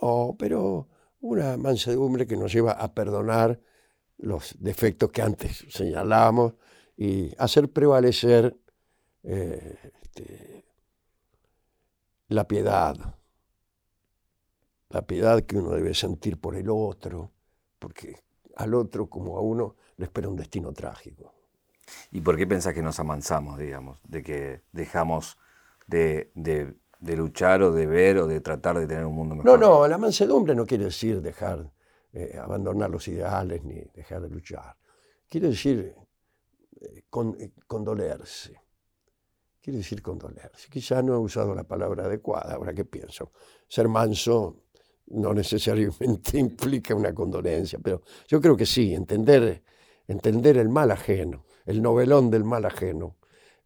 No, 0.01 0.35
pero 0.39 0.89
una 1.23 1.57
mansedumbre 1.57 2.27
que 2.27 2.37
nos 2.37 2.53
lleva 2.53 2.73
a 2.73 2.93
perdonar 2.93 3.59
los 4.19 4.55
defectos 4.59 5.11
que 5.11 5.23
antes 5.23 5.65
señalábamos 5.71 6.55
y 6.97 7.33
hacer 7.39 7.71
prevalecer 7.71 8.57
eh, 9.23 9.93
este, 10.03 10.65
la 12.29 12.47
piedad, 12.47 12.97
la 14.91 15.03
piedad 15.03 15.43
que 15.43 15.57
uno 15.57 15.71
debe 15.71 15.95
sentir 15.95 16.39
por 16.39 16.57
el 16.57 16.69
otro, 16.69 17.31
porque 17.79 18.17
al 18.57 18.75
otro 18.75 19.09
como 19.09 19.39
a 19.39 19.41
uno 19.41 19.77
le 19.97 20.07
espera 20.07 20.29
un 20.29 20.37
destino 20.37 20.73
trágico. 20.73 21.33
¿Y 22.11 22.21
por 22.21 22.37
qué 22.37 22.47
pensás 22.47 22.75
que 22.75 22.83
nos 22.83 22.99
amansamos, 22.99 23.59
digamos, 23.59 24.01
de 24.05 24.23
que 24.23 24.63
dejamos 24.73 25.39
de 25.87 26.33
de 26.35 26.75
luchar 27.03 27.63
o 27.63 27.73
de 27.73 27.87
ver 27.87 28.19
o 28.19 28.27
de 28.27 28.41
tratar 28.41 28.79
de 28.79 28.87
tener 28.87 29.05
un 29.05 29.15
mundo 29.15 29.35
mejor. 29.35 29.59
No, 29.59 29.81
no, 29.81 29.89
la 29.89 29.99
mansedumbre 29.99 30.55
no 30.55 30.65
quiere 30.65 30.85
decir 30.85 31.21
dejar, 31.21 31.71
eh, 32.13 32.39
abandonar 32.41 32.91
los 32.91 33.07
ideales 33.09 33.63
ni 33.65 33.83
dejar 33.93 34.23
de 34.23 34.31
luchar. 34.31 34.77
Quiere 35.29 35.49
decir 35.49 35.95
eh, 36.81 37.05
eh, 37.41 37.51
condolerse. 37.67 38.61
Quiere 39.61 39.79
decir 39.79 40.01
condolerse. 40.01 40.69
Quizá 40.71 41.03
no 41.03 41.15
he 41.15 41.19
usado 41.19 41.55
la 41.55 41.65
palabra 41.65 42.05
adecuada, 42.05 42.55
ahora 42.55 42.73
que 42.73 42.85
pienso. 42.85 43.33
Ser 43.67 43.89
manso 43.89 44.63
no 45.07 45.35
necesariamente 45.35 46.39
implica 46.39 46.95
una 46.95 47.13
condolencia, 47.13 47.79
pero 47.83 48.03
yo 48.29 48.41
creo 48.41 48.57
que 48.57 48.67
sí, 48.67 48.95
entender, 48.95 49.63
entender 50.07 50.57
el 50.59 50.69
mal 50.69 50.91
ajeno, 50.91 51.47
el 51.67 51.83
novelón 51.83 52.31
del 52.31 52.45
mal 52.45 52.65
ajeno, 52.65 53.17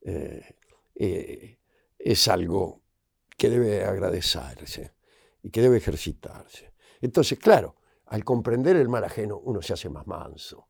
eh, 0.03 1.59
es 1.99 2.29
algo 2.29 2.86
que 3.37 3.51
debe 3.51 3.85
agradecerse 3.85 4.95
y 5.43 5.51
que 5.51 5.61
debe 5.61 5.77
ejercitarse. 5.77 6.73
Entonces, 7.01 7.39
claro, 7.39 7.77
al 8.07 8.25
comprender 8.25 8.77
el 8.77 8.89
mal 8.89 9.05
ajeno 9.05 9.39
uno 9.39 9.63
se 9.63 9.73
hace 9.73 9.89
más 9.89 10.07
manso. 10.07 10.69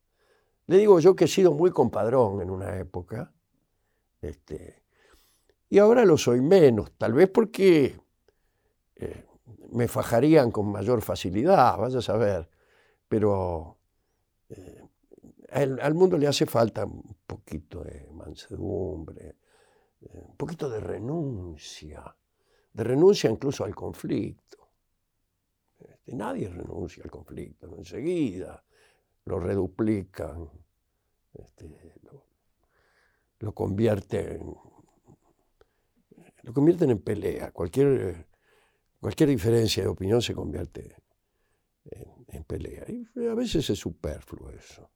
Le 0.67 0.77
digo 0.77 0.99
yo 0.99 1.15
que 1.15 1.25
he 1.25 1.27
sido 1.27 1.53
muy 1.53 1.71
compadrón 1.71 2.41
en 2.41 2.49
una 2.49 2.77
época, 2.77 3.33
este, 4.21 4.83
y 5.69 5.79
ahora 5.79 6.03
lo 6.05 6.17
soy 6.17 6.41
menos, 6.41 6.91
tal 6.97 7.13
vez 7.13 7.29
porque 7.29 7.99
eh, 8.95 9.25
me 9.71 9.87
fajarían 9.87 10.51
con 10.51 10.71
mayor 10.71 11.01
facilidad, 11.01 11.77
vaya 11.77 11.99
a 11.99 12.01
saber, 12.01 12.49
pero 13.07 13.77
eh, 14.49 14.83
al, 15.51 15.93
mundo 15.93 16.17
le 16.17 16.27
hace 16.27 16.45
falta 16.45 16.85
un 16.85 17.17
poquito 17.25 17.83
de 17.83 18.09
mansedumbre, 18.11 19.37
eh, 20.01 20.21
un 20.27 20.35
poquito 20.35 20.69
de 20.69 20.79
renuncia, 20.79 22.03
de 22.77 22.83
renuncia 22.83 23.29
incluso 23.29 23.65
al 23.65 23.73
conflicto. 23.73 24.69
Este, 25.79 26.15
nadie 26.15 26.47
renuncia 26.47 27.03
al 27.03 27.09
conflicto, 27.09 27.75
enseguida 27.75 28.63
lo 29.25 29.39
reduplican, 29.39 30.49
este, 31.33 31.65
lo, 33.39 33.53
convierten, 33.53 34.55
lo 36.43 36.53
convierten 36.53 36.91
en 36.91 36.99
pelea. 36.99 37.51
Cualquier, 37.51 38.27
cualquier 39.01 39.29
diferencia 39.29 39.83
de 39.83 39.89
opinión 39.89 40.21
se 40.21 40.33
convierte 40.33 40.95
en, 42.27 42.43
pelea. 42.43 42.85
Y 42.87 43.27
a 43.27 43.33
veces 43.33 43.69
es 43.69 43.79
superfluo 43.79 44.51
eso. 44.51 44.89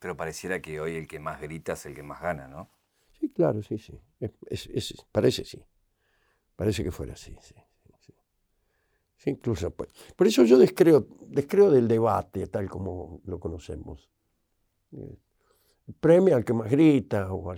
Pero 0.00 0.16
pareciera 0.16 0.60
que 0.60 0.80
hoy 0.80 0.96
el 0.96 1.06
que 1.06 1.20
más 1.20 1.40
grita 1.40 1.74
es 1.74 1.86
el 1.86 1.94
que 1.94 2.02
más 2.02 2.20
gana, 2.20 2.46
¿no? 2.48 2.68
Sí, 3.12 3.30
claro, 3.30 3.62
sí, 3.62 3.78
sí. 3.78 3.98
parece 5.12 5.44
sí. 5.44 5.64
Parece 6.58 6.82
que 6.82 6.90
fuera 6.90 7.12
así, 7.12 7.36
sí. 7.40 7.54
sí, 9.16 9.30
incluso, 9.30 9.70
pues. 9.70 9.90
Por 10.16 10.26
eso 10.26 10.42
yo 10.42 10.58
descreo, 10.58 11.06
descreo 11.28 11.70
del 11.70 11.86
debate 11.86 12.48
tal 12.48 12.68
como 12.68 13.20
lo 13.26 13.38
conocemos. 13.38 14.10
Eh, 14.90 15.16
premia 16.00 16.34
al 16.34 16.44
que 16.44 16.52
más 16.54 16.68
grita, 16.68 17.32
o 17.32 17.54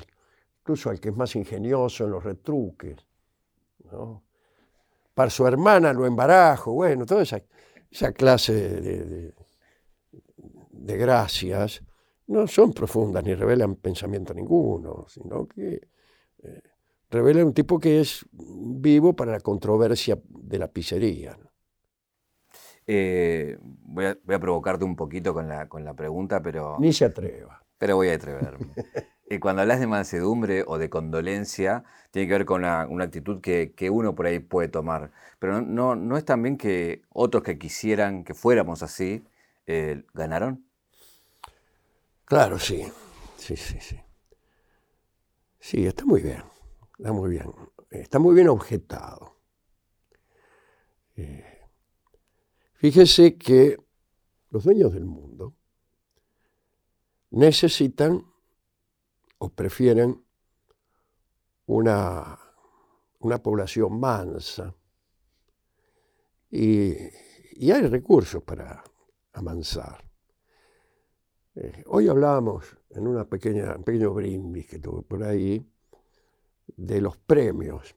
incluso 0.60 0.90
al 0.90 1.00
que 1.00 1.08
es 1.08 1.16
más 1.16 1.34
ingenioso 1.34 2.04
en 2.04 2.10
los 2.10 2.22
retruques. 2.22 3.06
Para 5.14 5.30
su 5.30 5.46
hermana 5.46 5.94
lo 5.94 6.04
embarajo, 6.04 6.74
bueno, 6.74 7.06
toda 7.06 7.22
esa, 7.22 7.40
clase 8.12 8.52
de, 8.52 9.32
de, 10.72 10.96
gracias 10.98 11.82
no 12.26 12.46
son 12.46 12.74
profundas 12.74 13.24
ni 13.24 13.34
revelan 13.34 13.76
pensamiento 13.76 14.34
ninguno, 14.34 15.06
sino 15.08 15.48
que 15.48 15.88
eh, 16.42 16.69
revelan 17.10 17.46
un 17.46 17.54
tipo 17.54 17.78
que 17.78 18.00
es 18.00 18.24
vivo 18.32 19.14
para 19.14 19.32
la 19.32 19.40
controversia 19.40 20.18
de 20.28 20.58
la 20.58 20.68
pizzería. 20.68 21.36
Eh, 22.86 23.58
voy, 23.60 24.06
a, 24.06 24.38
provocarte 24.40 24.84
un 24.84 24.96
poquito 24.96 25.34
con 25.34 25.48
la, 25.48 25.68
con 25.68 25.84
la 25.84 25.94
pregunta, 25.94 26.42
pero... 26.42 26.76
Ni 26.80 26.92
se 26.92 27.04
atreva. 27.04 27.62
Pero 27.78 27.96
voy 27.96 28.08
a 28.08 28.14
atreverme. 28.14 28.66
y 29.28 29.38
cuando 29.40 29.62
hablas 29.62 29.80
de 29.80 29.86
mansedumbre 29.86 30.64
o 30.66 30.78
de 30.78 30.90
condolencia, 30.90 31.84
tiene 32.10 32.28
que 32.28 32.34
ver 32.34 32.44
con 32.44 32.60
una, 32.60 33.04
actitud 33.04 33.40
que, 33.40 33.90
uno 33.90 34.14
por 34.14 34.26
ahí 34.26 34.38
puede 34.38 34.68
tomar. 34.68 35.12
Pero 35.38 35.60
no, 35.62 35.94
no, 35.94 36.16
es 36.16 36.24
también 36.24 36.56
que 36.56 37.02
otros 37.10 37.42
que 37.42 37.58
quisieran 37.58 38.24
que 38.24 38.34
fuéramos 38.34 38.82
así, 38.82 39.24
eh, 39.66 40.02
ganaron. 40.12 40.64
Claro, 42.24 42.58
sí. 42.58 42.86
Sí, 43.36 43.56
sí, 43.56 43.78
sí. 43.80 44.00
Sí, 45.58 45.86
está 45.86 46.04
muy 46.04 46.22
bien. 46.22 46.42
Está 47.00 47.12
muy 47.14 47.30
bien. 47.30 47.50
Está 47.88 48.18
muy 48.18 48.34
bien 48.34 48.50
objetado. 48.50 49.38
Eh, 51.16 51.50
Fíjese 52.74 53.38
que 53.38 53.78
los 54.50 54.64
dueños 54.64 54.92
del 54.92 55.06
mundo 55.06 55.54
necesitan 57.30 58.22
o 59.38 59.48
prefieren 59.48 60.22
una, 61.64 62.38
una 63.20 63.42
población 63.42 63.98
mansa 63.98 64.74
y, 66.50 66.92
hay 67.70 67.86
recursos 67.86 68.42
para 68.42 68.84
amansar. 69.32 70.04
Eh, 71.54 71.82
hoy 71.86 72.08
hablábamos 72.08 72.76
en 72.90 73.06
una 73.06 73.24
pequeña, 73.24 73.76
un 73.76 73.84
pequeño 73.84 74.12
brindis 74.12 74.66
que 74.66 74.78
tuve 74.78 75.02
por 75.02 75.22
ahí 75.22 75.66
de 76.76 77.00
los 77.00 77.16
premios, 77.16 77.94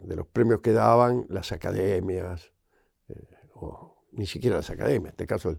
de 0.00 0.16
los 0.16 0.26
premios 0.26 0.60
que 0.60 0.72
daban 0.72 1.26
las 1.28 1.52
academias, 1.52 2.52
o 3.54 3.96
ni 4.12 4.26
siquiera 4.26 4.56
las 4.56 4.70
academias, 4.70 5.04
en 5.04 5.10
este 5.10 5.26
caso 5.26 5.50
el 5.50 5.58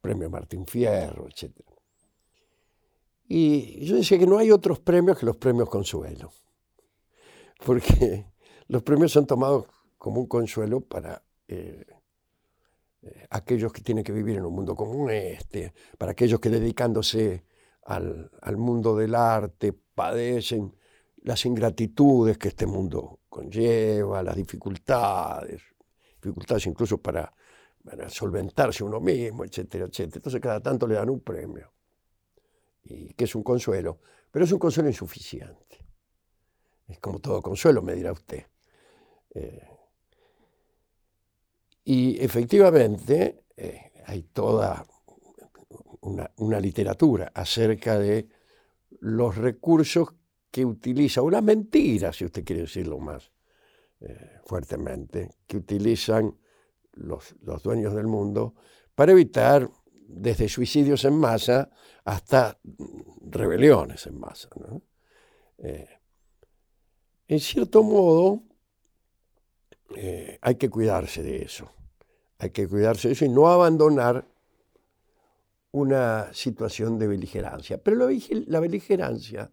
premio 0.00 0.30
Martín 0.30 0.66
Fierro, 0.66 1.28
etc. 1.28 1.54
Y 3.28 3.84
yo 3.84 3.96
decía 3.96 4.18
que 4.18 4.26
no 4.26 4.38
hay 4.38 4.50
otros 4.50 4.80
premios 4.80 5.18
que 5.18 5.26
los 5.26 5.36
premios 5.36 5.68
Consuelo, 5.68 6.32
porque 7.64 8.26
los 8.68 8.82
premios 8.82 9.12
son 9.12 9.26
tomados 9.26 9.66
como 9.98 10.20
un 10.20 10.26
consuelo 10.26 10.80
para 10.80 11.22
eh, 11.46 11.84
eh, 13.02 13.26
aquellos 13.30 13.72
que 13.72 13.82
tienen 13.82 14.02
que 14.02 14.12
vivir 14.12 14.36
en 14.36 14.46
un 14.46 14.54
mundo 14.54 14.74
como 14.74 15.10
este, 15.10 15.74
para 15.98 16.12
aquellos 16.12 16.40
que 16.40 16.48
dedicándose 16.48 17.44
al, 17.84 18.30
al 18.40 18.56
mundo 18.56 18.96
del 18.96 19.14
arte 19.14 19.72
padecen 19.72 20.74
las 21.22 21.44
ingratitudes 21.44 22.38
que 22.38 22.48
este 22.48 22.66
mundo 22.66 23.20
conlleva, 23.28 24.22
las 24.22 24.36
dificultades, 24.36 25.62
dificultades 26.20 26.66
incluso 26.66 26.98
para, 26.98 27.32
solventarse 28.08 28.84
uno 28.84 29.00
mismo, 29.00 29.44
etcétera, 29.44 29.86
etcétera. 29.86 30.16
Entonces 30.16 30.40
cada 30.40 30.60
tanto 30.60 30.86
le 30.86 30.94
dan 30.94 31.08
un 31.10 31.20
premio, 31.20 31.72
y 32.84 33.14
que 33.14 33.24
es 33.24 33.34
un 33.34 33.42
consuelo, 33.42 34.00
pero 34.30 34.44
es 34.44 34.52
un 34.52 34.58
consuelo 34.58 34.88
insuficiente. 34.88 35.78
Es 36.86 36.98
como 36.98 37.20
todo 37.20 37.40
consuelo, 37.40 37.82
me 37.82 37.94
dirá 37.94 38.12
usted. 38.12 38.46
Eh, 39.34 39.68
y 41.84 42.22
efectivamente 42.22 43.44
eh, 43.56 43.92
hay 44.06 44.22
toda 44.24 44.84
una, 46.00 46.30
una, 46.36 46.60
literatura 46.60 47.30
acerca 47.34 47.98
de 47.98 48.28
los 49.00 49.36
recursos 49.36 50.14
que 50.50 50.64
utiliza, 50.64 51.22
una 51.22 51.40
mentira, 51.40 52.12
si 52.12 52.24
usted 52.24 52.44
quiere 52.44 52.62
decirlo 52.62 52.98
más, 52.98 53.30
eh, 54.00 54.38
fuertemente, 54.44 55.30
que 55.46 55.58
utilizan 55.58 56.36
los, 56.92 57.34
dueños 57.62 57.94
del 57.94 58.06
mundo 58.06 58.54
para 58.94 59.12
evitar 59.12 59.68
desde 59.92 60.48
suicidios 60.48 61.04
en 61.04 61.18
masa 61.18 61.70
hasta 62.04 62.58
rebeliones 63.20 64.06
en 64.06 64.18
masa. 64.18 64.48
Eh, 65.58 65.88
en 67.28 67.38
cierto 67.38 67.82
modo, 67.82 68.42
eh, 69.94 70.38
hay 70.40 70.56
que 70.56 70.68
cuidarse 70.68 71.22
de 71.22 71.42
eso. 71.42 71.70
Hay 72.38 72.50
que 72.50 72.66
cuidarse 72.66 73.08
de 73.08 73.12
eso 73.12 73.24
y 73.24 73.28
no 73.28 73.48
abandonar 73.48 74.26
una 75.72 76.32
situación 76.32 76.98
de 76.98 77.06
beligerancia. 77.06 77.78
Pero 77.78 78.08
la 78.46 78.60
beligerancia, 78.60 79.52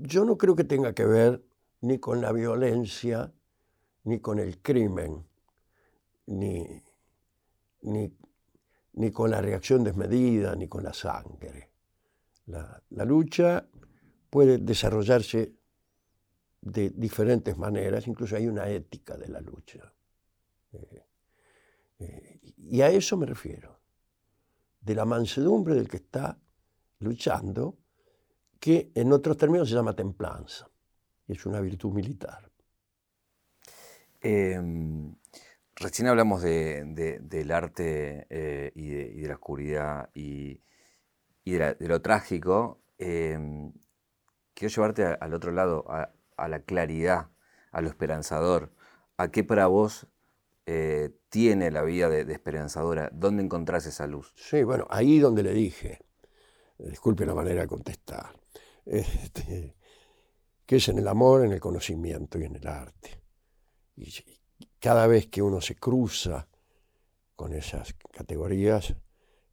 yo 0.00 0.24
no 0.24 0.36
creo 0.36 0.56
que 0.56 0.64
tenga 0.64 0.92
que 0.92 1.04
ver 1.04 1.42
ni 1.82 1.98
con 1.98 2.20
la 2.20 2.32
violencia, 2.32 3.32
ni 4.04 4.20
con 4.20 4.38
el 4.38 4.60
crimen, 4.60 5.24
ni, 6.26 6.82
ni, 7.82 9.10
con 9.12 9.30
la 9.30 9.40
reacción 9.40 9.84
desmedida, 9.84 10.54
ni 10.56 10.68
con 10.68 10.82
la 10.82 10.92
sangre. 10.92 11.70
La, 12.46 13.04
lucha 13.04 13.66
puede 14.30 14.58
desarrollarse 14.58 15.52
de 16.60 16.90
diferentes 16.90 17.56
maneras, 17.56 18.06
incluso 18.06 18.36
hay 18.36 18.46
una 18.46 18.68
ética 18.68 19.16
de 19.16 19.28
la 19.28 19.40
lucha. 19.40 19.92
Eh, 20.72 21.04
eh, 21.98 22.40
y 22.56 22.80
a 22.80 22.88
eso 22.88 23.16
me 23.16 23.26
refiero, 23.26 23.78
de 24.80 24.94
la 24.94 25.04
mansedumbre 25.04 25.74
del 25.74 25.88
que 25.88 25.98
está 25.98 26.38
luchando, 27.00 27.78
que 28.64 28.90
en 28.94 29.12
otros 29.12 29.36
términos 29.36 29.68
se 29.68 29.74
llama 29.74 29.94
templanza 29.94 30.70
es 31.28 31.44
una 31.44 31.60
virtud 31.60 31.92
militar. 31.92 32.50
Em, 34.22 35.14
recién 35.76 36.08
hablamos 36.08 36.40
del 36.40 37.50
arte 37.50 38.26
eh, 38.30 38.72
y, 38.74 39.20
de, 39.20 39.28
la 39.28 39.34
oscuridad 39.34 40.08
y, 40.14 40.62
de, 41.44 41.76
lo 41.80 42.00
trágico. 42.00 42.80
Em, 42.96 43.70
quiero 44.54 44.74
llevarte 44.74 45.04
al 45.04 45.34
otro 45.34 45.52
lado, 45.52 45.84
a, 45.90 46.48
la 46.48 46.60
claridad, 46.60 47.28
a 47.70 47.82
lo 47.82 47.88
esperanzador. 47.88 48.72
¿A 49.18 49.30
qué 49.30 49.44
para 49.44 49.66
vos 49.66 50.06
eh, 50.64 51.10
tiene 51.28 51.70
la 51.70 51.82
vida 51.82 52.08
de, 52.08 52.32
esperanzadora? 52.32 53.10
¿Dónde 53.12 53.42
encontrás 53.42 53.84
esa 53.84 54.06
luz? 54.06 54.32
Sí, 54.36 54.62
bueno, 54.62 54.86
ahí 54.88 55.18
donde 55.18 55.42
le 55.42 55.52
dije, 55.52 55.98
disculpe 56.78 57.26
la 57.26 57.34
manera 57.34 57.60
de 57.60 57.68
contestar, 57.68 58.42
este, 58.86 59.76
que 60.66 60.76
es 60.76 60.88
en 60.88 60.98
el 60.98 61.08
amor, 61.08 61.44
en 61.44 61.52
el 61.52 61.60
conocimiento 61.60 62.38
y 62.38 62.44
en 62.44 62.56
el 62.56 62.66
arte. 62.66 63.22
Y 63.96 64.12
cada 64.78 65.06
vez 65.06 65.28
que 65.28 65.42
uno 65.42 65.60
se 65.60 65.76
cruza 65.76 66.48
con 67.36 67.52
esas 67.52 67.94
categorías, 68.12 68.94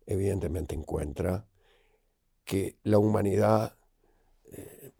evidentemente 0.05 0.75
encuentra 0.75 1.47
que 2.43 2.77
la 2.83 2.97
humanidad 2.97 3.77
eh, 4.51 4.91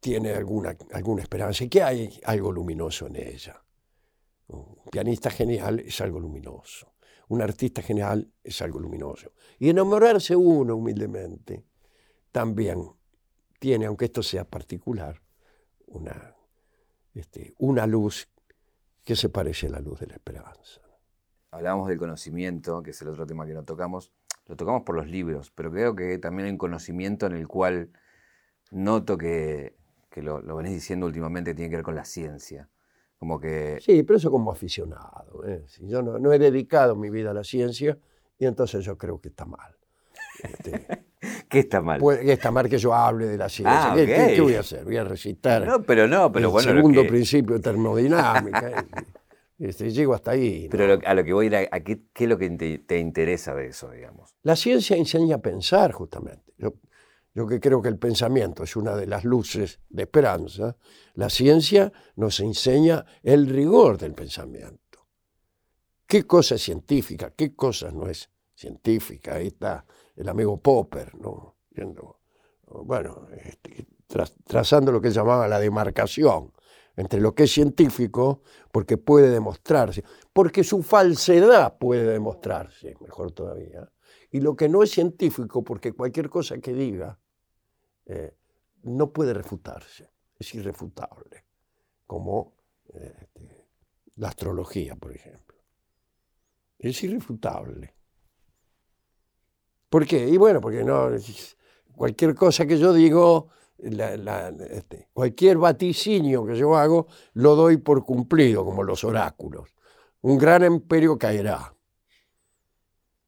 tiene 0.00 0.32
alguna, 0.32 0.76
alguna 0.92 1.22
esperanza 1.22 1.64
y 1.64 1.68
que 1.68 1.82
hay 1.82 2.20
algo 2.24 2.52
luminoso 2.52 3.06
en 3.06 3.16
ella. 3.16 3.62
Un 4.48 4.84
pianista 4.90 5.30
genial 5.30 5.80
es 5.80 6.00
algo 6.00 6.18
luminoso. 6.18 6.94
Un 7.28 7.42
artista 7.42 7.82
genial 7.82 8.32
es 8.42 8.60
algo 8.62 8.80
luminoso. 8.80 9.32
Y 9.58 9.68
enamorarse 9.68 10.34
uno 10.34 10.74
humildemente 10.74 11.64
también 12.32 12.90
tiene, 13.60 13.86
aunque 13.86 14.06
esto 14.06 14.24
sea 14.24 14.44
particular, 14.44 15.22
una, 15.86 16.34
este, 17.14 17.54
una 17.58 17.86
luz 17.86 18.28
que 19.04 19.14
se 19.14 19.28
parece 19.28 19.68
a 19.68 19.70
la 19.70 19.80
luz 19.80 20.00
de 20.00 20.08
la 20.08 20.14
esperanza. 20.14 20.80
Hablamos 21.52 21.88
del 21.88 21.98
conocimiento, 21.98 22.82
que 22.82 22.90
es 22.90 23.02
el 23.02 23.08
otro 23.08 23.26
tema 23.26 23.46
que 23.46 23.54
no 23.54 23.64
tocamos. 23.64 24.12
Lo 24.46 24.56
tocamos 24.56 24.82
por 24.82 24.96
los 24.96 25.06
libros, 25.06 25.52
pero 25.52 25.70
creo 25.70 25.94
que 25.94 26.18
también 26.18 26.46
hay 26.46 26.52
un 26.52 26.58
conocimiento 26.58 27.26
en 27.26 27.34
el 27.34 27.46
cual 27.46 27.90
noto 28.70 29.16
que, 29.18 29.76
lo, 30.16 30.40
lo 30.40 30.56
venís 30.56 30.72
diciendo 30.72 31.06
últimamente, 31.06 31.54
tiene 31.54 31.70
que 31.70 31.76
ver 31.76 31.84
con 31.84 31.94
la 31.94 32.04
ciencia. 32.04 32.68
Como 33.18 33.38
que... 33.38 33.78
Sí, 33.82 34.02
pero 34.02 34.16
eso 34.16 34.30
como 34.30 34.50
aficionado. 34.50 35.46
¿eh? 35.46 35.66
yo 35.82 36.00
no, 36.00 36.32
he 36.32 36.38
dedicado 36.38 36.96
mi 36.96 37.10
vida 37.10 37.32
a 37.32 37.34
la 37.34 37.44
ciencia 37.44 37.98
y 38.38 38.46
entonces 38.46 38.82
yo 38.82 38.96
creo 38.96 39.20
que 39.20 39.28
está 39.28 39.44
mal. 39.44 39.76
Este, 40.42 41.04
¿Qué 41.48 41.60
está 41.60 41.82
mal? 41.82 42.00
está 42.22 42.50
mal 42.50 42.68
que 42.68 42.78
yo 42.78 42.94
hable 42.94 43.26
de 43.26 43.36
la 43.36 43.48
ciencia. 43.48 43.92
Ah, 43.92 43.94
¿Qué, 43.94 44.40
voy 44.40 44.54
a 44.54 44.60
hacer? 44.60 44.84
Voy 44.84 44.96
a 44.96 45.04
recitar 45.04 45.66
no, 45.66 45.82
pero 45.82 46.08
no, 46.08 46.32
pero 46.32 46.58
el 46.58 46.64
segundo 46.64 47.06
principio 47.06 47.56
de 47.56 47.60
termodinámica. 47.60 48.86
este, 49.58 49.90
llego 49.90 50.14
hasta 50.14 50.30
ahí. 50.30 50.68
Pero 50.70 50.98
a 51.04 51.14
lo 51.14 51.24
que 51.24 51.32
voy 51.32 51.46
a 51.46 51.62
ir, 51.62 51.68
a, 51.70 51.80
qué, 51.80 52.00
es 52.14 52.28
lo 52.28 52.38
que 52.38 52.48
te, 52.86 52.98
interesa 52.98 53.54
de 53.54 53.66
eso, 53.66 53.90
digamos? 53.90 54.34
La 54.42 54.56
ciencia 54.56 54.96
enseña 54.96 55.36
a 55.36 55.38
pensar, 55.38 55.92
justamente. 55.92 56.54
Yo, 56.56 56.74
yo 57.34 57.46
que 57.46 57.60
creo 57.60 57.82
que 57.82 57.88
el 57.88 57.98
pensamiento 57.98 58.64
es 58.64 58.74
una 58.74 58.96
de 58.96 59.06
las 59.06 59.24
luces 59.24 59.80
de 59.90 60.04
esperanza, 60.04 60.76
la 61.14 61.28
ciencia 61.28 61.92
nos 62.16 62.40
enseña 62.40 63.04
el 63.22 63.46
rigor 63.46 63.98
del 63.98 64.14
pensamiento. 64.14 64.80
¿Qué 66.06 66.24
cosa 66.24 66.54
es 66.54 66.62
científica? 66.62 67.32
¿Qué 67.36 67.54
cosa 67.54 67.92
no 67.92 68.08
es 68.08 68.30
científica? 68.54 69.34
Ahí 69.34 69.48
está 69.48 69.84
el 70.16 70.28
amigo 70.28 70.60
Popper, 70.60 71.14
¿no? 71.16 71.56
bueno, 72.84 73.26
este, 73.32 73.86
trazando 74.46 74.92
lo 74.92 75.00
que 75.00 75.10
llamaba 75.10 75.48
la 75.48 75.58
demarcación 75.58 76.52
entre 76.96 77.20
lo 77.20 77.34
que 77.34 77.44
es 77.44 77.52
científico, 77.52 78.42
porque 78.70 78.98
puede 78.98 79.30
demostrarse, 79.30 80.04
porque 80.32 80.62
su 80.62 80.82
falsedad 80.82 81.78
puede 81.78 82.04
demostrarse, 82.04 82.94
mejor 83.00 83.32
todavía, 83.32 83.90
y 84.30 84.40
lo 84.40 84.54
que 84.54 84.68
no 84.68 84.82
es 84.82 84.90
científico, 84.90 85.64
porque 85.64 85.92
cualquier 85.92 86.28
cosa 86.28 86.58
que 86.58 86.74
diga 86.74 87.18
eh, 88.06 88.34
no 88.82 89.12
puede 89.12 89.32
refutarse, 89.32 90.10
es 90.38 90.54
irrefutable, 90.54 91.44
como 92.06 92.54
eh, 92.92 93.14
este, 93.20 93.66
la 94.16 94.28
astrología, 94.28 94.96
por 94.96 95.12
ejemplo. 95.12 95.56
Es 96.78 97.02
irrefutable. 97.02 97.94
¿Por 99.90 100.06
qué? 100.06 100.28
Y 100.28 100.36
bueno, 100.36 100.60
porque 100.60 100.84
no, 100.84 101.08
cualquier 101.96 102.34
cosa 102.34 102.64
que 102.64 102.78
yo 102.78 102.92
digo, 102.92 103.48
este, 103.76 105.08
cualquier 105.12 105.58
vaticinio 105.58 106.46
que 106.46 106.56
yo 106.56 106.76
hago, 106.76 107.08
lo 107.34 107.56
doy 107.56 107.76
por 107.76 108.04
cumplido, 108.04 108.64
como 108.64 108.84
los 108.84 109.02
oráculos. 109.02 109.74
Un 110.22 110.38
gran 110.38 110.64
imperio 110.64 111.18
caerá. 111.18 111.74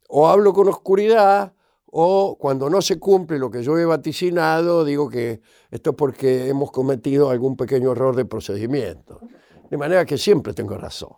O 0.09 0.29
hablo 0.29 0.53
con 0.53 0.69
oscuridad, 0.69 1.53
o 1.87 2.39
cuando 2.39 2.71
no 2.71 2.81
se 2.81 2.99
cumple 2.99 3.39
lo 3.39 3.51
que 3.51 3.63
yo 3.63 3.77
he 3.77 3.85
vaticinado, 3.85 4.85
digo 4.85 5.09
que 5.09 5.41
esto 5.71 5.91
es 5.91 5.97
porque 5.97 6.49
hemos 6.49 6.71
cometido 6.71 7.29
algún 7.29 7.57
pequeño 7.57 7.91
error 7.91 8.15
de 8.15 8.25
procedimiento. 8.25 9.21
De 9.69 9.77
manera 9.77 10.05
que 10.05 10.17
siempre 10.17 10.55
tengo 10.55 10.77
razón. 10.77 11.15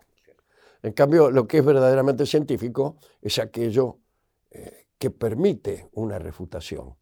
En 0.81 0.93
cambio, 0.93 1.29
lo 1.29 1.47
que 1.47 1.59
es 1.59 1.65
verdaderamente 1.65 2.25
científico 2.25 2.97
es 3.21 3.37
aquello 3.37 3.99
eh, 4.51 4.84
que 4.97 5.11
permite 5.11 5.89
una 5.93 6.19
refutación 6.19 6.95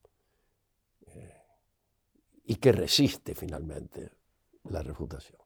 eh, 1.08 1.42
y 2.46 2.56
que 2.56 2.72
resiste 2.72 3.36
finalmente 3.36 4.12
la 4.66 4.82
refutación 4.82 5.44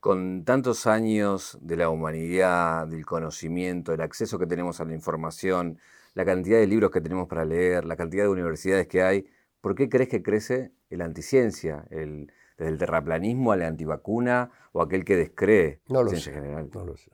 con 0.00 0.44
tantos 0.44 0.86
años 0.86 1.58
de 1.60 1.76
la 1.76 1.90
humanidad, 1.90 2.86
del 2.86 3.04
conocimiento, 3.04 3.92
el 3.92 4.00
acceso 4.00 4.38
que 4.38 4.46
tenemos 4.46 4.80
a 4.80 4.84
la 4.84 4.94
información, 4.94 5.78
la 6.14 6.24
cantidad 6.24 6.58
de 6.58 6.66
libros 6.66 6.90
que 6.90 7.00
tenemos 7.00 7.28
para 7.28 7.44
leer, 7.44 7.84
la 7.84 7.96
cantidad 7.96 8.24
de 8.24 8.28
universidades 8.28 8.86
que 8.86 9.02
hay, 9.02 9.26
¿por 9.60 9.74
qué 9.74 9.88
crees 9.88 10.08
que 10.08 10.22
crece 10.22 10.72
la 10.90 11.04
anticiencia, 11.04 11.84
el, 11.90 12.32
desde 12.56 12.72
el 12.72 12.78
terraplanismo 12.78 13.52
a 13.52 13.56
la 13.56 13.66
antivacuna 13.66 14.50
o 14.72 14.82
aquel 14.82 15.04
que 15.04 15.16
descree 15.16 15.80
no 15.88 16.02
lo 16.02 16.10
ciencia 16.10 16.32
sé, 16.32 16.40
general? 16.40 16.70
No 16.72 16.84
lo, 16.84 16.96
sé, 16.96 17.10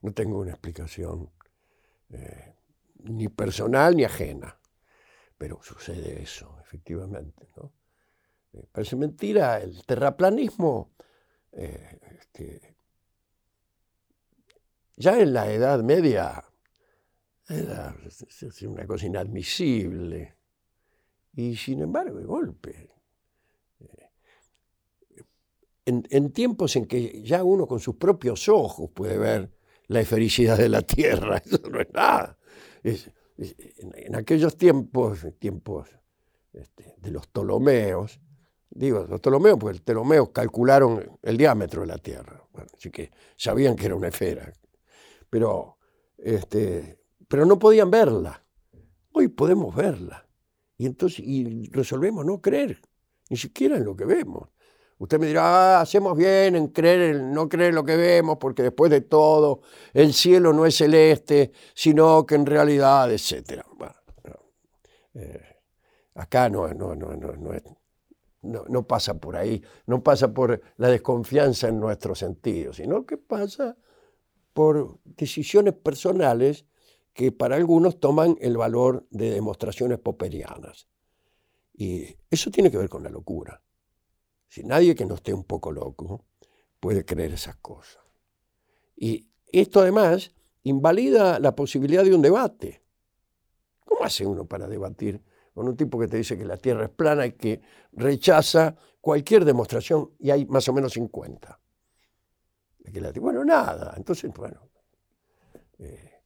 no 0.00 0.12
tengo 0.12 0.38
una 0.38 0.52
explicación 0.52 1.30
eh, 2.10 2.51
ni 3.04 3.28
personal 3.28 3.96
ni 3.96 4.04
ajena, 4.04 4.58
pero 5.38 5.60
sucede 5.62 6.22
eso, 6.22 6.58
efectivamente. 6.60 7.48
¿no? 7.56 7.72
Parece 8.70 8.96
mentira, 8.96 9.60
el 9.60 9.84
terraplanismo 9.84 10.92
eh, 11.52 11.98
este, 12.18 12.76
ya 14.96 15.18
en 15.18 15.32
la 15.32 15.50
Edad 15.50 15.82
Media 15.82 16.44
era 17.48 17.96
una 18.62 18.86
cosa 18.86 19.06
inadmisible. 19.06 20.36
Y 21.34 21.56
sin 21.56 21.80
embargo, 21.80 22.18
de 22.18 22.24
golpe, 22.24 22.90
eh, 23.80 25.22
en, 25.86 26.32
tiempos 26.32 26.76
en 26.76 26.86
que 26.86 27.22
ya 27.22 27.42
uno 27.42 27.66
con 27.66 27.80
sus 27.80 27.96
propios 27.96 28.48
ojos 28.48 28.90
puede 28.90 29.18
ver 29.18 29.50
la 29.88 30.00
efericidad 30.00 30.58
de 30.58 30.68
la 30.68 30.82
tierra, 30.82 31.38
eso 31.44 31.58
no 31.70 31.80
es 31.80 31.90
nada. 31.92 32.38
En, 32.82 34.14
aquellos 34.14 34.56
tiempos, 34.56 35.26
tiempos 35.38 35.88
este, 36.52 36.94
de 36.98 37.10
los 37.10 37.26
Ptolomeos, 37.26 38.20
Digo, 38.74 39.06
los 39.08 39.20
Ptolomeos, 39.20 39.58
porque 39.58 39.74
los 39.74 39.82
Ptolomeos 39.82 40.30
calcularon 40.30 41.18
el 41.22 41.36
diámetro 41.36 41.82
de 41.82 41.88
la 41.88 41.98
Tierra, 41.98 42.42
así 42.74 42.90
que 42.90 43.10
sabían 43.36 43.76
que 43.76 43.86
era 43.86 43.94
una 43.94 44.08
esfera. 44.08 44.50
Pero, 45.28 45.76
este, 46.16 46.98
pero 47.28 47.44
no 47.44 47.58
podían 47.58 47.90
verla. 47.90 48.42
Hoy 49.12 49.28
podemos 49.28 49.74
verla. 49.74 50.26
Y 50.78 50.86
entonces 50.86 51.20
y 51.20 51.68
resolvemos 51.70 52.24
no 52.24 52.40
creer, 52.40 52.80
ni 53.28 53.36
siquiera 53.36 53.76
en 53.76 53.84
lo 53.84 53.94
que 53.94 54.06
vemos. 54.06 54.48
Usted 54.98 55.18
me 55.18 55.26
dirá, 55.26 55.78
ah, 55.78 55.80
hacemos 55.80 56.16
bien 56.16 56.54
en 56.54 56.68
creer, 56.68 57.16
en 57.16 57.32
no 57.32 57.48
creer 57.48 57.74
lo 57.74 57.84
que 57.84 57.96
vemos, 57.96 58.38
porque 58.38 58.62
después 58.62 58.90
de 58.90 59.00
todo, 59.00 59.62
el 59.92 60.14
cielo 60.14 60.52
no 60.52 60.64
es 60.64 60.76
celeste, 60.76 61.52
sino 61.74 62.24
que 62.24 62.36
en 62.36 62.46
realidad, 62.46 63.10
etc. 63.12 63.62
Eh, 65.14 65.40
acá 66.14 66.48
no, 66.48 66.68
no, 66.68 66.94
no, 66.94 67.14
no, 67.14 67.52
es, 67.52 67.62
no, 68.42 68.86
pasa 68.86 69.14
por 69.14 69.36
ahí, 69.36 69.62
no 69.86 70.02
pasa 70.02 70.32
por 70.32 70.60
la 70.76 70.88
desconfianza 70.88 71.68
en 71.68 71.80
nuestros 71.80 72.18
sentidos, 72.18 72.76
sino 72.76 73.04
que 73.06 73.16
pasa 73.16 73.76
por 74.52 74.98
decisiones 75.04 75.74
personales 75.74 76.66
que 77.12 77.32
para 77.32 77.56
algunos 77.56 78.00
toman 78.00 78.36
el 78.40 78.56
valor 78.56 79.06
de 79.10 79.30
demostraciones 79.30 79.98
popperianas. 79.98 80.88
Y 81.74 82.16
eso 82.30 82.50
tiene 82.50 82.70
que 82.70 82.78
ver 82.78 82.88
con 82.88 83.02
la 83.02 83.10
locura. 83.10 83.62
Si 84.52 84.62
nadie 84.62 84.94
que 84.94 85.06
no 85.06 85.14
esté 85.14 85.32
un 85.32 85.44
poco 85.44 85.72
loco 85.72 86.26
puede 86.78 87.06
creer 87.06 87.32
esas 87.32 87.56
cosas. 87.56 88.02
Y 88.94 89.26
esto 89.46 89.80
además 89.80 90.30
invalida 90.62 91.38
la 91.38 91.56
posibilidad 91.56 92.04
de 92.04 92.14
un 92.14 92.20
debate. 92.20 92.82
¿Cómo 93.86 94.04
hace 94.04 94.26
uno 94.26 94.44
para 94.44 94.68
debatir 94.68 95.22
con 95.54 95.68
un 95.68 95.74
tipo 95.74 95.98
que 95.98 96.06
te 96.06 96.18
dice 96.18 96.36
que 96.36 96.44
la 96.44 96.58
Tierra 96.58 96.84
es 96.84 96.90
plana 96.90 97.24
y 97.24 97.32
que 97.32 97.62
rechaza 97.92 98.76
cualquier 99.00 99.46
demostración, 99.46 100.10
y 100.18 100.30
hay 100.30 100.44
más 100.44 100.68
o 100.68 100.74
menos 100.74 100.92
50. 100.92 101.58
bueno, 103.20 103.46
nada. 103.46 103.94
Entonces, 103.96 104.30
bueno, 104.34 104.68
eh, 105.78 106.20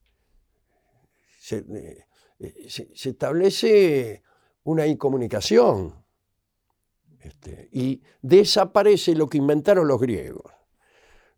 eh, 1.53 2.07
eh, 2.41 2.69
se, 2.69 3.09
establece 3.09 4.25
una 4.65 4.85
incomunicación 4.85 6.06
este, 7.21 7.69
y 7.73 8.03
desaparece 8.23 9.15
lo 9.15 9.29
que 9.29 9.39
inventaron 9.39 9.89
los 9.89 10.01
griegos. 10.01 10.53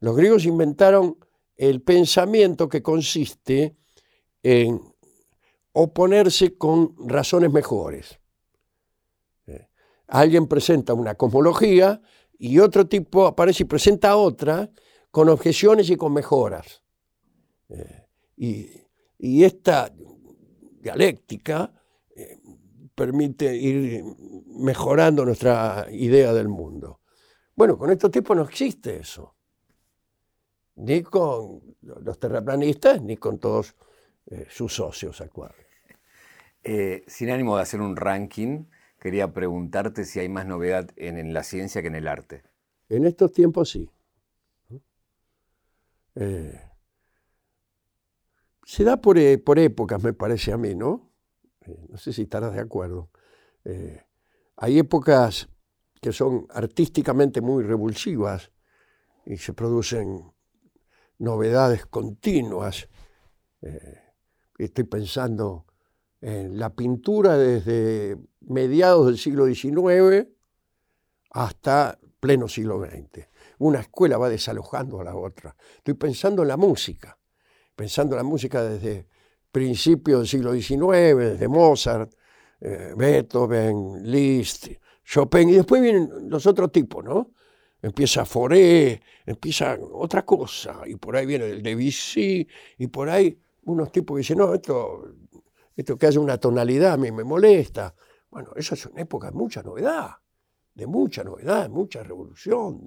Los 0.01 0.17
griegos 0.17 0.45
inventaron 0.45 1.19
el 1.57 1.83
pensamiento 1.83 2.69
que 2.69 2.83
consiste 2.83 3.77
en 4.43 4.81
oponerse 5.73 6.57
con 6.57 6.95
razones 7.09 7.53
mejores. 7.53 8.21
Eh, 9.47 9.69
alguien 10.07 10.47
presenta 10.47 10.95
una 10.95 11.15
cosmología 11.15 12.01
y 12.39 12.59
otro 12.61 12.87
tipo 12.87 13.27
aparece 13.27 13.65
y 13.65 13.67
presenta 13.67 14.17
otra 14.17 14.71
con 15.11 15.29
objeciones 15.29 15.91
y 15.91 15.97
con 15.97 16.13
mejoras. 16.13 16.83
Eh, 17.69 18.07
y, 18.37 19.45
esta 19.45 19.93
dialéctica 20.81 21.73
permite 22.99 23.55
ir 23.57 24.03
mejorando 24.47 25.25
nuestra 25.25 25.87
idea 25.91 26.33
del 26.33 26.49
mundo. 26.49 27.01
Bueno, 27.55 27.79
con 27.79 27.91
estos 27.91 28.11
tipos 28.11 28.37
no 28.37 28.43
existe 28.43 28.97
eso. 28.97 29.37
Ni 30.77 31.03
con 31.03 31.77
los 31.81 32.19
terraplanistas, 32.19 33.01
ni 33.01 33.17
con 33.17 33.39
todos 33.39 33.77
eh, 34.27 34.47
sus 34.51 34.75
socios 34.75 35.21
actuales. 35.21 35.67
sin 37.07 37.31
ánimo 37.31 37.57
de 37.57 37.63
hacer 37.63 37.81
un 37.81 37.97
ranking, 37.97 38.65
quería 39.01 39.33
preguntarte 39.33 40.05
si 40.05 40.19
hay 40.19 40.29
más 40.29 40.45
novedad 40.45 40.91
en 40.97 41.33
la 41.33 41.45
ciencia 41.45 41.81
que 41.83 41.89
en 41.89 41.95
el 41.95 42.09
arte. 42.09 42.43
En 42.89 43.05
estos 43.07 43.33
tiempos 43.33 43.71
sí. 43.71 43.89
Eh, 46.21 46.61
se 48.65 48.85
da 48.85 49.01
por, 49.01 49.19
eh, 49.19 49.39
por, 49.39 49.59
épocas, 49.59 50.03
me 50.03 50.13
parece 50.13 50.53
a 50.53 50.57
mí, 50.57 50.75
¿no? 50.75 51.08
Eh, 51.69 51.87
no 51.89 51.99
sé 51.99 52.13
si 52.13 52.23
estarás 52.23 52.55
de 52.55 52.61
acuerdo. 52.61 53.11
hay 54.57 54.79
épocas 54.79 55.49
que 56.01 56.13
son 56.13 56.47
artísticamente 56.51 57.41
muy 57.43 57.63
revulsivas 57.63 58.51
y 59.27 59.37
se 59.37 59.53
producen 59.53 60.33
novedades 61.19 61.85
continuas. 61.87 62.89
estoy 64.59 64.85
pensando 64.85 65.67
en 66.21 66.59
la 66.59 66.75
pintura 66.75 67.37
desde 67.37 68.17
mediados 68.41 69.07
del 69.07 69.19
siglo 69.19 69.47
XIX 69.47 70.29
hasta 71.31 71.99
pleno 72.21 72.49
siglo 72.49 72.81
XX. 72.85 73.29
Una 73.59 73.81
escuela 73.81 74.19
va 74.19 74.29
desalojando 74.29 75.01
a 75.01 75.05
la 75.05 75.17
otra. 75.17 75.57
Estoy 75.77 75.95
pensando 75.95 76.43
en 76.43 76.49
la 76.49 76.57
música, 76.57 77.19
pensando 77.75 78.15
en 78.15 78.19
la 78.19 78.25
música 78.25 78.63
desde 78.63 79.09
principios 79.59 80.21
del 80.21 80.29
siglo 80.29 80.53
XIX, 80.53 81.17
desde 81.17 81.49
Mozart, 81.49 82.13
eh, 82.61 82.93
Beethoven, 82.97 84.03
Liszt, 84.03 84.69
Chopin, 85.05 85.49
y 85.49 85.55
después 85.55 85.81
vienen 85.81 86.11
los 86.29 86.47
otros 86.47 86.73
tipos, 86.73 87.05
¿no? 87.05 87.33
Empieza 87.81 88.25
Foré, 88.25 89.01
empieza 89.25 89.79
otra 89.93 90.25
cosa, 90.25 90.83
y 90.87 90.97
por 90.97 91.17
ahí 91.17 91.27
viene 91.27 91.47
el 91.47 91.63
Debussy, 91.63 92.47
y 92.79 92.87
por 92.89 93.09
ahí 93.09 93.39
unos 93.65 93.93
tipos 93.93 94.17
que 94.17 94.19
dicen, 94.19 94.39
no, 94.39 94.55
esto, 94.55 95.15
esto 95.77 95.97
que 95.97 96.07
hace 96.07 96.19
una 96.19 96.39
tonalidad 96.39 96.95
a 96.95 96.97
mí 96.97 97.13
me 97.13 97.25
molesta. 97.25 97.95
Bueno, 98.31 98.51
esa 98.57 98.75
es 98.75 98.87
una 98.87 99.03
época 99.03 99.31
de 99.31 99.37
mucha 99.37 99.63
novedad 99.63 100.17
de 100.79 100.87
mucha 100.87 101.25
novedad, 101.25 101.69
mucha 101.69 102.05
revolución. 102.05 102.87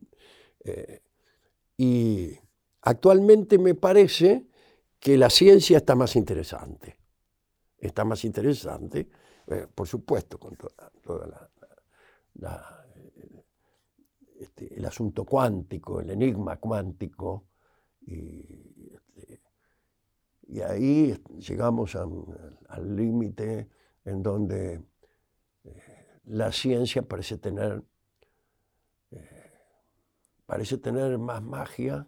Eh, 0.63 1.01
y 1.78 2.32
actualmente 2.82 3.59
me 3.59 3.76
parece 3.76 4.47
que 5.02 5.18
la 5.18 5.32
ciencia 5.32 5.78
está 5.78 5.95
más 5.95 6.16
interesante. 6.16 6.95
Está 7.80 8.06
más 8.06 8.24
interesante, 8.24 9.10
eh, 9.47 9.68
por 9.74 9.88
supuesto, 9.88 10.38
con 10.38 10.56
toda, 11.02 11.49
este, 14.39 14.78
el 14.78 14.86
asunto 14.86 15.26
cuántico, 15.26 15.99
el 15.99 16.12
enigma 16.12 16.58
cuántico. 16.58 17.45
Y, 18.06 18.91
este, 20.45 20.64
ahí 20.64 21.20
llegamos 21.39 21.95
al 21.95 22.95
límite 22.95 23.70
en 24.06 24.22
donde 24.22 24.84
la 26.26 26.52
ciencia 26.52 27.02
parece 27.02 27.39
tener, 27.39 27.84
eh, 29.10 29.52
parece 30.45 30.78
tener 30.78 31.18
más 31.18 31.41
magia 31.41 32.08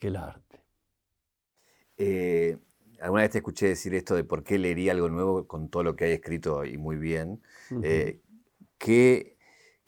que 0.00 0.08
el 0.08 0.16
arte. 0.16 0.47
Eh, 1.98 2.56
alguna 3.00 3.22
vez 3.22 3.32
te 3.32 3.38
escuché 3.38 3.66
decir 3.66 3.94
esto 3.94 4.14
de 4.14 4.24
por 4.24 4.44
qué 4.44 4.58
leería 4.58 4.92
algo 4.92 5.08
nuevo 5.08 5.46
con 5.46 5.68
todo 5.68 5.82
lo 5.82 5.96
que 5.96 6.06
hay 6.06 6.12
escrito 6.12 6.64
y 6.64 6.78
muy 6.78 6.96
bien. 6.96 7.42
Eh, 7.82 8.20
¿qué, 8.78 9.36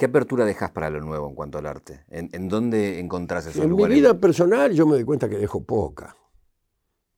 apertura 0.03 0.45
dejas 0.45 0.71
para 0.71 0.91
lo 0.91 1.01
nuevo 1.01 1.29
en 1.29 1.35
cuanto 1.35 1.59
al 1.59 1.67
arte? 1.67 2.05
¿En, 2.09 2.49
dónde 2.49 2.99
encontrás 2.99 3.47
esos 3.47 3.65
En 3.65 3.75
mi 3.75 3.87
vida 3.87 4.19
personal 4.19 4.73
yo 4.73 4.87
me 4.87 4.93
doy 4.93 5.05
cuenta 5.05 5.29
que 5.29 5.39
dejo 5.39 5.65
poca. 5.65 6.17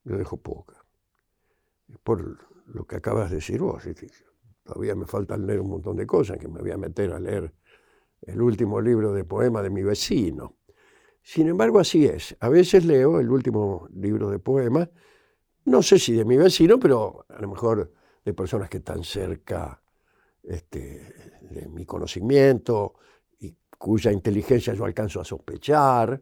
Yo 0.04 0.16
dejo 0.16 0.36
poca. 0.36 0.84
Por 2.02 2.38
lo 2.66 2.86
que 2.86 2.96
acabas 2.96 3.30
de 3.30 3.36
decir 3.36 3.60
vos. 3.60 3.84
Todavía 4.64 4.94
me 4.94 5.06
falta 5.06 5.36
leer 5.36 5.60
un 5.60 5.70
montón 5.70 5.96
de 5.96 6.06
cosas, 6.06 6.38
que 6.38 6.48
me 6.48 6.60
voy 6.60 6.70
a 6.70 6.76
meter 6.76 7.12
a 7.12 7.18
leer 7.18 7.52
el 8.22 8.40
último 8.40 8.80
libro 8.80 9.12
de 9.12 9.24
poemas 9.24 9.62
de 9.62 9.70
mi 9.70 9.82
vecino. 9.82 10.56
Sin 11.22 11.48
embargo, 11.48 11.78
así 11.78 12.06
es. 12.06 12.36
A 12.40 12.48
veces 12.48 12.84
leo 12.84 13.20
el 13.20 13.30
último 13.30 13.88
libro 13.94 14.30
de 14.30 14.38
poemas, 14.38 14.88
no 15.64 15.82
sé 15.82 15.98
si 15.98 16.12
de 16.12 16.24
mi 16.24 16.36
vecino, 16.36 16.78
pero 16.78 17.24
a 17.28 17.40
lo 17.40 17.48
mejor 17.48 17.92
de 18.24 18.34
personas 18.34 18.68
que 18.68 18.78
están 18.78 19.04
cerca 19.04 19.80
este, 20.42 21.14
de 21.40 21.68
mi 21.68 21.84
conocimiento 21.84 22.94
y 23.38 23.56
cuya 23.78 24.10
inteligencia 24.10 24.74
yo 24.74 24.84
alcanzo 24.84 25.20
a 25.20 25.24
sospechar. 25.24 26.20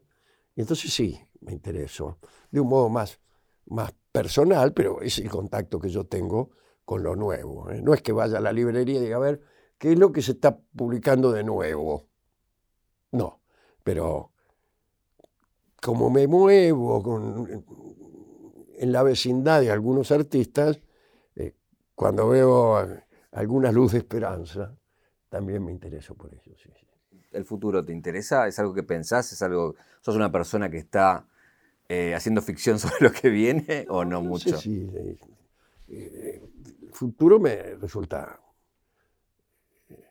Y 0.55 0.61
entonces 0.61 0.93
sí, 0.93 1.19
me 1.41 1.53
intereso. 1.53 2.19
De 2.51 2.61
un 2.61 2.69
modo 2.69 2.91
más, 2.91 3.19
más 3.67 3.95
personal, 4.13 4.75
pero 4.75 5.01
es 5.01 5.19
el 5.19 5.31
contacto 5.31 5.79
que 5.81 5.89
yo 5.89 6.05
tengo 6.05 6.51
con 6.85 7.03
lo 7.03 7.17
nuevo. 7.17 7.71
¿eh? 7.71 7.81
No 7.83 7.95
es 7.95 8.03
que 8.03 8.13
vaya 8.13 8.39
a 8.39 8.41
la 8.41 8.53
librería 8.53 8.99
y 8.99 9.05
diga, 9.05 9.17
a 9.17 9.21
ver, 9.21 9.41
¿qué 9.79 9.93
es 9.93 9.99
lo 9.99 10.13
que 10.13 10.23
se 10.23 10.33
está 10.33 10.59
publicando 10.59 11.33
de 11.33 11.45
nuevo? 11.45 12.09
No, 13.13 13.41
pero 13.83 14.30
como 15.81 16.11
me 16.11 16.27
muevo 16.27 17.47
en 18.81 18.93
la 18.93 19.03
vecindad 19.03 19.61
de 19.61 19.71
algunos 19.71 20.11
artistas, 20.11 20.81
eh, 21.37 21.55
cuando 21.95 22.29
veo 22.29 23.03
alguna 23.33 23.73
luz 23.73 23.93
de 23.93 23.99
esperanza, 23.99 24.75
también 25.29 25.65
me 25.65 25.73
intereso 25.73 26.15
por 26.15 26.33
ello. 26.33 26.55
¿El 27.33 27.45
futuro 27.45 27.85
te 27.85 27.93
interesa? 27.93 28.49
¿Es 28.49 28.59
algo 28.59 28.75
que 28.75 28.83
pensás? 28.83 29.33
¿Es 29.33 29.43
algo, 29.43 29.77
sos 30.01 30.17
una 30.17 30.33
persona 30.33 30.71
que 30.71 30.79
está 30.79 31.27
eh, 31.89 32.15
haciendo 32.15 32.43
ficción 32.43 32.79
sobre 32.81 32.97
lo 33.01 33.13
que 33.13 33.29
viene 33.29 33.87
o 33.89 34.05
no, 34.05 34.23
mucho? 34.23 34.57
sí, 34.57 34.91
el 35.89 36.41
futuro 36.93 37.39
me 37.39 37.75
resulta 37.75 38.41
eh, 39.89 40.09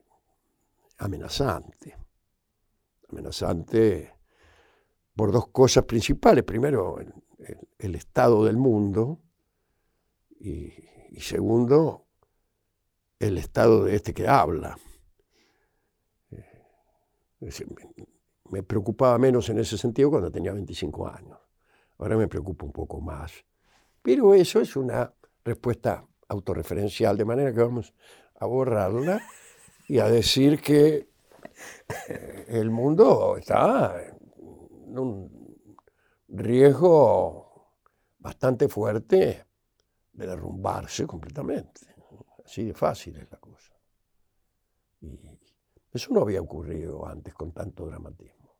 amenazante. 0.98 1.96
Amenazante 3.10 4.19
por 5.20 5.34
dos 5.34 5.50
cosas 5.50 5.84
principales. 5.84 6.46
Primero, 6.46 6.98
el, 7.78 7.96
estado 7.96 8.46
del 8.46 8.56
mundo 8.56 9.20
y, 10.40 10.72
segundo, 11.20 12.06
el 13.20 13.38
estado 13.38 13.84
de 13.84 13.98
este 13.98 14.14
que 14.14 14.30
habla. 14.30 14.78
Eh, 16.32 17.52
me 18.46 18.64
preocupaba 18.64 19.18
menos 19.18 19.50
en 19.50 19.60
ese 19.60 19.78
sentido 19.78 20.10
cuando 20.10 20.32
tenía 20.32 20.54
25 20.54 21.10
años. 21.10 21.38
Ahora 21.98 22.16
me 22.16 22.30
preocupa 22.30 22.64
un 22.64 22.72
poco 22.72 23.02
más. 23.02 23.44
Pero 24.02 24.34
eso 24.34 24.62
es 24.62 24.78
una 24.78 25.14
respuesta 25.44 26.08
autorreferencial, 26.30 27.18
de 27.18 27.26
manera 27.26 27.54
que 27.54 27.60
vamos 27.60 27.94
a 28.36 28.46
borrarla 28.46 29.22
y 29.86 30.00
a 30.00 30.08
decir 30.08 30.62
que 30.62 31.10
eh, 32.08 32.46
el 32.48 32.70
mundo 32.70 33.36
está 33.36 34.02
un 34.98 35.76
riesgo 36.28 37.74
bastante 38.20 38.68
fuerte 38.68 39.46
de 40.14 40.28
derrumbarse 40.28 41.06
completamente. 41.08 41.82
Así 42.46 42.66
de 42.66 42.74
fácil 42.74 43.18
es 43.18 43.30
la 43.32 43.38
cosa. 43.38 43.74
Y 45.02 45.40
eso 45.92 46.14
no 46.14 46.22
había 46.22 46.42
ocurrido 46.42 47.06
antes 47.06 47.34
con 47.34 47.52
tanto 47.52 47.86
dramatismo. 47.86 48.56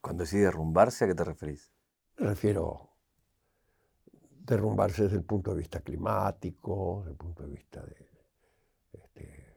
Cuando 0.00 0.24
decís 0.24 0.40
derrumbarse, 0.40 1.04
¿a 1.04 1.08
qué 1.08 1.14
te 1.14 1.24
referís? 1.24 1.70
Me 2.18 2.26
refiero 2.26 2.90
derrumbarse 4.44 5.04
desde 5.04 5.16
el 5.16 5.24
punto 5.24 5.52
de 5.52 5.58
vista 5.58 5.80
climático, 5.80 6.98
desde 7.00 7.12
el 7.12 7.16
punto 7.16 7.42
de 7.44 7.48
vista 7.50 7.82
de, 7.84 8.08
este, 8.92 9.54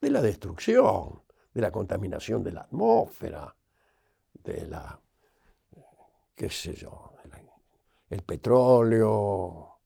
de 0.00 0.10
la 0.10 0.20
destrucción, 0.20 1.22
de 1.52 1.60
la 1.60 1.70
contaminación 1.70 2.42
de 2.42 2.52
la 2.52 2.62
atmósfera, 2.62 3.54
de 4.32 4.66
la, 4.66 5.00
qué 6.34 6.50
sé 6.50 6.74
yo, 6.74 7.14
el 8.10 8.22
petróleo, 8.22 9.80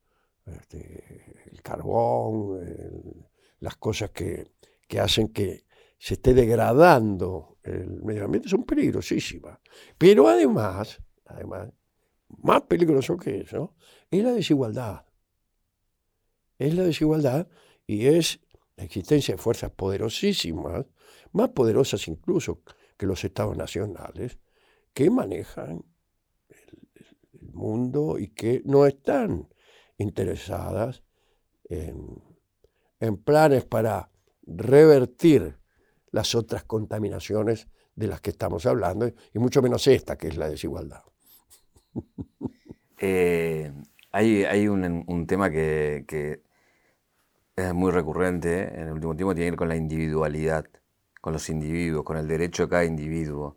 este, 0.47 1.49
el 1.51 1.63
carbón, 1.63 3.29
las 3.61 3.77
cosas 3.77 4.11
que, 4.11 4.53
que 4.87 5.01
hacen 5.01 5.29
que 5.29 5.65
se 5.99 6.15
esté 6.15 6.35
degradando 6.35 7.59
el 7.63 8.03
medio 8.03 8.25
ambiente 8.25 8.49
son 8.49 8.65
peligrosísimas. 8.65 9.59
Pero 9.97 10.29
además, 10.29 11.01
además, 11.27 11.71
más 12.43 12.63
peligroso 12.63 13.17
que 13.17 13.41
eso, 13.41 13.75
es 14.11 14.23
la 14.23 14.33
desigualdad. 14.33 15.05
Es 16.59 16.75
la 16.75 16.83
desigualdad 16.85 17.49
y 17.87 18.07
es 18.07 18.41
la 18.77 18.85
existencia 18.85 19.35
de 19.35 19.39
fuerzas 19.41 19.71
poderosísimas, 19.71 20.87
más 21.33 21.51
poderosas 21.51 22.07
incluso 22.09 22.63
que 22.97 23.07
los 23.07 23.25
estados 23.25 23.57
nacionales, 23.57 24.39
que 24.93 25.11
manejan 25.11 25.85
el, 26.49 27.53
mundo 27.53 28.19
y 28.19 28.29
que 28.29 28.63
no 28.65 28.87
están 28.87 29.49
interesadas 29.99 31.03
en, 31.65 32.23
en 33.01 33.17
planes 33.19 33.65
para 33.65 34.11
revertir 34.47 35.59
las 36.13 36.35
otras 36.35 36.65
contaminaciones 36.65 37.69
de 37.95 38.07
las 38.07 38.21
que 38.21 38.31
estamos 38.31 38.65
hablando, 38.67 39.11
y 39.33 39.39
mucho 39.39 39.61
menos 39.61 39.87
esta, 39.87 40.17
que 40.17 40.29
es 40.29 40.37
la 40.37 40.49
desigualdad. 40.49 41.03
Eh, 43.05 43.73
hay, 44.13 44.69
un, 44.69 45.27
tema 45.27 45.51
que, 45.51 46.05
es 47.57 47.75
muy 47.75 47.91
recurrente 47.91 48.73
en 48.75 48.87
el 48.87 48.93
último 48.93 49.17
tiempo, 49.17 49.35
tiene 49.35 49.47
que 49.47 49.51
ver 49.51 49.59
con 49.59 49.69
la 49.69 49.75
individualidad, 49.75 50.67
con 51.23 51.33
los 51.33 51.49
individuos, 51.49 52.05
con 52.05 52.17
el 52.17 52.27
derecho 52.27 52.65
de 52.65 52.69
cada 52.69 52.85
individuo, 52.85 53.57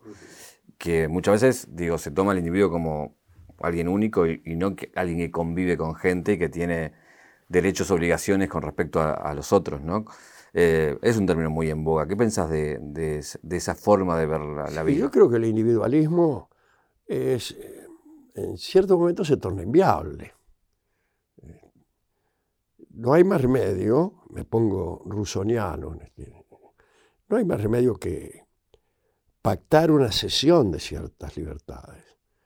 que 0.78 1.08
muchas 1.08 1.42
veces, 1.42 1.68
digo, 1.76 1.98
se 1.98 2.12
toma 2.12 2.30
al 2.30 2.38
individuo 2.38 2.70
como 2.70 3.16
alguien 3.60 3.88
único 3.88 4.24
y, 4.24 4.40
no 4.56 4.76
alguien 4.94 5.18
que 5.18 5.30
convive 5.32 5.76
con 5.76 5.96
gente 5.96 6.34
y 6.34 6.38
que 6.38 6.48
tiene 6.48 6.92
derechos, 7.48 7.90
obligaciones 7.90 8.48
con 8.48 8.62
respecto 8.62 9.00
a, 9.00 9.34
los 9.34 9.52
otros, 9.52 9.82
¿no? 9.82 10.04
Eh, 10.52 10.96
es 11.02 11.16
un 11.16 11.26
término 11.26 11.50
muy 11.50 11.68
en 11.68 11.82
boga. 11.82 12.06
¿Qué 12.06 12.16
pensás 12.16 12.48
de, 12.48 13.18
esa 13.50 13.74
forma 13.74 14.16
de 14.16 14.26
ver 14.26 14.40
la, 14.40 14.82
vida? 14.84 15.00
Yo 15.00 15.10
creo 15.10 15.28
que 15.28 15.36
el 15.36 15.46
individualismo 15.46 16.50
es, 17.04 17.50
eh, 17.50 17.88
en 18.36 18.56
cierto 18.58 18.96
momento 18.96 19.24
se 19.24 19.38
torna 19.38 19.64
inviable. 19.64 20.34
Eh, 21.42 21.72
no 22.90 23.12
hay 23.12 23.24
más 23.24 23.42
remedio, 23.42 24.22
me 24.30 24.44
pongo 24.44 25.02
rusoniano, 25.04 25.96
este, 26.00 26.45
no 27.28 27.36
hay 27.36 27.44
más 27.44 27.60
remedio 27.60 27.94
que 27.94 28.46
pactar 29.42 29.90
una 29.90 30.10
cesión 30.10 30.70
de 30.70 30.80
ciertas 30.80 31.36
libertades. 31.36 32.04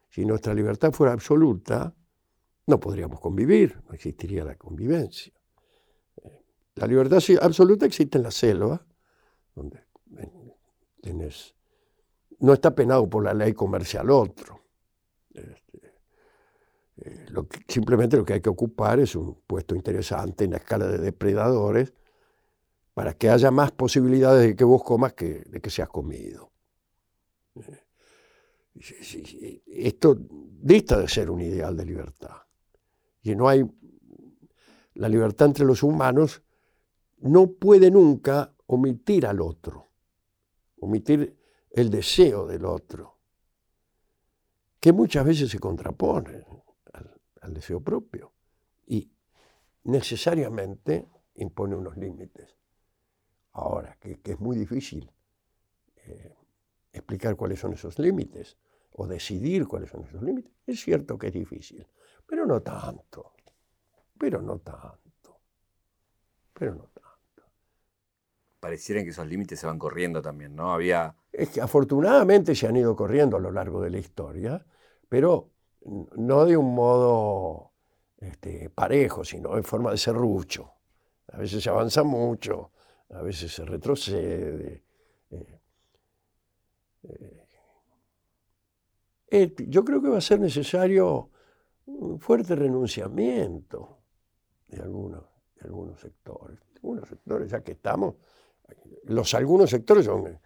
Si 0.09 0.25
nuestra 0.25 0.55
libertad 0.55 0.93
fuera 0.93 1.13
absoluta, 1.13 1.95
no 2.67 2.81
podríamos 2.81 3.21
convivir, 3.21 3.81
no 3.87 3.95
existiría 3.95 4.45
la 4.45 4.57
convivencia. 4.57 5.33
La 6.75 6.87
libertad 6.87 7.19
absoluta 7.41 7.87
existe 7.87 8.19
en 8.19 8.25
la 8.25 8.31
selva, 8.31 8.85
donde 9.55 9.85
no 12.41 12.53
está 12.53 12.75
penado 12.75 13.09
por 13.09 13.25
la 13.25 13.35
ley 13.35 13.53
comercial 13.53 14.11
otro. 14.11 14.61
Este, 15.33 15.95
eh, 16.97 17.27
simplemente 17.69 18.17
lo 18.17 18.25
que 18.25 18.35
hay 18.35 18.41
que 18.41 18.49
ocupar 18.49 18.99
es 18.99 19.15
un 19.15 19.41
puesto 19.47 19.75
interesante 19.75 20.45
en 20.45 20.53
la 20.53 20.57
escala 20.57 20.87
de 20.87 20.99
depredadores 20.99 21.93
para 23.01 23.15
que 23.15 23.31
haya 23.31 23.51
más 23.51 23.73
posibilidades 23.73 24.47
de 24.47 24.55
que 24.55 24.63
vos 24.63 24.85
comas 24.85 25.15
que 25.15 25.43
de 25.49 25.59
que 25.63 25.71
seas 25.71 25.89
comido. 25.89 26.53
Eh, 28.75 29.63
esto 29.65 30.19
dista 30.21 30.99
de 30.99 31.09
ser 31.09 31.31
un 31.31 31.41
ideal 31.41 31.75
de 31.75 31.87
libertad. 31.87 32.37
Y 33.23 33.35
no 33.35 33.49
hay 33.49 33.65
la 34.93 35.09
libertad 35.09 35.47
entre 35.47 35.65
los 35.65 35.83
humanos 35.83 36.43
no 37.21 37.53
puede 37.53 37.91
nunca 37.91 38.55
omitir 38.67 39.25
al 39.25 39.41
otro, 39.41 39.89
omitir 40.81 41.39
el 41.71 41.89
deseo 41.89 42.47
del 42.47 42.67
otro, 42.67 43.17
que 44.79 44.93
muchas 44.93 45.25
veces 45.25 45.51
se 45.51 45.59
contrapone 45.59 46.45
al, 47.41 47.55
deseo 47.55 47.81
propio 47.81 48.35
y 48.87 49.11
necesariamente 49.85 51.09
impone 51.37 51.77
unos 51.77 51.97
límites. 51.97 52.60
Ahora, 53.53 53.97
que, 54.01 54.19
es 54.23 54.41
muy 54.41 54.57
difícil 54.57 55.11
eh, 55.97 56.35
explicar 56.93 57.37
cuáles 57.37 57.61
son 57.61 57.73
esos 57.73 57.99
límites 57.99 58.57
o 58.93 59.07
decidir 59.07 59.67
cuáles 59.67 59.91
son 59.91 60.05
esos 60.05 60.23
límites, 60.23 60.53
es 60.67 60.81
cierto 60.81 61.19
que 61.19 61.29
es 61.29 61.33
difícil, 61.33 61.87
pero 62.27 62.47
no 62.47 62.61
tanto, 62.63 63.35
pero 64.19 64.41
no 64.41 64.59
tanto, 64.59 65.41
pero 66.53 66.75
no 66.75 66.85
tanto 66.85 67.01
pareciera 68.61 69.03
que 69.03 69.09
esos 69.09 69.27
límites 69.27 69.59
se 69.59 69.67
van 69.67 69.79
corriendo 69.79 70.21
también, 70.23 70.55
¿no? 70.55 70.73
Había... 70.73 71.17
Es 71.33 71.49
que 71.49 71.61
afortunadamente 71.61 72.55
se 72.55 72.67
han 72.67 72.77
ido 72.77 72.95
corriendo 72.95 73.39
a 73.39 73.41
lo 73.41 73.51
largo 73.51 73.81
de 73.81 73.91
la 73.91 73.99
historia, 73.99 74.65
pero 75.09 75.51
no 75.83 76.45
de 76.45 76.57
un 76.57 76.75
modo 76.75 77.73
este, 78.19 78.69
parejo, 78.69 79.25
sino 79.25 79.57
en 79.57 79.65
forma 79.65 79.91
de 79.91 79.97
serrucho. 79.97 80.75
A 81.33 81.39
veces 81.39 81.63
se 81.63 81.71
avanza 81.71 82.03
mucho, 82.03 82.73
a 83.11 83.23
veces 83.23 83.53
se 83.53 83.65
retrocede. 83.65 84.85
Eh, 85.31 85.61
eh, 87.03 87.47
eh, 89.31 89.55
yo 89.69 89.85
creo 89.85 90.03
que 90.03 90.09
va 90.09 90.19
a 90.19 90.23
ser 90.23 90.41
necesario 90.41 91.31
un 91.87 92.21
fuerte 92.21 92.55
renunciamiento 92.55 93.99
de 94.69 94.81
algunos, 94.81 95.25
sectores. 96.01 96.59
Algunos 96.77 97.09
sectores, 97.09 97.51
ya 97.51 97.63
que 97.63 97.73
estamos, 97.73 98.15
los 99.05 99.35
algunos 99.35 99.71
sectores 99.71 100.07
son 100.07 100.39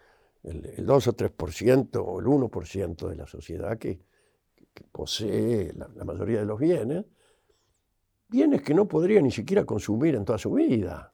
el, 0.43 0.87
2 0.87 1.09
o 1.09 1.17
3% 1.17 2.03
o 2.05 2.21
el 2.21 2.27
1% 2.27 3.09
de 3.09 3.17
la 3.17 3.27
sociedad 3.27 3.79
que, 3.79 4.01
posee 4.91 5.73
la, 5.75 5.87
mayoría 6.05 6.41
de 6.41 6.47
los 6.47 6.59
bienes, 6.59 7.05
bienes 8.29 8.61
que 8.63 8.75
no 8.75 8.89
podría 8.89 9.21
ni 9.21 9.31
siquiera 9.31 9.65
consumir 9.65 10.17
en 10.17 10.25
toda 10.25 10.37
su 10.37 10.53
vida, 10.53 11.14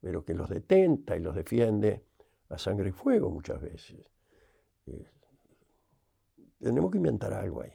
pero 0.00 0.24
que 0.24 0.34
los 0.34 0.48
detenta 0.48 1.16
y 1.16 1.20
los 1.20 1.34
defiende 1.34 2.04
a 2.48 2.58
sangre 2.58 2.90
y 2.90 2.92
fuego 2.92 3.30
muchas 3.30 3.60
veces. 3.60 4.10
Eh, 4.86 5.10
tenemos 6.58 6.90
que 6.90 6.98
inventar 6.98 7.32
algo 7.32 7.62
ahí. 7.62 7.72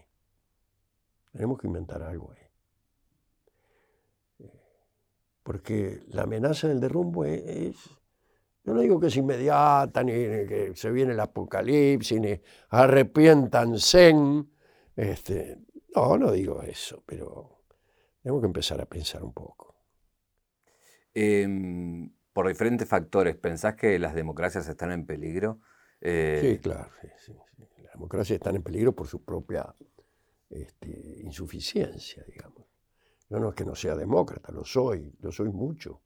Tenemos 1.32 1.60
que 1.60 1.68
inventar 1.68 2.02
algo 2.04 2.32
ahí. 2.32 2.48
Eh, 4.40 4.62
porque 5.44 6.04
la 6.08 6.24
amenaza 6.24 6.68
del 6.68 6.80
derrumbe 6.80 7.68
es 7.68 8.04
yo 8.66 8.74
no 8.74 8.80
digo 8.80 9.00
que 9.00 9.08
es 9.08 9.18
inmediata, 9.18 10.04
ni, 10.04 10.14
que 10.14 10.72
se 10.76 10.90
viene 10.90 11.12
el 11.12 11.20
apocalipsis, 11.20 12.20
ni 12.20 12.40
arrepiéntanse. 12.70 14.14
Este, 14.96 15.60
no, 15.96 16.18
no 16.18 16.32
digo 16.32 16.62
eso, 16.62 17.04
pero 17.06 17.64
tenemos 18.22 18.42
que 18.42 18.48
empezar 18.48 18.80
a 18.80 18.86
pensar 18.86 19.22
un 19.24 19.34
poco. 19.34 19.73
Em, 21.14 22.10
por 22.34 22.48
diferentes 22.48 22.88
factores, 22.88 23.36
¿pensás 23.36 23.76
que 23.76 24.00
las 24.00 24.16
democracias 24.16 24.68
están 24.68 24.92
en 24.92 25.06
peligro? 25.06 25.60
Eh, 26.02 26.40
sí, 26.42 26.60
claro. 26.60 26.90
Las 27.78 27.94
democracias 27.94 28.38
están 28.38 28.56
en 28.56 28.64
peligro 28.64 28.94
por 28.94 29.08
su 29.08 29.24
propia 29.24 29.74
este, 30.50 31.22
insuficiencia, 31.22 32.24
digamos. 32.28 32.66
Yo 33.30 33.40
no 33.40 33.50
es 33.50 33.56
que 33.56 33.66
no 33.66 33.76
sea 33.76 33.96
demócrata, 33.96 34.52
lo 34.52 34.64
soy, 34.64 35.14
lo 35.22 35.32
soy 35.32 35.50
mucho. 35.50 36.02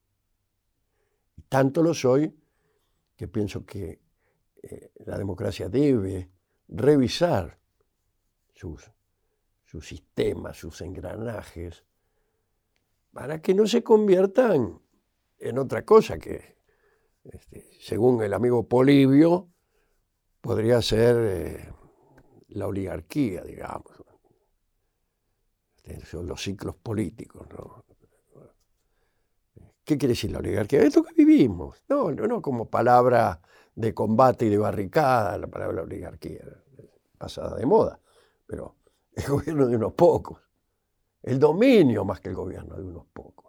tanto 1.49 1.81
lo 1.81 1.93
soy 1.93 2.33
que 3.15 3.27
pienso 3.27 3.65
que 3.65 3.99
eh, 4.61 4.91
la 5.05 5.17
democracia 5.17 5.69
debe 5.69 6.29
revisar 6.67 7.57
sus, 8.53 8.91
sus 9.65 9.87
sistemas, 9.87 10.57
sus 10.57 10.81
engranajes, 10.81 11.83
para 13.11 13.41
que 13.41 13.53
no 13.53 13.65
se 13.65 13.83
conviertan 13.83 14.79
en 15.39 15.57
otra 15.57 15.83
cosa 15.83 16.17
que, 16.17 16.57
este, 17.23 17.69
según 17.79 18.21
el 18.23 18.33
amigo 18.33 18.67
Polibio, 18.67 19.49
podría 20.41 20.81
ser 20.81 21.15
eh, 21.19 21.73
la 22.49 22.67
oligarquía, 22.67 23.43
digamos. 23.43 23.91
Este, 25.83 26.05
son 26.05 26.27
los 26.27 26.41
ciclos 26.41 26.75
políticos, 26.75 27.47
¿no? 27.49 27.85
¿Qué 29.83 29.97
quiere 29.97 30.11
decir 30.11 30.31
la 30.31 30.39
oligarquía? 30.39 30.81
Es 30.81 30.97
lo 30.97 31.03
que 31.03 31.13
vivimos. 31.13 31.81
No, 31.87 32.11
no, 32.11 32.27
no 32.27 32.41
como 32.41 32.69
palabra 32.69 33.39
de 33.73 33.93
combate 33.93 34.45
y 34.45 34.49
de 34.49 34.57
barricada, 34.57 35.37
la 35.37 35.47
palabra 35.47 35.83
oligarquía, 35.83 36.43
pasada 37.17 37.55
de 37.55 37.65
moda, 37.65 37.99
pero 38.45 38.75
el 39.15 39.27
gobierno 39.27 39.67
de 39.67 39.75
unos 39.77 39.93
pocos, 39.93 40.41
el 41.23 41.39
dominio 41.39 42.03
más 42.03 42.19
que 42.19 42.29
el 42.29 42.35
gobierno 42.35 42.75
de 42.75 42.83
unos 42.83 43.05
pocos. 43.13 43.46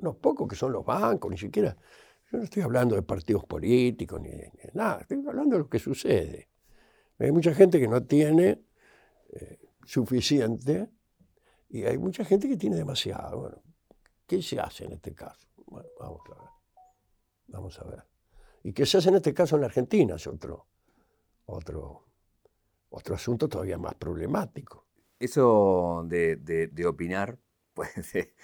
Unos 0.00 0.16
pocos 0.16 0.48
que 0.48 0.56
son 0.56 0.72
los 0.72 0.84
bancos, 0.84 1.30
ni 1.30 1.38
siquiera, 1.38 1.76
yo 2.30 2.38
no 2.38 2.44
estoy 2.44 2.62
hablando 2.62 2.94
de 2.94 3.02
partidos 3.02 3.44
políticos 3.44 4.20
ni 4.20 4.30
de, 4.30 4.52
nada, 4.74 5.00
estoy 5.00 5.24
hablando 5.26 5.56
de 5.56 5.62
lo 5.62 5.68
que 5.68 5.78
sucede. 5.78 6.48
Hay 7.18 7.32
mucha 7.32 7.52
gente 7.54 7.78
que 7.78 7.88
no 7.88 8.02
tiene 8.02 8.62
eh, 9.30 9.58
suficiente 9.84 10.90
y 11.68 11.84
hay 11.84 11.98
mucha 11.98 12.24
gente 12.24 12.48
que 12.48 12.56
tiene 12.56 12.76
demasiado. 12.76 13.38
Bueno, 13.40 13.62
¿Qué 14.30 14.40
se 14.42 14.60
hace 14.60 14.84
en 14.84 14.92
este 14.92 15.12
caso? 15.12 15.48
Bueno, 15.66 15.88
vamos 15.98 16.20
a 16.26 16.40
ver. 16.40 16.50
Vamos 17.48 17.80
a 17.80 17.84
ver. 17.84 18.04
Y 18.62 18.72
que 18.72 18.86
se 18.86 18.98
hace 18.98 19.08
en 19.08 19.16
este 19.16 19.34
caso 19.34 19.56
en 19.56 19.62
la 19.62 19.66
Argentina 19.66 20.14
es 20.14 20.24
otro, 20.28 20.68
otro, 21.46 22.06
otro 22.90 23.16
asunto 23.16 23.48
todavía 23.48 23.76
más 23.76 23.96
problemático. 23.96 24.86
Eso 25.18 26.04
de, 26.06 26.36
de, 26.36 26.86
opinar, 26.86 27.40
pues, 27.74 28.12
de, 28.12 28.36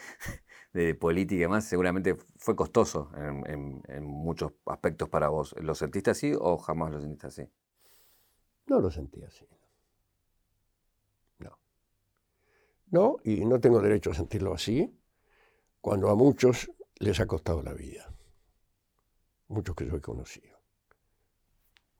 política 0.98 1.34
y 1.34 1.38
demás, 1.40 1.64
seguramente 1.64 2.16
fue 2.36 2.54
costoso 2.54 3.10
en, 3.16 3.82
en, 3.88 4.04
muchos 4.04 4.52
aspectos 4.66 5.08
para 5.08 5.28
vos. 5.28 5.54
¿Lo 5.58 5.74
sentiste 5.74 6.10
así 6.10 6.32
o 6.38 6.58
jamás 6.58 6.92
lo 6.92 7.00
sentiste 7.00 7.26
así? 7.26 7.50
No 8.66 8.80
lo 8.80 8.90
sentí 8.90 9.22
así. 9.22 9.46
No. 11.38 11.58
No, 12.90 13.16
y 13.24 13.44
no 13.44 13.60
tengo 13.60 13.80
derecho 13.80 14.10
a 14.10 14.14
sentirlo 14.14 14.52
así 14.52 14.94
cuando 15.80 16.10
a 16.10 16.14
muchos 16.14 16.70
les 16.98 17.20
ha 17.20 17.26
costado 17.26 17.62
la 17.62 17.72
vida. 17.72 18.12
Muchos 19.48 19.76
que 19.76 19.86
yo 19.86 19.96
he 19.96 20.00
conocido. 20.00 20.58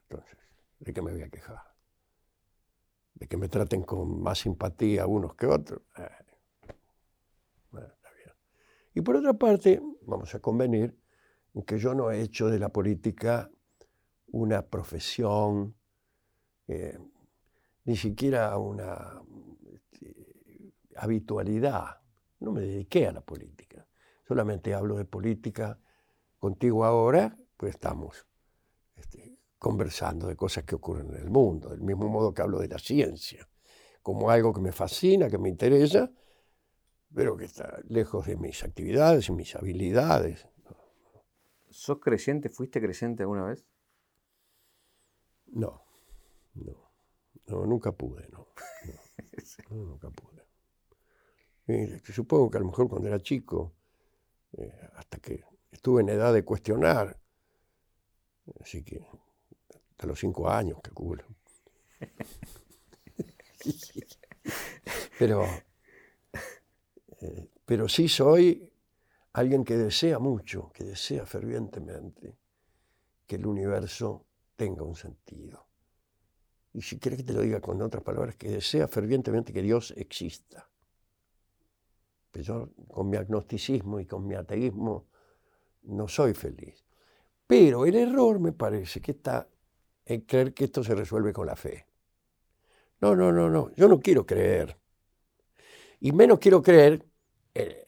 Entonces, 0.08 0.38
¿de 0.80 0.92
qué 0.92 1.02
me 1.02 1.12
voy 1.12 1.22
a 1.22 1.28
quejar? 1.28 1.74
De 3.14 3.26
que 3.28 3.36
me 3.36 3.48
traten 3.48 3.82
con 3.82 4.20
más 4.20 4.40
simpatía 4.40 5.06
unos 5.06 5.34
que 5.34 5.46
otros. 5.46 5.82
Eh, 5.96 6.25
y 8.96 9.02
por 9.02 9.14
otra 9.14 9.34
parte, 9.34 9.82
vamos 10.06 10.34
a 10.34 10.40
convenir 10.40 10.98
en 11.52 11.62
que 11.64 11.78
yo 11.78 11.94
no 11.94 12.10
he 12.10 12.22
hecho 12.22 12.48
de 12.48 12.58
la 12.58 12.70
política 12.70 13.50
una 14.28 14.62
profesión, 14.62 15.76
eh, 16.66 16.98
ni 17.84 17.94
siquiera 17.94 18.56
una 18.56 19.20
este, 19.70 20.72
habitualidad. 20.96 22.00
No 22.40 22.52
me 22.52 22.62
dediqué 22.62 23.06
a 23.06 23.12
la 23.12 23.20
política. 23.20 23.86
Solamente 24.26 24.72
hablo 24.72 24.96
de 24.96 25.04
política 25.04 25.78
contigo 26.38 26.82
ahora, 26.86 27.36
pues 27.58 27.74
estamos 27.74 28.26
este, 28.94 29.36
conversando 29.58 30.26
de 30.26 30.36
cosas 30.36 30.64
que 30.64 30.74
ocurren 30.74 31.08
en 31.08 31.16
el 31.16 31.28
mundo, 31.28 31.68
del 31.68 31.82
mismo 31.82 32.08
modo 32.08 32.32
que 32.32 32.40
hablo 32.40 32.60
de 32.60 32.68
la 32.68 32.78
ciencia, 32.78 33.46
como 34.00 34.30
algo 34.30 34.54
que 34.54 34.62
me 34.62 34.72
fascina, 34.72 35.28
que 35.28 35.36
me 35.36 35.50
interesa, 35.50 36.10
pero 37.14 37.36
que 37.36 37.44
está 37.44 37.80
lejos 37.88 38.26
de 38.26 38.36
mis 38.36 38.62
actividades 38.62 39.28
y 39.28 39.32
mis 39.32 39.54
habilidades. 39.56 40.46
¿Sos 41.70 41.98
creyente? 42.00 42.48
¿Fuiste 42.48 42.80
creyente 42.80 43.22
alguna 43.22 43.44
vez? 43.44 43.64
No, 45.46 45.84
no, 46.54 46.90
no 47.46 47.66
nunca 47.66 47.92
pude, 47.92 48.28
no, 48.30 48.48
nunca 49.70 50.10
pude. 50.10 50.42
supongo 52.12 52.50
que 52.50 52.58
a 52.58 52.60
lo 52.60 52.66
mejor 52.66 52.88
cuando 52.88 53.08
era 53.08 53.20
chico, 53.20 53.74
eh, 54.52 54.72
hasta 54.94 55.18
que 55.18 55.44
estuve 55.70 56.02
en 56.02 56.08
edad 56.08 56.32
de 56.32 56.44
cuestionar, 56.44 57.18
así 58.60 58.82
que 58.82 59.06
hasta 59.90 60.06
los 60.06 60.18
cinco 60.18 60.50
años, 60.50 60.80
que 60.82 60.90
culo. 60.90 61.24
Pero 65.18 65.44
pero 67.64 67.88
sí 67.88 68.08
soy 68.08 68.70
alguien 69.32 69.64
que 69.64 69.76
desea 69.76 70.18
mucho, 70.18 70.70
que 70.72 70.84
desea 70.84 71.26
fervientemente 71.26 72.38
que 73.26 73.36
el 73.36 73.46
universo 73.46 74.24
tenga 74.56 74.82
un 74.82 74.94
sentido. 74.94 75.66
Y 76.72 76.82
si 76.82 76.98
quieres 76.98 77.18
que 77.18 77.24
te 77.24 77.32
lo 77.32 77.40
diga 77.40 77.60
con 77.60 77.80
otras 77.82 78.02
palabras, 78.02 78.36
que 78.36 78.50
desea 78.50 78.86
fervientemente 78.86 79.52
que 79.52 79.62
Dios 79.62 79.92
exista. 79.96 80.68
Pero 82.30 82.44
yo 82.44 82.70
con 82.88 83.08
mi 83.08 83.16
agnosticismo 83.16 83.98
y 83.98 84.06
con 84.06 84.26
mi 84.26 84.34
ateísmo 84.34 85.06
no 85.84 86.06
soy 86.06 86.34
feliz. 86.34 86.84
Pero 87.46 87.86
el 87.86 87.94
error 87.94 88.40
me 88.40 88.52
parece 88.52 89.00
que 89.00 89.12
está 89.12 89.48
en 90.04 90.20
creer 90.22 90.52
que 90.52 90.64
esto 90.64 90.84
se 90.84 90.94
resuelve 90.94 91.32
con 91.32 91.46
la 91.46 91.56
fe. 91.56 91.86
No, 93.00 93.14
no, 93.14 93.32
no, 93.32 93.48
no. 93.48 93.72
Yo 93.74 93.88
no 93.88 94.00
quiero 94.00 94.26
creer. 94.26 94.76
Y 96.00 96.12
menos 96.12 96.38
quiero 96.38 96.62
creer, 96.62 97.04
eh, 97.54 97.86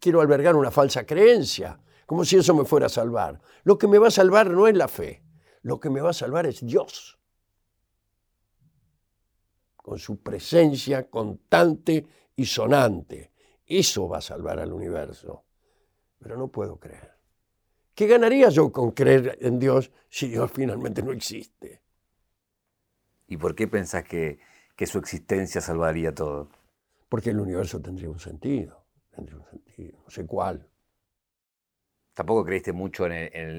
quiero 0.00 0.20
albergar 0.20 0.56
una 0.56 0.70
falsa 0.70 1.04
creencia, 1.04 1.80
como 2.06 2.24
si 2.24 2.36
eso 2.36 2.54
me 2.54 2.64
fuera 2.64 2.86
a 2.86 2.90
salvar. 2.90 3.40
Lo 3.64 3.78
que 3.78 3.86
me 3.86 3.98
va 3.98 4.08
a 4.08 4.10
salvar 4.10 4.50
no 4.50 4.66
es 4.66 4.76
la 4.76 4.88
fe, 4.88 5.22
lo 5.62 5.78
que 5.78 5.90
me 5.90 6.00
va 6.00 6.10
a 6.10 6.14
salvar 6.14 6.46
es 6.46 6.64
Dios. 6.64 7.18
Con 9.76 9.98
su 9.98 10.22
presencia 10.22 11.08
constante 11.08 12.06
y 12.36 12.44
sonante. 12.46 13.32
Eso 13.64 14.08
va 14.08 14.18
a 14.18 14.22
salvar 14.22 14.58
al 14.58 14.72
universo. 14.72 15.44
Pero 16.18 16.36
no 16.36 16.48
puedo 16.48 16.78
creer. 16.78 17.18
¿Qué 17.94 18.06
ganaría 18.06 18.48
yo 18.48 18.70
con 18.70 18.92
creer 18.92 19.38
en 19.40 19.58
Dios 19.58 19.90
si 20.08 20.28
Dios 20.28 20.50
finalmente 20.52 21.02
no 21.02 21.12
existe? 21.12 21.82
¿Y 23.26 23.36
por 23.36 23.54
qué 23.54 23.66
pensás 23.66 24.04
que, 24.04 24.38
que 24.76 24.86
su 24.86 24.98
existencia 24.98 25.60
salvaría 25.60 26.14
todo? 26.14 26.48
Porque 27.08 27.30
el 27.30 27.40
universo 27.40 27.80
tendría 27.80 28.10
un 28.10 28.18
sentido, 28.18 28.84
tendría 29.10 29.38
un 29.38 29.46
sentido, 29.46 29.98
no 30.04 30.10
sé 30.10 30.26
cuál. 30.26 30.68
Tampoco 32.12 32.44
creíste 32.44 32.72
mucho 32.72 33.06
en 33.06 33.12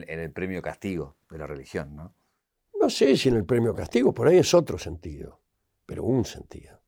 el, 0.08 0.32
premio 0.32 0.62
castigo 0.62 1.18
de 1.30 1.38
la 1.38 1.48
religión, 1.48 1.96
¿no? 1.96 2.14
No 2.80 2.90
sé 2.90 3.16
si 3.18 3.30
en 3.30 3.36
el 3.36 3.46
premio 3.46 3.74
castigo, 3.74 4.14
por 4.14 4.28
ahí 4.28 4.38
es 4.38 4.54
otro 4.54 4.78
sentido, 4.78 5.42
pero 5.86 6.04
un 6.04 6.26
sentido. 6.26 6.82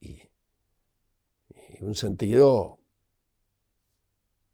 Y, 0.00 0.22
y 1.48 1.82
un 1.82 1.94
sentido 1.94 2.78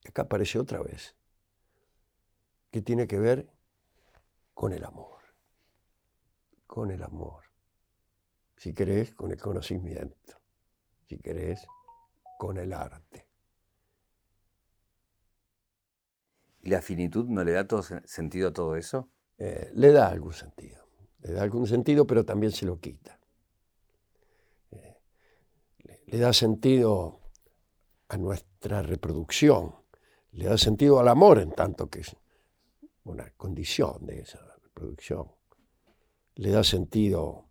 que 0.01 0.09
acá 0.09 0.23
aparece 0.23 0.59
otra 0.59 0.81
vez, 0.81 1.17
que 2.71 2.81
tiene 2.81 3.07
que 3.07 3.19
ver 3.19 3.51
con 4.55 4.73
el 4.73 4.85
amor, 4.85 5.21
con 6.67 6.91
el 6.91 7.03
amor 7.03 7.50
si 8.61 8.75
querés, 8.75 9.15
con 9.15 9.31
el 9.31 9.41
conocimiento, 9.41 10.35
si 11.09 11.19
querés, 11.19 11.67
con 12.39 12.59
el 12.59 12.75
arte. 12.75 13.27
¿Y 16.61 16.69
la 16.69 16.83
finitud 16.83 17.27
no 17.27 17.43
le 17.43 17.53
da 17.53 17.67
todo 17.67 17.83
sentido 18.05 18.49
a 18.49 18.53
todo 18.53 18.77
eso? 18.77 19.09
Eh, 19.39 19.71
le 19.73 19.93
da 19.93 20.09
algún 20.09 20.35
sentido, 20.35 20.87
le 21.21 21.33
da 21.33 21.43
algún 21.43 21.67
sentido, 21.67 22.07
pero 22.07 22.27
también 22.27 22.53
se 22.53 22.67
lo 22.67 22.79
quita. 22.79 23.19
Eh, 24.73 24.99
le 26.09 26.19
da 26.19 26.35
sentido 26.35 27.23
a 28.09 28.19
nuestra 28.19 28.83
reproducción, 28.83 29.75
le 30.33 30.45
da 30.45 30.59
sentido 30.59 31.01
al 31.01 31.09
amor 31.09 31.39
en 31.39 31.53
tanto 31.53 31.89
que 31.89 32.01
es 32.01 32.15
una 33.05 33.31
condición 33.39 34.05
de 34.05 34.21
esa 34.21 34.55
reproducción, 34.63 35.33
le 36.35 36.51
da 36.51 36.63
sentido 36.63 37.50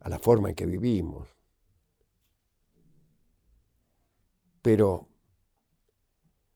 a 0.00 0.08
la 0.08 0.18
forma 0.18 0.48
en 0.48 0.54
que 0.54 0.66
vivimos. 0.66 1.28
Pero 4.62 5.08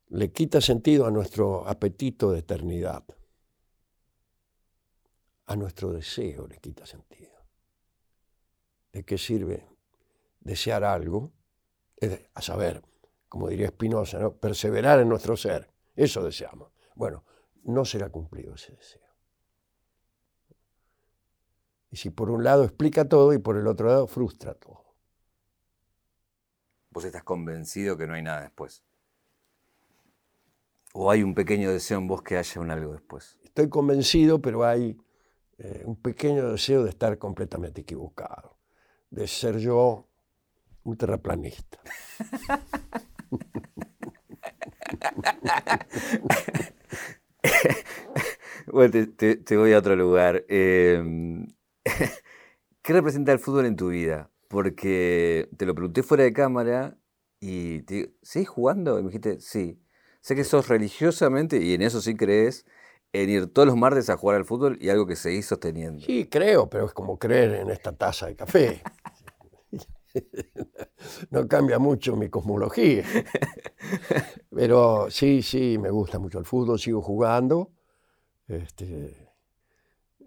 le 0.08 0.30
quita 0.30 0.60
sentido 0.60 1.06
a 1.06 1.10
nuestro 1.10 1.66
apetito 1.66 2.32
de 2.32 2.40
eternidad, 2.40 3.04
a 5.46 5.56
nuestro 5.56 5.92
deseo 5.92 6.46
le 6.46 6.58
quita 6.58 6.86
sentido. 6.86 7.32
¿De 8.92 9.04
qué 9.04 9.16
sirve 9.16 9.66
desear 10.40 10.84
algo? 10.84 11.32
a 12.34 12.42
saber, 12.42 12.82
como 13.28 13.48
diría 13.48 13.68
Spinoza, 13.68 14.18
¿no? 14.18 14.34
perseverar 14.34 14.98
en 14.98 15.08
nuestro 15.08 15.36
ser. 15.36 15.70
Eso 15.94 16.24
deseamos. 16.24 16.72
Bueno, 16.96 17.24
no 17.62 17.84
será 17.84 18.08
cumplido 18.08 18.54
ese 18.54 18.72
deseo. 18.72 19.01
Y 21.92 21.98
si 21.98 22.10
por 22.10 22.30
un 22.30 22.42
lado 22.42 22.64
explica 22.64 23.06
todo 23.06 23.34
y 23.34 23.38
por 23.38 23.58
el 23.58 23.66
otro 23.66 23.86
lado 23.86 24.06
frustra 24.06 24.54
todo. 24.54 24.82
¿Vos 26.90 27.04
estás 27.04 27.22
convencido 27.22 27.98
que 27.98 28.06
no 28.06 28.14
hay 28.14 28.22
nada 28.22 28.40
después? 28.40 28.82
¿O 30.94 31.10
hay 31.10 31.22
un 31.22 31.34
pequeño 31.34 31.70
deseo 31.70 31.98
en 31.98 32.08
vos 32.08 32.22
que 32.22 32.38
haya 32.38 32.62
un 32.62 32.70
algo 32.70 32.94
después? 32.94 33.38
Estoy 33.44 33.68
convencido, 33.68 34.40
pero 34.40 34.64
hay 34.64 34.98
eh, 35.58 35.82
un 35.84 35.96
pequeño 35.96 36.50
deseo 36.50 36.82
de 36.82 36.88
estar 36.90 37.18
completamente 37.18 37.82
equivocado, 37.82 38.56
de 39.10 39.28
ser 39.28 39.58
yo 39.58 40.08
un 40.84 40.96
terraplanista. 40.96 41.78
bueno, 48.66 49.08
te, 49.16 49.56
voy 49.56 49.74
a 49.74 49.78
otro 49.78 49.94
lugar. 49.94 50.44
Eh, 50.48 51.44
¿Qué 52.82 52.92
representa 52.92 53.32
el 53.32 53.38
fútbol 53.38 53.66
en 53.66 53.76
tu 53.76 53.88
vida? 53.88 54.30
Porque 54.48 55.48
te 55.56 55.66
lo 55.66 55.74
pregunté 55.74 56.02
fuera 56.02 56.24
de 56.24 56.32
cámara 56.32 56.96
y 57.40 57.82
te 57.82 57.94
digo, 57.94 58.10
¿seguís 58.22 58.48
jugando? 58.48 58.98
Y 58.98 59.02
me 59.02 59.08
dijiste, 59.08 59.40
sí. 59.40 59.80
Sé 60.20 60.36
que 60.36 60.44
sos 60.44 60.68
religiosamente, 60.68 61.58
y 61.58 61.74
en 61.74 61.82
eso 61.82 62.00
sí 62.00 62.14
crees, 62.14 62.64
en 63.12 63.28
ir 63.28 63.52
todos 63.52 63.66
los 63.66 63.76
martes 63.76 64.08
a 64.08 64.16
jugar 64.16 64.36
al 64.36 64.44
fútbol 64.44 64.78
y 64.80 64.88
algo 64.88 65.06
que 65.06 65.16
seguís 65.16 65.46
sosteniendo. 65.46 66.04
Sí, 66.04 66.28
creo, 66.28 66.70
pero 66.70 66.86
es 66.86 66.92
como 66.92 67.18
creer 67.18 67.54
en 67.54 67.70
esta 67.70 67.92
taza 67.92 68.26
de 68.26 68.36
café. 68.36 68.82
no 71.30 71.48
cambia 71.48 71.78
mucho 71.78 72.14
mi 72.14 72.28
cosmología. 72.28 73.04
Pero 74.54 75.10
sí, 75.10 75.42
sí, 75.42 75.76
me 75.78 75.90
gusta 75.90 76.18
mucho 76.18 76.38
el 76.38 76.44
fútbol, 76.44 76.78
sigo 76.78 77.02
jugando. 77.02 77.72
Este, 78.46 79.28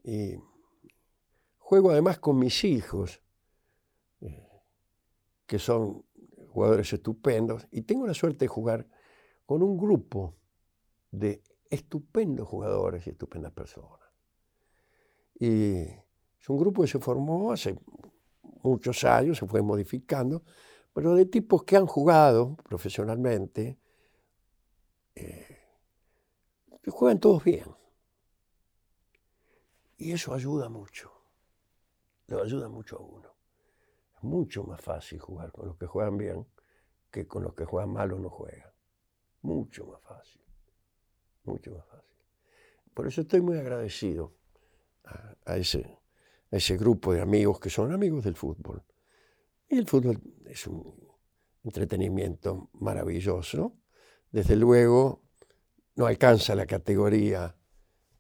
y 0.04 0.36
juego 1.66 1.90
además 1.90 2.20
con 2.20 2.38
mis 2.38 2.64
hijos, 2.64 3.24
que 5.48 5.58
son 5.58 6.06
jugadores 6.50 6.94
estupendos, 6.94 7.68
y 7.72 7.82
tengo 7.82 8.06
la 8.06 8.14
suerte 8.14 8.46
de 8.46 8.50
jugar 8.50 8.88
con 9.48 9.64
un 9.64 9.76
grupo 9.76 10.36
de 11.10 11.42
estupendos 11.68 12.48
jugadores 12.48 13.08
y 13.08 13.10
estupendas 13.10 13.52
personas. 13.52 14.00
Y 15.40 15.80
es 15.82 16.50
un 16.50 16.60
grupo 16.60 16.84
que 16.84 16.88
se 16.88 17.00
formó 17.00 17.52
hace 17.52 17.76
muchos 18.62 19.04
años, 19.04 19.40
se 19.40 19.48
fue 19.48 19.64
modificando, 19.64 20.44
pero 20.94 21.16
de 21.16 21.26
tipos 21.26 21.64
que 21.64 21.78
han 21.78 21.88
jugado 21.88 22.58
profesionalmente, 22.58 23.80
eh, 25.16 25.58
juegan 26.90 27.20
todos 27.20 27.44
bien. 27.44 27.66
Y 29.98 30.12
eso 30.12 30.32
ayuda 30.32 30.70
mucho, 30.70 31.15
lo 32.28 32.42
ayuda 32.42 32.70
mucho 32.70 32.98
a 32.98 33.02
uno. 33.02 33.36
Es 34.18 34.24
mucho 34.24 34.64
más 34.64 34.82
fácil 34.82 35.20
jugar 35.20 35.52
con 35.52 35.68
los 35.68 35.78
que 35.78 35.86
juegan 35.86 36.18
bien 36.18 36.46
que 37.12 37.28
con 37.28 37.44
los 37.44 37.54
que 37.54 37.64
juegan 37.64 37.92
mal 37.92 38.12
o 38.12 38.20
no 38.20 38.30
juegan. 38.30 38.72
Mucho 39.42 39.86
más 39.86 40.02
fácil, 40.02 40.42
mucho 41.44 41.72
más 41.72 41.86
fácil. 41.86 42.16
Por 42.94 43.08
eso 43.08 43.22
estoy 43.22 43.42
muy 43.42 43.58
agradecido 43.58 44.34
a, 45.46 45.58
ese, 45.58 46.00
ese 46.52 46.78
grupo 46.78 47.14
de 47.14 47.22
amigos 47.22 47.60
que 47.60 47.70
son 47.70 47.94
amigos 47.94 48.24
del 48.24 48.36
fútbol. 48.36 48.84
Y 49.70 49.78
el 49.78 49.88
fútbol 49.88 50.22
es 50.46 50.68
un 50.68 50.94
entretenimiento 51.64 52.70
maravilloso. 52.74 53.78
Desde 54.32 54.56
luego, 54.56 55.24
no 55.96 56.06
alcanza 56.06 56.56
la 56.56 56.66
categoría 56.66 57.56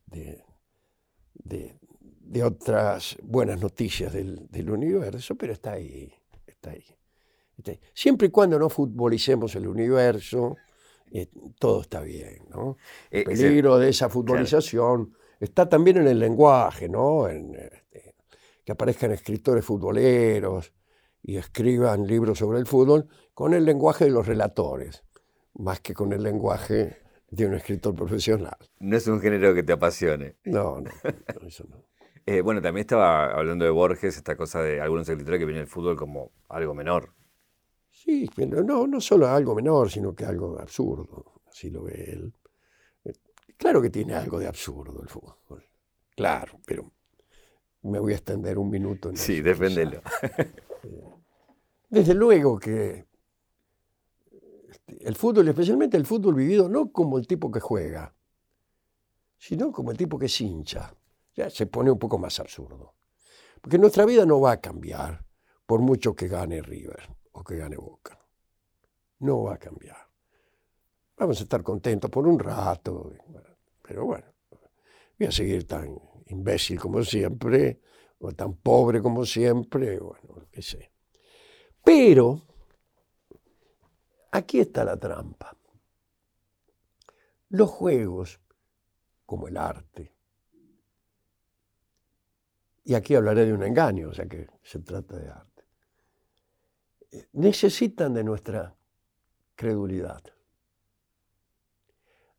de, 0.05 0.43
otras 2.43 3.17
buenas 3.23 3.59
noticias 3.59 4.13
del, 4.13 4.69
universo, 4.69 5.35
pero 5.35 5.53
está 5.53 5.73
ahí, 5.73 6.11
está 6.45 6.71
ahí, 6.71 6.83
Siempre 7.93 8.27
y 8.27 8.31
cuando 8.31 8.59
no 8.59 8.69
futbolicemos 8.69 9.55
el 9.55 9.67
universo, 9.67 10.57
eh, 11.11 11.27
todo 11.57 11.81
está 11.81 12.01
bien. 12.01 12.45
¿no? 12.49 12.77
El 13.09 13.21
eh, 13.21 13.23
peligro 13.25 13.77
de 13.77 13.89
esa 13.89 14.09
futbolización 14.09 15.15
está 15.39 15.69
también 15.69 15.97
en 15.97 16.07
el 16.07 16.19
lenguaje, 16.19 16.89
¿no? 16.89 17.29
En, 17.29 17.55
este, 17.55 18.15
que 18.65 18.71
aparezcan 18.71 19.11
escritores 19.11 19.63
futboleros 19.63 20.73
y 21.21 21.37
escriban 21.37 22.05
libros 22.05 22.39
sobre 22.39 22.59
el 22.59 22.65
fútbol 22.65 23.07
con 23.33 23.53
el 23.53 23.63
lenguaje 23.63 24.05
de 24.05 24.11
los 24.11 24.27
relatores, 24.27 25.03
más 25.53 25.79
que 25.79 25.93
con 25.93 26.11
el 26.13 26.23
lenguaje 26.23 26.97
de 27.29 27.45
un 27.45 27.53
escritor 27.53 27.95
profesional. 27.95 28.57
No 28.79 28.97
es 28.97 29.07
un 29.07 29.19
género 29.21 29.53
que 29.53 29.63
te 29.63 29.73
apasione. 29.73 30.35
No, 30.45 30.81
no, 30.81 30.91
eso 31.47 31.65
no. 31.69 31.83
Eh, 32.27 32.41
bueno, 32.41 32.61
también 32.61 32.81
estaba 32.81 33.31
hablando 33.31 33.65
de 33.65 33.71
Borges, 33.71 34.17
esta 34.17 34.35
cosa 34.35 34.61
de 34.61 34.81
algunos 34.81 35.07
escritores 35.07 35.39
que 35.39 35.45
ven 35.45 35.57
el 35.57 35.67
fútbol 35.67 35.95
como 35.95 36.31
algo 36.49 36.73
menor. 36.73 37.13
Sí, 37.91 38.29
pero 38.35 38.63
no, 38.63 38.87
no 38.87 38.99
solo 38.99 39.27
algo 39.27 39.53
menor, 39.53 39.91
sino 39.91 40.15
que 40.15 40.25
algo 40.25 40.59
absurdo, 40.59 41.41
así 41.47 41.69
lo 41.69 41.83
ve 41.83 42.11
él. 42.11 42.33
Eh, 43.03 43.13
claro 43.57 43.81
que 43.81 43.91
tiene 43.91 44.15
algo 44.15 44.39
de 44.39 44.47
absurdo 44.47 45.01
el 45.03 45.07
fútbol, 45.07 45.63
claro, 46.15 46.59
pero 46.65 46.91
me 47.83 47.99
voy 47.99 48.13
a 48.13 48.15
extender 48.15 48.57
un 48.57 48.71
minuto. 48.71 49.09
En 49.09 49.17
sí, 49.17 49.41
deféndelo. 49.41 50.01
Eh, 50.23 50.51
desde 51.89 52.15
luego 52.15 52.59
que 52.59 53.05
el 54.99 55.15
fútbol, 55.15 55.47
especialmente 55.47 55.95
el 55.95 56.05
fútbol 56.07 56.33
vivido, 56.33 56.67
no 56.67 56.91
como 56.91 57.19
el 57.19 57.27
tipo 57.27 57.51
que 57.51 57.59
juega, 57.59 58.15
sino 59.37 59.71
como 59.71 59.91
el 59.91 59.97
tipo 59.97 60.17
que 60.17 60.25
es 60.25 60.41
hincha. 60.41 60.93
Ya 61.35 61.49
se 61.49 61.67
pone 61.67 61.91
un 61.91 61.99
poco 61.99 62.17
más 62.17 62.39
absurdo. 62.39 62.95
Porque 63.61 63.77
nuestra 63.77 64.05
vida 64.05 64.25
no 64.25 64.39
va 64.39 64.53
a 64.53 64.61
cambiar 64.61 65.25
por 65.65 65.81
mucho 65.81 66.15
que 66.15 66.27
gane 66.27 66.61
River 66.61 67.09
o 67.31 67.43
que 67.43 67.57
gane 67.57 67.77
Boca. 67.77 68.17
No 69.19 69.43
va 69.43 69.55
a 69.55 69.57
cambiar. 69.57 69.97
Vamos 71.17 71.39
a 71.39 71.43
estar 71.43 71.63
contentos 71.63 72.09
por 72.11 72.27
un 72.27 72.37
rato, 72.37 73.13
pero 73.81 74.05
bueno, 74.05 74.25
voy 75.17 75.27
a 75.27 75.31
seguir 75.31 75.65
tan 75.65 75.97
imbécil 76.27 76.79
como 76.79 77.03
siempre, 77.03 77.79
o 78.19 78.31
tan 78.33 78.55
pobre 78.55 79.01
como 79.01 79.25
siempre, 79.25 79.99
bueno, 79.99 80.35
lo 80.35 80.49
que 80.49 80.61
sé. 80.61 80.91
Pero 81.83 82.41
Aquí 84.35 84.59
está 84.59 84.83
la 84.83 84.97
trampa. 84.97 85.55
Los 87.47 87.69
juegos, 87.69 88.41
como 89.25 89.47
el 89.47 89.55
arte, 89.55 90.13
y 92.85 92.93
aquí 92.93 93.15
hablaré 93.15 93.45
de 93.45 93.53
un 93.53 93.63
engaño, 93.63 94.09
o 94.09 94.13
sea 94.13 94.27
que 94.27 94.47
se 94.63 94.79
trata 94.79 95.17
de 95.17 95.27
arte, 95.27 95.63
eh, 97.11 97.27
necesitan 97.33 98.13
de 98.13 98.23
nuestra 98.23 98.75
credulidad. 99.55 100.23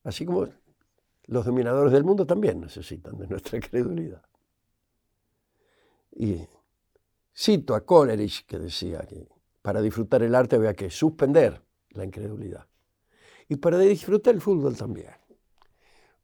Así 0.04 0.24
como 0.24 0.48
los 1.24 1.44
dominadores 1.44 1.92
del 1.92 2.04
mundo 2.04 2.24
también 2.24 2.60
necesitan 2.60 3.18
de 3.18 3.26
nuestra 3.26 3.58
credulidad. 3.70 4.22
Y 6.12 6.46
cito 7.34 7.74
a 7.74 7.84
Coleridge 7.84 8.46
que 8.46 8.58
decía 8.60 9.00
que 9.00 9.28
para 9.60 9.82
disfrutar 9.82 10.22
el 10.22 10.34
arte 10.34 10.54
había 10.54 10.74
que 10.74 10.90
suspender 10.90 11.60
la 11.90 12.04
incredulidad. 12.04 12.68
Y 13.48 13.56
para 13.56 13.78
disfrutar 13.78 14.34
el 14.34 14.40
fútbol 14.40 14.76
también. 14.76 15.10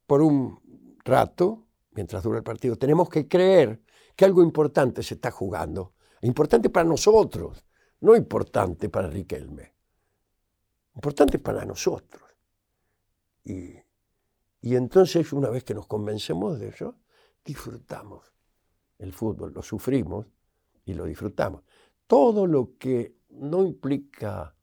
Por 0.06 0.22
un 0.22 0.60
rato, 1.04 1.66
mientras 1.90 2.22
dura 2.22 2.38
el 2.38 2.44
partido, 2.44 2.76
tenemos 2.76 3.08
que 3.08 3.26
creer 3.26 3.80
que 4.14 4.24
algo 4.24 4.42
importante 4.42 5.02
se 5.02 5.14
está 5.14 5.30
jugando. 5.30 5.94
Importante 6.22 6.70
para 6.70 6.88
nosotros, 6.88 7.64
no 8.00 8.14
importante 8.14 8.88
para 8.88 9.08
Riquelme. 9.08 9.74
Importante 10.94 11.38
para 11.38 11.64
nosotros. 11.64 12.22
Y, 13.44 13.74
y 14.60 14.76
entonces, 14.76 15.32
una 15.32 15.48
vez 15.48 15.64
que 15.64 15.74
nos 15.74 15.86
convencemos 15.86 16.58
de 16.58 16.68
eso, 16.68 16.96
disfrutamos 17.44 18.32
el 18.98 19.12
fútbol, 19.12 19.52
lo 19.52 19.62
sufrimos 19.62 20.26
y 20.84 20.94
lo 20.94 21.04
disfrutamos. 21.04 21.62
Todo 22.06 22.46
lo 22.46 22.76
que 22.78 23.16
no 23.30 23.64
implica 23.64 24.54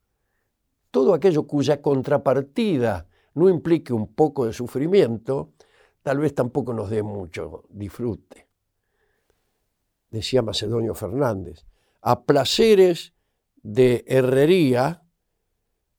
todo 0.92 1.14
aquello 1.14 1.46
cuya 1.46 1.82
contrapartida 1.82 3.08
no 3.36 3.50
implique 3.50 3.94
un 3.94 4.14
poco 4.14 4.46
de 4.46 4.54
sufrimiento, 4.54 5.54
tal 6.02 6.18
vez 6.18 6.34
tampoco 6.34 6.74
nos 6.74 6.90
dé 6.90 7.04
mucho 7.04 7.66
disfrute. 7.70 8.49
Decía 10.12 10.42
Macedonio 10.42 10.96
Fernández, 10.96 11.66
a 12.02 12.24
placeres 12.24 13.14
de 13.62 14.04
herrería 14.08 15.04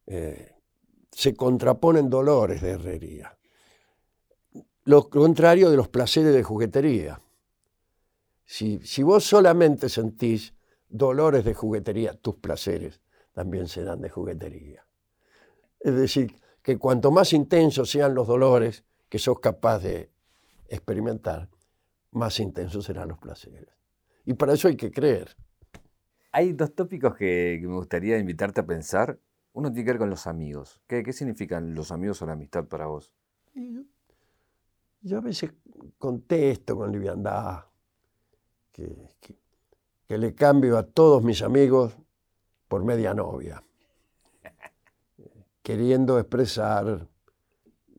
eh, 0.07 0.55
se 1.11 1.35
contraponen 1.35 2.09
dolores 2.11 2.63
de 2.63 2.71
herrería. 2.71 3.37
Lo 4.85 5.09
contrario 5.09 5.71
de 5.71 5.77
los 5.77 5.89
placeres 5.89 6.35
de 6.35 6.43
juguetería. 6.43 7.21
Si, 8.45 8.81
si 8.83 9.03
vos 9.03 9.25
solamente 9.25 9.89
sentís 9.89 10.55
dolores 10.89 11.45
de 11.45 11.55
juguetería, 11.55 12.15
tus 12.15 12.37
placeres 12.37 13.01
también 13.33 13.69
serán 13.69 14.01
de 14.01 14.09
juguetería. 14.09 14.85
Es 15.79 15.95
decir, 15.95 16.35
que 16.63 16.79
cuanto 16.79 17.11
más 17.11 17.33
intensos 17.33 17.91
sean 17.91 18.15
los 18.15 18.27
dolores 18.27 18.85
que 19.09 19.19
sos 19.19 19.41
capaz 19.41 19.79
de 19.81 20.11
experimentar, 20.69 21.49
más 22.13 22.41
intensos 22.41 22.85
serán 22.85 23.09
los 23.09 23.19
placeres. 23.19 23.80
Y 24.25 24.35
para 24.35 24.55
eso 24.55 24.69
hay 24.69 24.77
que 24.77 24.91
creer. 24.91 25.37
Hay 26.33 26.53
dos 26.53 26.75
tópicos 26.75 27.17
que, 27.17 27.59
me 27.63 27.75
gustaría 27.75 28.19
invitarte 28.19 28.61
a 28.61 28.67
pensar. 28.67 29.19
Uno 29.53 29.73
tiene 29.73 29.85
que 29.85 29.93
ver 29.93 29.99
con 29.99 30.11
los 30.11 30.27
amigos. 30.27 30.81
¿Qué, 30.87 31.13
significan 31.13 31.75
los 31.75 31.91
amigos 31.91 32.23
o 32.23 32.27
la 32.27 32.33
amistad 32.33 32.65
para 32.67 32.87
vos? 32.87 33.13
Yo, 35.03 35.19
a 35.19 35.21
veces 35.21 35.53
contesto 35.99 36.77
con 36.77 36.93
liviandad 36.93 37.65
que 38.73 40.19
le 40.19 40.35
cambio 40.35 40.77
a 40.77 40.83
todos 40.83 41.23
mis 41.23 41.43
amigos 41.43 41.97
por 42.71 42.85
media 42.85 43.15
novia, 43.15 43.63
queriendo 45.63 46.19
expresar 46.19 47.09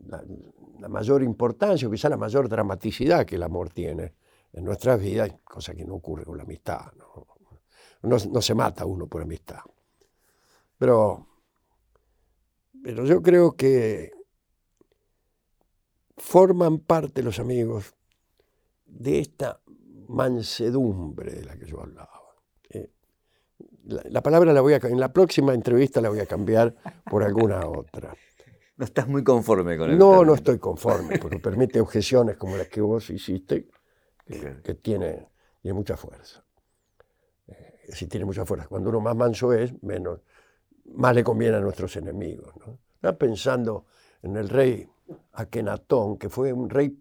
la, 0.08 0.90
mayor 0.90 1.24
importancia 1.24 1.88
o 1.88 1.92
quizá 1.92 2.10
la 2.10 2.18
mayor 2.18 2.50
dramaticidad 2.50 3.26
que 3.26 3.36
el 3.36 3.44
amor 3.44 3.70
tiene 3.70 4.14
en 4.54 4.64
nuestras 4.64 5.00
vidas, 5.00 5.34
cosa 5.44 5.74
que 5.74 5.86
no 5.86 5.96
ocurre 5.96 6.26
con 6.26 6.38
la 6.38 6.44
amistad. 6.44 6.92
No, 8.04 8.18
no, 8.18 8.42
se 8.42 8.56
mata 8.56 8.86
uno 8.86 9.08
por 9.08 9.22
amistad. 9.22 9.62
Pero, 10.78 11.28
pero 12.84 13.06
yo 13.06 13.22
creo 13.22 13.54
que 13.54 14.12
forman 16.18 16.80
parte 16.80 17.24
los 17.24 17.40
amigos 17.40 17.94
de 18.86 19.20
esta 19.20 19.62
mansedumbre 20.08 21.34
de 21.34 21.46
la 21.46 21.58
que 21.58 21.66
yo 21.66 21.82
hablaba 21.82 22.22
la, 23.86 24.22
palabra 24.22 24.54
la 24.54 24.62
voy 24.62 24.74
a, 24.74 24.78
en 24.78 25.00
la 25.00 25.12
próxima 25.12 25.54
entrevista 25.54 26.02
la 26.02 26.10
voy 26.10 26.20
a 26.20 26.26
cambiar 26.26 26.76
por 27.10 27.24
alguna 27.24 27.66
otra. 27.68 28.14
No 28.78 28.86
estás 28.86 29.08
muy 29.08 29.24
conforme 29.24 29.78
con 29.78 29.92
el 29.92 29.98
No, 29.98 30.24
no 30.26 30.34
estoy 30.34 30.58
conforme, 30.58 31.20
porque 31.20 31.40
permite 31.40 31.80
objeciones 31.80 32.38
como 32.38 32.58
las 32.58 32.68
que 32.68 32.82
vos 32.82 33.10
hiciste, 33.10 33.68
que, 34.64 34.74
tiene, 34.76 35.28
mucha 35.64 35.98
fuerza. 35.98 36.44
Eh, 37.48 37.90
si 37.90 38.08
tiene 38.08 38.26
mucha 38.26 38.46
fuerza. 38.46 38.68
Cuando 38.68 38.90
uno 38.90 39.00
más 39.00 39.16
manso 39.16 39.54
es, 39.54 39.72
menos, 39.84 40.22
más 40.86 41.16
le 41.16 41.24
conviene 41.24 41.58
a 41.58 41.60
nuestros 41.60 41.96
enemigos. 41.96 42.56
¿no? 42.58 42.80
Está 42.96 43.18
pensando 43.18 43.86
en 44.22 44.38
el 44.38 44.50
rey 44.50 44.88
Akenatón, 45.34 46.18
que 46.18 46.30
fue 46.30 46.54
un 46.54 46.70
rey 46.70 46.98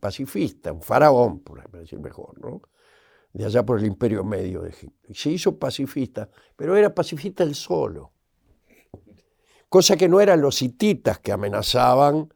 pacifista, 0.00 0.72
un 0.72 0.82
faraón, 0.82 1.40
por 1.40 1.68
decir 1.70 2.00
mejor, 2.00 2.40
¿no? 2.40 2.62
de 3.32 3.44
allá 3.44 3.64
por 3.64 3.78
el 3.78 3.86
imperio 3.86 4.24
medio 4.24 4.62
de 4.62 4.70
Egipto. 4.70 5.12
Se 5.12 5.30
hizo 5.30 5.58
pacifista, 5.58 6.28
pero 6.56 6.76
era 6.76 6.94
pacifista 6.94 7.42
él 7.42 7.54
solo 7.54 8.12
cosa 9.68 9.96
que 9.96 10.08
no 10.08 10.20
eran 10.20 10.40
los 10.40 10.62
hititas 10.62 11.18
que 11.18 11.32
amenazaban 11.32 12.32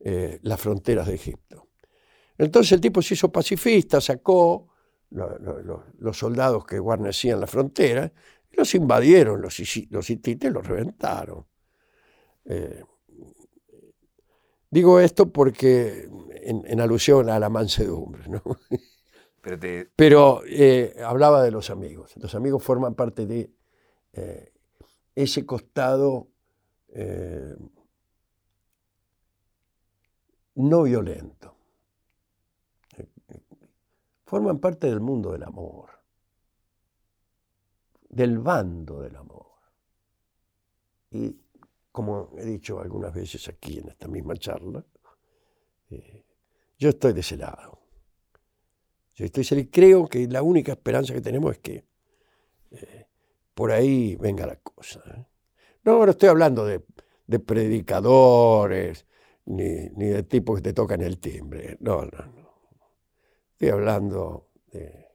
eh, 0.00 0.38
las 0.42 0.60
fronteras 0.60 1.06
de 1.06 1.14
Egipto. 1.14 1.68
Entonces 2.40 2.72
el 2.72 2.80
tipo 2.80 3.02
se 3.02 3.12
hizo 3.12 3.30
pacifista, 3.30 4.00
sacó 4.00 4.68
los 5.10 6.16
soldados 6.16 6.64
que 6.64 6.78
guarnecían 6.78 7.38
la 7.38 7.46
frontera, 7.46 8.10
y 8.50 8.56
los 8.56 8.74
invadieron, 8.74 9.42
los, 9.42 9.60
los 9.90 10.10
hititas 10.10 10.50
los 10.50 10.66
reventaron. 10.66 11.44
Eh, 12.46 12.82
digo 14.70 15.00
esto 15.00 15.30
porque 15.30 16.08
en, 16.42 16.80
alusión 16.80 17.28
a 17.28 17.38
la 17.38 17.50
mansedumbre. 17.50 18.24
Pero, 19.96 20.42
eh, 20.46 20.96
hablaba 21.04 21.42
de 21.42 21.50
los 21.50 21.68
amigos. 21.68 22.14
Los 22.16 22.34
amigos 22.34 22.62
forman 22.62 22.94
parte 22.94 23.26
de 23.26 23.50
ese 25.14 25.44
costado 25.44 26.28
eh, 26.88 27.54
no 30.54 30.84
violento. 30.84 31.59
Forman 34.30 34.60
parte 34.60 34.86
del 34.86 35.00
mundo 35.00 35.32
del 35.32 35.42
amor, 35.42 35.90
del 38.08 38.38
bando 38.38 39.00
del 39.00 39.16
amor. 39.16 39.56
Y 41.10 41.36
como 41.90 42.30
he 42.38 42.44
dicho 42.44 42.78
algunas 42.78 43.12
veces 43.12 43.48
aquí 43.48 43.80
en 43.80 43.88
esta 43.88 44.06
misma 44.06 44.36
charla, 44.36 44.86
eh, 45.90 46.24
yo 46.78 46.90
estoy 46.90 47.12
de 47.12 47.22
ese 47.22 47.38
lado. 47.38 47.80
Yo 49.14 49.24
estoy 49.24 49.66
creo 49.66 50.06
que 50.06 50.28
la 50.28 50.44
única 50.44 50.70
esperanza 50.70 51.12
que 51.12 51.20
tenemos 51.20 51.56
es 51.56 51.58
que 51.58 51.84
eh, 52.70 53.08
por 53.52 53.72
ahí 53.72 54.14
venga 54.14 54.46
la 54.46 54.60
cosa. 54.60 55.28
No, 55.82 56.06
no 56.06 56.10
estoy 56.12 56.28
hablando 56.28 56.64
de, 56.64 56.78
predicadores, 57.40 59.06
ni, 59.46 59.88
de 59.88 60.22
tipos 60.22 60.58
que 60.58 60.62
te 60.62 60.72
tocan 60.72 61.00
el 61.00 61.18
timbre. 61.18 61.78
No, 61.80 62.02
no, 62.02 62.26
no. 62.26 62.49
Estoy 63.60 63.68
hablando 63.68 64.48
de, 64.72 65.06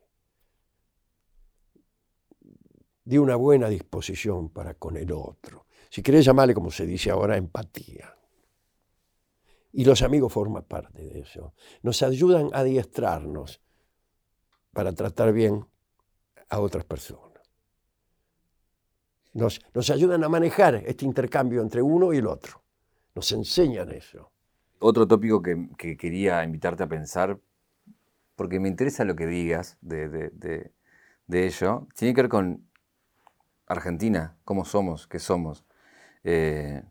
de 3.04 3.20
una 3.20 3.36
buena 3.36 3.68
disposición 3.68 4.50
para 4.50 4.76
con 4.76 4.98
el 4.98 5.12
otro. 5.12 5.66
Si 5.90 6.04
querés 6.04 6.26
llamarle, 6.26 6.54
como 6.54 6.70
se 6.70 6.86
dice 6.86 7.10
ahora, 7.10 7.38
empatía. 7.38 8.16
Y 9.74 9.84
los 9.84 10.04
amigos 10.04 10.32
forman 10.32 10.64
parte 10.64 11.02
de 11.02 11.22
eso. 11.22 11.56
Nos 11.82 12.04
ayudan 12.04 12.52
a 12.54 12.60
adiestrarnos 12.60 13.62
para 14.72 14.94
tratar 14.94 15.34
bien 15.34 15.66
a 16.50 16.60
otras 16.60 16.86
personas 16.86 17.26
nos, 19.36 19.90
ayudan 19.90 20.24
a 20.24 20.30
manejar 20.30 20.76
este 20.86 21.06
intercambio 21.06 21.62
entre 21.62 21.82
uno 21.82 22.14
y 22.14 22.18
el 22.18 22.28
otro. 22.28 22.64
Nos 23.14 23.32
enseñan 23.34 23.92
eso. 23.92 24.32
Otro 24.80 25.08
tópico 25.08 25.42
que, 25.42 25.98
quería 25.98 26.44
invitarte 26.44 26.84
a 26.84 26.88
pensar, 26.88 27.38
porque 28.36 28.60
me 28.60 28.68
interesa 28.68 29.04
lo 29.06 29.16
que 29.16 29.28
digas 29.28 29.78
de, 29.82 30.72
ello, 31.30 31.88
tiene 31.96 32.14
que 32.14 32.22
ver 32.22 32.30
con 32.30 32.68
Argentina, 33.68 34.38
cómo 34.44 34.66
somos, 34.66 35.08
qué 35.08 35.20
somos. 35.20 35.66
Eh, 36.24 36.84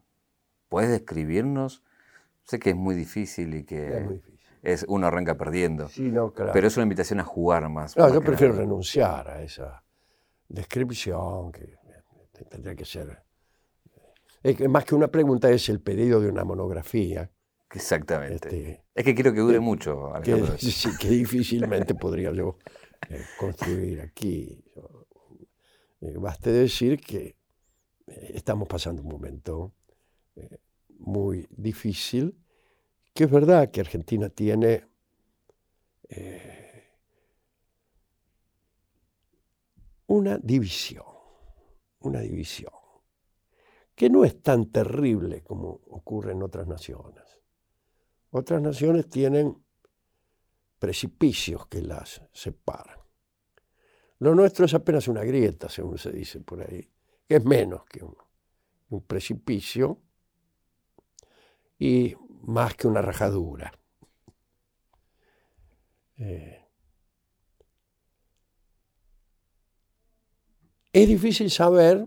¿Puedes 0.69 0.91
describirnos? 0.91 1.83
Sé 2.45 2.59
que 2.59 2.71
es 2.71 2.77
muy 2.77 2.95
difícil 2.95 3.55
y 3.55 3.65
que 3.65 4.21
es, 4.63 4.85
uno 4.89 5.07
arranca 5.07 5.37
perdiendo. 5.37 5.89
Sí, 5.89 6.11
no, 6.11 6.33
claro. 6.33 6.53
Pero 6.53 6.67
es 6.67 6.77
una 6.77 6.85
invitación 6.85 7.21
a 7.21 7.25
jugar 7.25 7.69
más. 7.69 7.97
No, 7.97 8.13
yo 8.13 8.21
prefiero 8.21 8.55
renunciar 8.55 9.29
a 9.29 9.43
esa 9.43 9.83
descripción 10.49 11.53
que 11.53 11.77
tendría 12.49 12.75
que 12.75 12.85
ser. 12.85 13.23
más 14.69 14.85
que 14.85 14.95
una 14.95 15.09
pregunta, 15.09 15.51
es 15.51 15.69
el 15.69 15.81
pedido 15.81 16.21
de 16.21 16.29
una 16.29 16.45
monografía. 16.45 17.31
Exactamente. 17.75 18.49
Este, 18.49 18.85
es 18.95 19.05
que 19.05 19.15
quiero 19.15 19.33
que 19.33 19.41
dure 19.41 19.61
mucho, 19.61 20.13
Que, 20.23 20.35
sí, 20.59 20.91
que 20.99 21.09
difícilmente 21.09 21.95
podría 21.95 22.33
yo 22.33 22.59
eh, 23.11 23.23
construir 23.39 24.01
aquí. 24.01 24.65
Eh, 26.01 26.17
baste 26.19 26.51
decir 26.51 27.01
que 27.01 27.37
eh, 28.07 28.31
estamos 28.35 28.69
pasando 28.69 29.03
un 29.03 29.09
momento 29.09 29.73
muy 30.99 31.47
difícil, 31.51 32.37
que 33.13 33.25
es 33.25 33.31
verdad 33.31 33.71
que 33.71 33.81
Argentina 33.81 34.29
tiene 34.29 34.85
una 40.07 40.39
división 40.39 41.15
una 42.05 42.21
división, 42.21 42.73
que 43.95 44.11
no 44.11 44.25
es 44.25 44.43
tan 44.43 44.67
terrible 44.71 45.43
como 45.43 45.81
ocurre 45.89 46.33
en 46.33 46.43
otras 46.43 46.67
naciones. 46.67 47.24
Otras 48.37 48.61
naciones 48.61 49.09
tienen 49.09 49.65
precipicios 50.81 51.69
que 51.69 51.81
las 51.81 52.21
separan. 52.33 52.99
Lo 54.19 54.35
nuestro 54.35 54.67
es 54.67 54.75
apenas 54.75 55.07
una 55.07 55.23
grieta, 55.23 55.69
según 55.69 55.99
se 55.99 56.11
dice 56.11 56.41
por 56.41 56.61
ahí, 56.61 56.91
que 57.29 57.37
es 57.37 57.45
menos 57.45 57.85
que 57.85 58.03
un, 58.03 58.17
precipicio 59.07 60.01
y 61.79 62.17
más 62.43 62.75
que 62.75 62.89
una 62.89 63.03
rajadura. 63.03 63.73
Eh, 66.17 66.61
Es 70.93 71.09
difícil 71.09 71.51
saber 71.51 72.07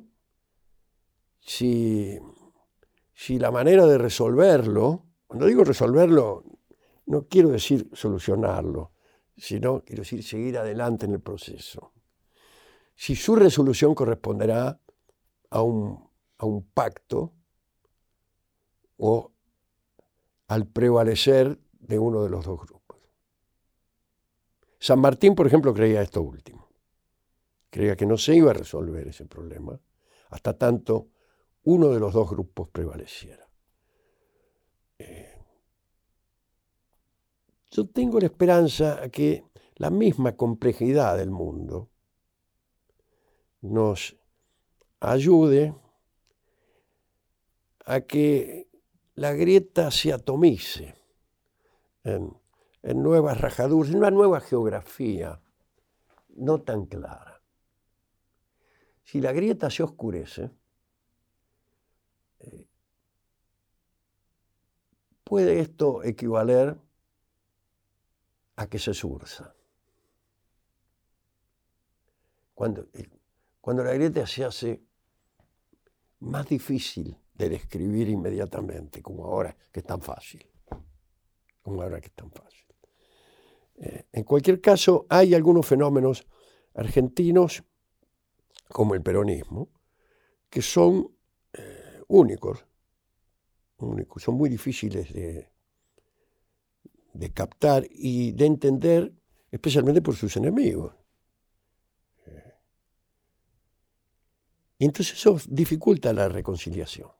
si, 1.39 2.17
si 3.13 3.37
la 3.37 3.51
manera 3.51 3.85
de 3.85 3.97
resolverlo, 3.97 5.06
cuando 5.27 5.45
digo 5.45 5.63
resolverlo, 5.63 6.43
no 7.05 7.27
quiero 7.27 7.49
decir 7.49 7.89
solucionarlo, 7.93 8.91
sino 9.35 9.83
quiero 9.83 10.01
decir 10.01 10.23
seguir 10.23 10.57
adelante 10.57 11.05
en 11.05 11.13
el 11.13 11.21
proceso. 11.21 11.93
Si 12.95 13.15
su 13.15 13.35
resolución 13.35 13.93
corresponderá 13.93 14.79
a 15.49 15.61
un, 15.61 16.09
a 16.37 16.45
un 16.45 16.63
pacto 16.71 17.33
o 18.97 19.31
al 20.47 20.65
prevalecer 20.65 21.59
de 21.71 21.99
uno 21.99 22.23
de 22.23 22.29
los 22.29 22.45
dos 22.45 22.59
grupos. 22.59 22.97
San 24.79 24.99
Martín, 24.99 25.35
por 25.35 25.45
ejemplo, 25.45 25.73
creía 25.73 26.01
esto 26.01 26.21
último 26.21 26.67
creía 27.69 27.95
que 27.95 28.05
no 28.05 28.17
se 28.17 28.35
iba 28.35 28.51
a 28.51 28.55
resolver 28.55 29.07
ese 29.07 29.25
problema 29.25 29.79
hasta 30.29 30.57
tanto 30.57 31.09
uno 31.63 31.89
de 31.89 31.99
los 31.99 32.13
dos 32.13 32.29
grupos 32.29 32.69
prevaleciera. 32.69 33.46
Eh, 34.99 35.37
yo 37.71 37.87
tengo 37.87 38.19
la 38.19 38.25
esperanza 38.25 39.09
que 39.09 39.45
la 39.75 39.89
misma 39.89 40.35
complejidad 40.35 41.17
del 41.17 41.29
mundo 41.29 41.89
nos 43.61 44.17
ayude 44.99 45.75
a 47.85 48.01
que 48.01 48.67
la 49.15 49.33
grieta 49.33 49.91
se 49.91 50.13
atomice 50.13 50.95
en, 52.03 52.35
en 52.83 53.03
nuevas 53.03 53.39
rajaduras, 53.39 53.91
en 53.91 53.97
una 53.97 54.11
nueva 54.11 54.39
geografía 54.41 55.41
no 56.35 56.61
tan 56.61 56.85
clara. 56.85 57.41
Si 59.03 59.21
la 59.21 59.31
grieta 59.31 59.69
se 59.69 59.83
oscurece, 59.83 60.51
puede 65.27 65.59
esto 65.59 66.03
equivaler 66.03 66.77
a 68.55 68.67
que 68.67 68.79
se 68.79 68.93
surza. 68.93 69.53
Cuando, 72.55 72.87
eh, 72.93 73.09
cuando 73.59 73.83
la 73.83 73.93
grieta 73.93 74.25
se 74.25 74.45
hace 74.45 74.81
más 76.19 76.47
difícil 76.47 77.17
de 77.33 77.49
describir 77.49 78.07
inmediatamente, 78.07 79.01
como 79.01 79.25
ahora 79.25 79.55
que 79.71 79.81
es 79.81 79.85
tan 79.85 80.01
fácil. 80.01 80.45
Como 81.61 81.81
ahora 81.81 81.99
que 81.99 82.07
es 82.07 82.13
tan 82.13 82.31
fácil. 82.31 82.65
Eh, 83.75 84.05
en 84.13 84.23
cualquier 84.23 84.61
caso, 84.61 85.05
hay 85.09 85.35
algunos 85.35 85.67
fenómenos 85.67 86.25
argentinos 86.73 87.63
como 88.69 88.95
el 88.95 89.03
peronismo, 89.03 89.67
que 90.49 90.61
son 90.61 91.11
eh, 91.51 92.01
únicos. 92.07 92.65
Son 93.77 94.35
muy 94.35 94.49
difíciles 94.49 95.13
de, 95.13 95.49
captar 97.33 97.85
y 97.89 98.31
de 98.31 98.45
entender, 98.45 99.13
especialmente 99.51 100.01
por 100.01 100.15
sus 100.15 100.35
enemigos. 100.37 100.95
Y 104.79 104.85
entonces 104.85 105.17
eso 105.17 105.37
dificulta 105.49 106.13
la 106.13 106.27
reconciliación. 106.29 107.11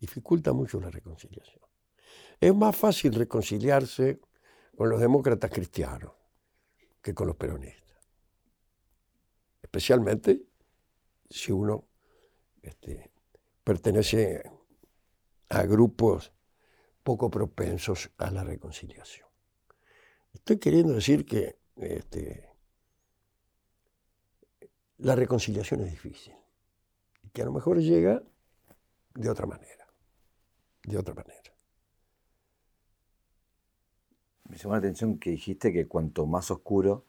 Dificulta 0.00 0.52
mucho 0.52 0.80
la 0.80 0.90
reconciliación. 0.90 1.62
Es 2.40 2.54
más 2.54 2.76
fácil 2.76 3.14
reconciliarse 3.14 4.20
con 4.76 4.88
los 4.88 5.00
demócratas 5.00 5.50
cristianos 5.50 6.12
que 7.02 7.14
con 7.14 7.26
los 7.26 7.36
peronistas. 7.36 7.98
Especialmente 9.62 10.46
si 11.28 11.52
uno 11.52 11.84
este, 12.62 13.10
pertenece 13.64 14.42
a 15.48 15.62
grupos 15.64 16.32
poco 17.02 17.30
propensos 17.30 18.10
a 18.18 18.30
la 18.30 18.44
reconciliación. 18.44 19.28
Estoy 20.32 20.58
queriendo 20.58 20.92
decir 20.92 21.24
que 21.24 21.58
este, 21.76 22.48
la 24.98 25.14
reconciliación 25.14 25.80
es 25.80 25.90
difícil 25.90 26.34
y 27.22 27.30
que 27.30 27.42
a 27.42 27.44
lo 27.44 27.52
mejor 27.52 27.78
llega 27.78 28.22
de 29.14 29.30
otra 29.30 29.46
manera, 29.46 29.86
de 30.84 30.98
otra 30.98 31.14
manera. 31.14 31.54
Me 34.48 34.56
llamó 34.56 34.74
la 34.74 34.78
atención 34.78 35.18
que 35.18 35.30
dijiste 35.30 35.72
que 35.72 35.86
cuanto 35.86 36.26
más 36.26 36.50
oscuro 36.50 37.04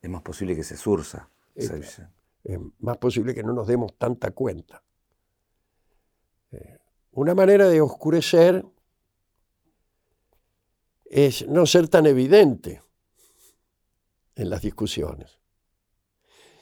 es 0.00 0.08
más 0.08 0.22
posible 0.22 0.54
que 0.54 0.62
se 0.62 0.76
surza. 0.76 1.28
Es, 1.54 1.70
más 2.78 2.98
posible 2.98 3.34
que 3.34 3.42
no 3.42 3.52
nos 3.52 3.66
demos 3.66 3.96
tanta 3.96 4.30
cuenta. 4.32 4.82
Una 7.14 7.34
manera 7.34 7.68
de 7.68 7.80
oscurecer 7.80 8.64
es 11.04 11.46
no 11.46 11.64
ser 11.64 11.88
tan 11.88 12.06
evidente 12.06 12.82
en 14.34 14.50
las 14.50 14.62
discusiones. 14.62 15.38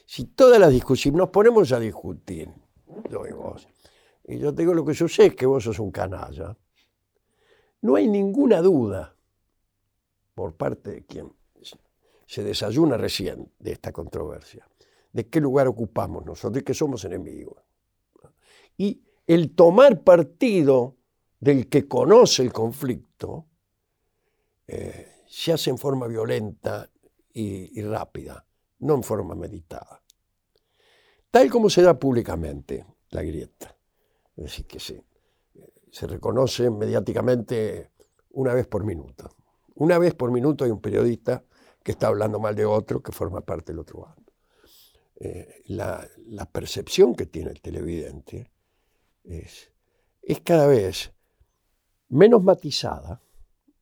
Si 0.04 0.24
todas 0.24 0.60
las 0.60 0.70
discusiones, 0.70 1.18
nos 1.18 1.30
ponemos 1.30 1.72
a 1.72 1.80
discutir, 1.80 2.52
yo 3.08 3.26
y 3.26 3.32
vos, 3.32 3.66
y 4.24 4.38
yo 4.38 4.54
te 4.54 4.60
digo 4.60 4.74
lo 4.74 4.84
que 4.84 4.92
yo 4.92 5.08
sé 5.08 5.26
es 5.26 5.34
que 5.34 5.46
vos 5.46 5.64
sos 5.64 5.78
un 5.78 5.90
canalla, 5.90 6.54
no 7.80 7.96
hay 7.96 8.06
ninguna 8.06 8.60
duda 8.60 9.16
por 10.34 10.54
parte 10.54 10.90
de 10.90 11.06
quien 11.06 11.32
se 12.26 12.42
desayuna 12.42 12.98
recién 12.98 13.50
de 13.58 13.72
esta 13.72 13.90
controversia, 13.90 14.68
de 15.12 15.30
qué 15.30 15.40
lugar 15.40 15.66
ocupamos 15.66 16.26
nosotros 16.26 16.60
y 16.60 16.64
que 16.64 16.74
somos 16.74 17.04
enemigos. 17.06 17.62
Y 18.76 19.02
el 19.34 19.54
tomar 19.54 20.02
partido 20.02 20.96
del 21.40 21.68
que 21.68 21.88
conoce 21.88 22.42
el 22.42 22.52
conflicto 22.52 23.46
eh, 24.66 25.22
se 25.26 25.52
hace 25.52 25.70
en 25.70 25.78
forma 25.78 26.06
violenta 26.06 26.88
y, 27.34 27.80
rápida, 27.82 28.46
no 28.80 28.94
en 28.94 29.02
forma 29.02 29.34
meditada 29.34 30.02
tal 31.32 31.50
como 31.50 31.70
se 31.70 31.82
da 31.82 31.98
públicamente 31.98 32.86
la 33.10 33.22
grieta. 33.22 33.74
Es 34.36 34.44
decir, 34.44 34.66
que 34.66 34.78
se, 34.78 35.02
se 35.90 36.06
reconoce 36.06 36.70
mediáticamente 36.70 37.90
una 38.30 38.54
vez 38.54 38.66
por 38.66 38.84
minuto. 38.84 39.34
Una 39.74 39.98
vez 39.98 40.14
por 40.14 40.30
minuto 40.30 40.64
hay 40.64 40.70
un 40.70 40.80
periodista 40.80 41.42
que 41.82 41.92
está 41.92 42.08
hablando 42.08 42.38
mal 42.38 42.54
de 42.54 42.66
otro 42.66 43.02
que 43.02 43.12
forma 43.12 43.40
parte 43.40 43.72
del 43.72 43.80
otro 43.80 44.02
bando. 44.02 44.32
Eh, 45.16 45.62
la, 45.66 46.06
percepción 46.52 47.14
que 47.14 47.26
tiene 47.26 47.50
el 47.50 47.62
televidente 47.62 48.50
es, 49.24 49.72
es 50.22 50.40
cada 50.40 50.66
vez 50.66 51.12
menos 52.08 52.42
matizada, 52.42 53.22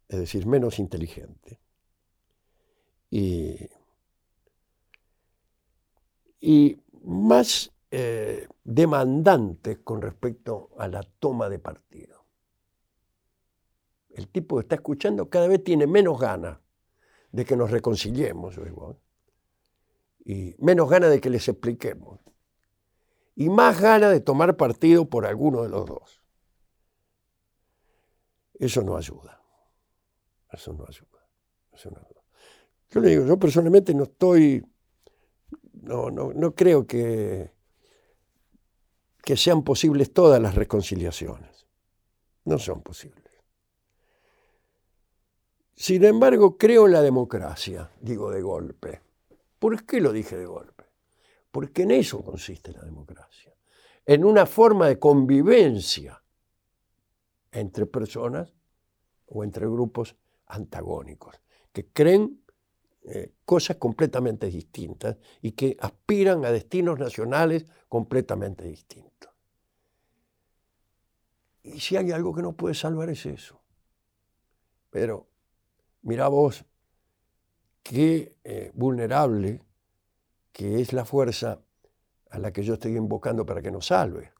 es 0.08 0.18
decir, 0.18 0.46
menos 0.46 0.78
inteligente, 0.78 1.60
y, 3.10 3.68
y 6.40 6.80
más 7.02 7.72
eh, 7.90 8.46
demandantes 8.62 9.78
con 9.78 10.00
respecto 10.00 10.70
a 10.78 10.86
la 10.86 11.02
toma 11.02 11.48
de 11.48 11.58
partido. 11.58 12.24
El 14.10 14.28
tipo 14.28 14.56
que 14.56 14.62
está 14.62 14.76
escuchando 14.76 15.28
cada 15.28 15.48
vez 15.48 15.64
tiene 15.64 15.86
menos 15.86 16.20
ganas 16.20 16.58
de 17.32 17.44
que 17.44 17.56
nos 17.56 17.70
reconciliemos, 17.70 18.56
y 20.24 20.54
menos 20.58 20.88
ganas 20.88 21.10
de 21.10 21.20
que 21.20 21.30
les 21.30 21.48
expliquemos, 21.48 22.20
y 23.34 23.48
más 23.48 23.80
ganas 23.80 24.12
de 24.12 24.20
tomar 24.20 24.56
partido 24.56 25.08
por 25.08 25.26
alguno 25.26 25.62
de 25.62 25.68
los 25.68 25.86
dos. 25.86 26.22
Eso 28.54 28.82
no 28.82 28.96
ayuda. 28.96 29.40
Eso 30.52 30.72
no 30.72 30.84
ayuda. 30.86 31.26
Eso 31.72 31.90
no 31.90 31.96
ayuda. 31.98 32.22
Yo 32.90 33.00
le 33.00 33.10
digo, 33.10 33.24
yo 33.24 33.38
personalmente 33.38 33.94
no 33.94 34.04
estoy 34.04 34.64
no, 35.82 36.10
no, 36.10 36.32
no 36.32 36.54
creo 36.54 36.86
que, 36.86 37.52
que 39.22 39.36
sean 39.36 39.62
posibles 39.62 40.12
todas 40.12 40.40
las 40.40 40.54
reconciliaciones. 40.54 41.66
No 42.44 42.58
son 42.58 42.82
posibles. 42.82 43.24
Sin 45.74 46.04
embargo, 46.04 46.58
creo 46.58 46.86
en 46.86 46.92
la 46.92 47.02
democracia, 47.02 47.90
digo 48.00 48.30
de 48.30 48.42
golpe. 48.42 49.00
¿Por 49.58 49.84
qué 49.84 50.00
lo 50.00 50.12
dije 50.12 50.36
de 50.36 50.46
golpe? 50.46 50.79
Porque 51.50 51.82
en 51.82 51.90
eso 51.90 52.24
consiste 52.24 52.72
la 52.72 52.82
democracia, 52.82 53.54
en 54.06 54.24
una 54.24 54.46
forma 54.46 54.88
de 54.88 54.98
convivencia 54.98 56.22
entre 57.52 57.86
personas 57.86 58.52
o 59.26 59.42
entre 59.42 59.66
grupos 59.66 60.16
antagónicos, 60.46 61.40
que 61.72 61.88
creen 61.88 62.42
eh, 63.02 63.32
cosas 63.44 63.76
completamente 63.76 64.46
distintas 64.46 65.16
y 65.40 65.52
que 65.52 65.76
aspiran 65.80 66.44
a 66.44 66.52
destinos 66.52 66.98
nacionales 66.98 67.64
completamente 67.88 68.64
distintos. 68.64 69.30
Y 71.62 71.80
si 71.80 71.96
hay 71.96 72.10
algo 72.12 72.34
que 72.34 72.42
no 72.42 72.52
puede 72.52 72.74
salvar 72.74 73.10
es 73.10 73.26
eso. 73.26 73.60
Pero 74.90 75.28
mira 76.02 76.28
vos 76.28 76.64
qué 77.82 78.36
eh, 78.44 78.70
vulnerable 78.74 79.62
que 80.52 80.80
es 80.80 80.92
la 80.92 81.04
fuerza 81.04 81.60
a 82.30 82.38
la 82.38 82.52
que 82.52 82.62
yo 82.62 82.74
estoy 82.74 82.96
invocando 82.96 83.44
para 83.44 83.62
que 83.62 83.70
nos 83.70 83.86
salve. 83.86 84.32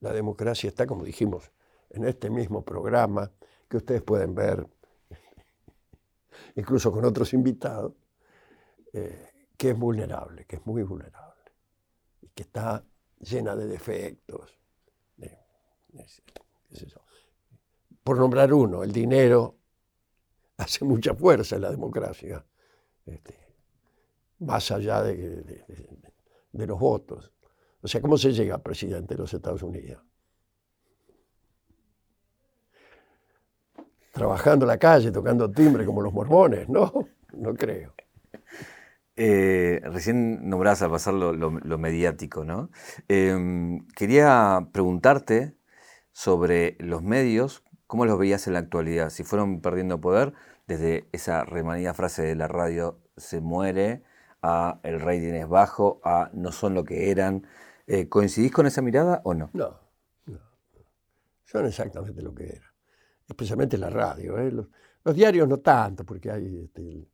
La 0.00 0.12
democracia 0.12 0.68
está, 0.68 0.86
como 0.86 1.04
dijimos, 1.04 1.50
en 1.90 2.04
este 2.04 2.30
mismo 2.30 2.64
programa 2.64 3.30
que 3.68 3.78
ustedes 3.78 4.02
pueden 4.02 4.34
ver 4.34 4.66
incluso 6.56 6.92
con 6.92 7.04
otros 7.04 7.32
invitados, 7.32 7.92
eh, 8.92 9.48
que 9.56 9.70
es 9.70 9.78
vulnerable, 9.78 10.44
que 10.46 10.56
es 10.56 10.66
muy 10.66 10.82
vulnerable, 10.82 11.52
y 12.22 12.28
que 12.28 12.42
está 12.44 12.84
llena 13.20 13.56
de 13.56 13.66
defectos. 13.66 14.58
Por 18.04 18.18
nombrar 18.18 18.52
uno, 18.52 18.84
el 18.84 18.92
dinero 18.92 19.56
hace 20.56 20.84
mucha 20.84 21.14
fuerza 21.14 21.56
en 21.56 21.62
la 21.62 21.70
democracia, 21.70 22.44
este, 23.04 23.47
más 24.38 24.70
allá 24.70 25.02
de, 25.02 25.64
de 26.52 26.66
los 26.66 26.78
votos. 26.78 27.32
O 27.82 27.88
sea, 27.88 28.00
¿cómo 28.00 28.18
se 28.18 28.32
llega 28.32 28.56
a 28.56 28.62
presidente 28.62 29.14
de 29.14 29.18
los 29.18 29.32
Estados 29.32 29.62
Unidos? 29.62 30.02
trabajando 34.18 34.66
en 34.66 34.68
la 34.68 34.78
calle, 34.78 35.10
tocando 35.10 35.50
timbre 35.50 35.86
como 35.86 36.02
los 36.02 36.12
mormones, 36.12 36.68
¿no? 36.68 36.92
No 37.32 37.54
creo. 37.54 37.94
Eh, 39.16 39.80
recién 39.84 40.48
nombrás 40.48 40.82
al 40.82 40.90
pasar 40.90 41.14
lo, 41.14 41.78
mediático, 41.78 42.44
¿no? 42.44 42.70
Em, 43.08 43.86
quería 43.88 44.68
preguntarte 44.72 45.56
sobre 46.12 46.76
los 46.80 47.02
medios, 47.02 47.64
¿cómo 47.86 48.04
los 48.04 48.18
veías 48.18 48.46
en 48.46 48.54
la 48.54 48.58
actualidad? 48.60 49.10
Si 49.10 49.24
fueron 49.24 49.60
perdiendo 49.60 50.00
poder 50.00 50.34
desde 50.66 51.08
esa 51.12 51.44
remanida 51.44 51.94
frase 51.94 52.22
de 52.22 52.34
la 52.34 52.48
radio 52.48 53.00
se 53.16 53.40
muere, 53.40 54.02
a 54.42 54.80
el 54.82 55.00
rating 55.00 55.34
es 55.34 55.48
bajo, 55.48 56.00
a 56.04 56.30
no 56.32 56.52
son 56.52 56.74
lo 56.74 56.84
que 56.84 57.10
eran. 57.10 57.46
Eh, 57.86 58.08
¿Coincidís 58.08 58.52
con 58.52 58.66
esa 58.66 58.82
mirada 58.82 59.20
o 59.24 59.34
no? 59.34 59.50
No, 59.52 59.78
no. 60.26 60.40
Son 61.44 61.66
exactamente 61.66 62.22
lo 62.22 62.34
que 62.34 62.44
eran 62.44 62.68
especialmente 63.28 63.78
la 63.78 63.90
radio. 63.90 64.38
¿eh? 64.38 64.50
Los, 64.50 64.66
diarios 65.14 65.48
no 65.48 65.58
tanto, 65.58 66.04
porque 66.04 66.30
hay 66.30 66.64
este, 66.64 67.08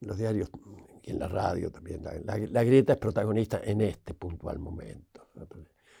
los 0.00 0.16
diarios 0.16 0.50
y 1.02 1.10
en 1.10 1.18
la 1.18 1.28
radio 1.28 1.70
también. 1.70 2.02
La, 2.04 2.64
grieta 2.64 2.94
es 2.94 2.98
protagonista 2.98 3.60
en 3.62 3.80
este 3.80 4.14
puntual 4.14 4.58
momento. 4.58 5.28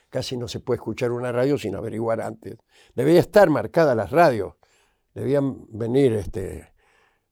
Casi 0.08 0.36
no 0.36 0.48
se 0.48 0.60
puede 0.60 0.76
escuchar 0.76 1.12
una 1.12 1.32
radio 1.32 1.58
sin 1.58 1.74
averiguar 1.74 2.20
antes. 2.20 2.56
Debía 2.94 3.20
estar 3.20 3.48
marcada 3.50 3.94
las 3.94 4.10
radios. 4.10 4.54
Debían 5.14 5.66
venir 5.68 6.12
este, 6.14 6.69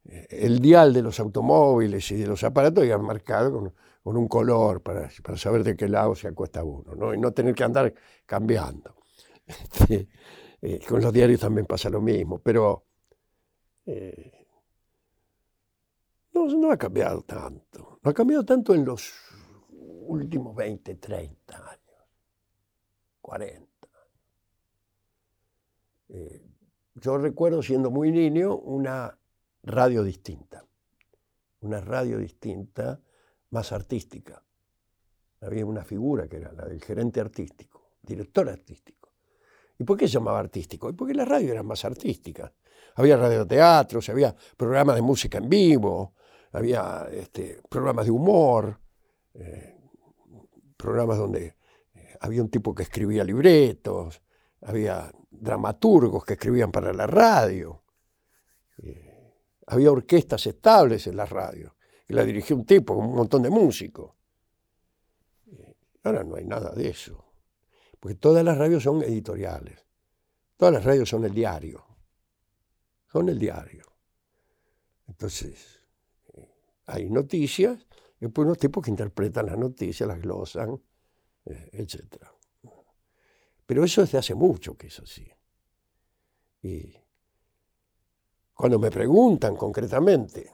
el 0.09 0.59
dial 0.61 0.93
de 0.93 1.03
los 1.03 1.21
automóviles 1.21 2.11
y 2.13 2.17
de 2.17 2.27
los 2.27 2.43
aparatos 2.43 2.85
y 2.85 2.89
marcado 2.89 3.53
con, 3.53 4.17
un 4.17 4.27
color 4.27 4.81
para, 4.81 5.11
para 5.23 5.37
saber 5.37 5.63
de 5.63 5.77
qué 5.77 5.87
lado 5.87 6.15
se 6.15 6.29
acuesta 6.29 6.65
uno, 6.65 6.95
¿no? 6.95 7.13
y 7.13 7.19
no 7.19 7.33
tener 7.33 7.55
que 7.55 7.65
andar 7.65 7.93
cambiando. 8.27 8.97
Este, 9.49 10.09
eh, 10.61 10.81
con 10.87 11.01
los 11.01 11.13
diarios 11.13 11.41
también 11.41 11.67
pasa 11.67 11.89
lo 11.89 12.03
mismo, 12.03 12.39
pero 12.39 12.85
eh, 13.87 14.47
no, 16.35 16.47
no, 16.49 16.71
ha 16.71 16.77
cambiado 16.77 17.23
tanto. 17.23 17.99
No 18.03 18.11
ha 18.11 18.15
cambiado 18.15 18.45
tanto 18.45 18.75
en 18.75 18.85
los 18.85 19.11
últimos 19.71 20.55
20, 20.55 20.97
30 20.97 21.57
años, 21.57 22.07
40. 23.23 23.69
Eh, 26.11 26.43
yo 26.95 27.19
recuerdo 27.19 27.63
siendo 27.63 27.91
muy 27.91 28.11
niño 28.11 28.57
una 28.57 29.18
radio 29.69 30.03
distinta, 30.03 30.65
una 31.61 31.81
radio 31.81 32.19
distinta, 32.19 33.01
más 33.51 33.71
artística. 33.73 34.43
Había 35.41 35.65
una 35.67 35.85
figura 35.85 36.27
que 36.27 36.37
era 36.39 36.53
la 36.53 36.65
del 36.65 36.83
gerente 36.83 37.21
artístico, 37.21 37.93
director 38.03 38.49
artístico. 38.49 39.13
¿Y 39.79 39.85
por 39.85 39.97
qué 39.97 40.09
se 40.09 40.15
llamaba 40.15 40.41
artístico? 40.41 40.93
Porque 40.97 41.15
la 41.15 41.25
radio 41.25 41.53
era 41.53 41.63
más 41.63 41.85
artística. 41.85 42.53
Había 42.97 43.17
radioteatros, 43.17 44.09
había 44.09 44.35
programas 44.57 44.97
de 44.97 45.03
música 45.03 45.39
en 45.39 45.49
vivo, 45.49 46.15
había 46.53 47.07
este, 47.13 47.61
programas 47.69 48.07
de 48.07 48.11
humor, 48.11 48.81
eh, 49.35 49.77
programas 50.77 51.19
donde 51.19 51.57
eh, 51.95 52.17
había 52.21 52.43
un 52.43 52.49
tipo 52.49 52.75
que 52.75 52.83
escribía 52.85 53.23
libretos, 53.23 54.21
había 54.63 55.13
dramaturgos 55.31 56.25
que 56.25 56.33
escribían 56.33 56.73
para 56.73 56.93
la 56.93 57.07
radio, 57.07 57.83
había 59.69 59.93
orquestas 59.93 60.47
estables 60.47 61.07
en 61.07 61.17
la 61.17 61.27
radio, 61.27 61.77
y 62.09 62.15
la 62.15 62.25
dirigía 62.25 62.57
un 62.57 62.65
tipo 62.65 62.97
con 62.97 63.07
un 63.07 63.15
montón 63.15 63.43
de 63.43 63.51
músicos. 63.51 64.13
ahora 66.03 66.25
no 66.25 66.37
hay 66.37 66.45
nada 66.45 66.73
de 66.73 66.89
eso, 66.89 67.33
porque 68.01 68.15
todas 68.15 68.45
las 68.45 68.57
radios 68.57 68.83
son 68.83 69.03
editoriales, 69.03 69.85
todas 70.57 70.75
las 70.75 70.85
radios 70.85 71.09
son 71.09 71.25
el 71.25 71.35
diario, 71.35 71.85
son 73.07 73.29
el 73.29 73.39
diario. 73.39 73.85
Entonces, 75.07 75.81
hay 76.87 77.11
noticias 77.11 77.87
y 78.21 78.25
después 78.25 78.47
unos 78.47 78.59
tipos 78.59 78.83
que 78.85 78.91
interpretan 78.91 79.47
las 79.47 79.59
noticias, 79.59 80.09
las 80.09 80.21
glosan, 80.21 80.81
eh, 81.45 81.69
etc. 81.73 82.25
Pero 83.67 83.85
eso 83.85 84.01
desde 84.01 84.19
hace 84.19 84.35
mucho 84.35 84.77
que 84.77 84.87
es 84.87 84.99
así. 84.99 85.31
Y 86.63 86.97
cuando 88.59 88.81
me 88.81 88.91
preguntan 88.91 89.55
concretamente, 89.55 90.53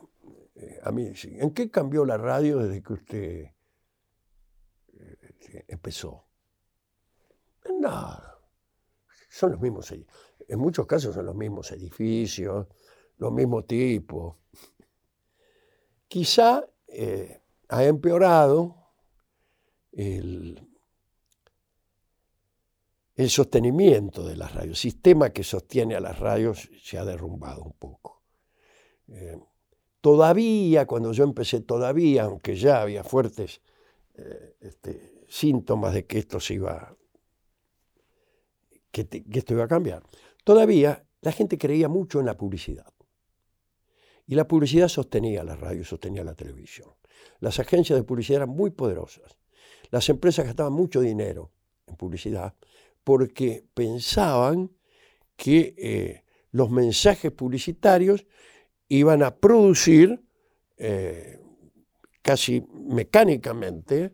eh, 0.53 0.79
a 0.83 0.91
mí, 0.91 1.11
¿en 1.23 1.49
qué 1.55 1.71
cambió 1.71 2.05
la 2.05 2.17
radio 2.17 2.59
desde 2.59 2.83
que 2.83 2.93
usted 2.93 3.51
eh, 4.93 5.65
empezó? 5.67 6.27
En 7.63 7.81
nada. 7.81 8.39
Son 9.27 9.53
los 9.53 9.59
mismos, 9.59 9.91
en 9.91 10.59
muchos 10.59 10.85
casos 10.85 11.15
son 11.15 11.25
los 11.25 11.33
mismos 11.33 11.71
edificios, 11.71 12.67
los 13.17 13.33
mismos 13.33 13.65
tipos. 13.65 14.35
Quizá 16.07 16.63
eh, 16.87 17.41
ha 17.69 17.83
empeorado 17.85 18.93
el, 19.93 20.74
el, 23.15 23.29
sostenimiento 23.29 24.25
de 24.25 24.35
las 24.35 24.53
radios. 24.53 24.71
El 24.71 24.91
sistema 24.91 25.31
que 25.31 25.43
sostiene 25.43 25.95
a 25.95 25.99
las 25.99 26.19
radios 26.19 26.69
se 26.81 26.97
ha 26.97 27.05
derrumbado 27.05 27.63
un 27.63 27.73
poco. 27.73 28.23
Eh, 29.07 29.37
todavía, 30.01 30.85
cuando 30.85 31.11
yo 31.11 31.23
empecé, 31.23 31.61
todavía, 31.61 32.23
aunque 32.23 32.55
ya 32.55 32.81
había 32.81 33.03
fuertes 33.03 33.61
eh, 34.15 34.55
este, 34.61 35.25
síntomas 35.27 35.93
de 35.93 36.05
que 36.05 36.19
esto 36.19 36.39
se 36.39 36.55
iba, 36.55 36.95
que 38.91 39.07
esto 39.33 39.53
iba 39.53 39.65
a 39.65 39.67
cambiar, 39.67 40.03
todavía 40.43 41.05
la 41.21 41.31
gente 41.31 41.57
creía 41.57 41.89
mucho 41.89 42.19
en 42.19 42.27
la 42.27 42.37
publicidad. 42.37 42.91
Y 44.27 44.35
la 44.35 44.47
publicidad 44.47 44.87
sostenía 44.87 45.43
la 45.43 45.55
radio, 45.55 45.83
sostenía 45.83 46.23
la 46.23 46.33
televisión. 46.33 46.89
Las 47.39 47.59
agencias 47.59 47.97
de 47.97 48.03
publicidad 48.03 48.43
eran 48.43 48.49
muy 48.49 48.71
poderosas. 48.71 49.37
Las 49.91 50.09
empresas 50.09 50.45
gastaban 50.45 50.73
mucho 50.73 51.01
dinero 51.01 51.51
en 51.87 51.95
publicidad 51.95 52.55
porque 53.05 53.63
pensaban 53.73 54.71
que 55.37 55.73
eh, 55.77 56.23
los 56.51 56.69
mensajes 56.69 57.31
publicitarios 57.31 58.25
iban 58.89 59.23
a 59.23 59.37
producir 59.37 60.21
eh, 60.75 61.39
casi 62.21 62.65
mecánicamente 62.73 64.11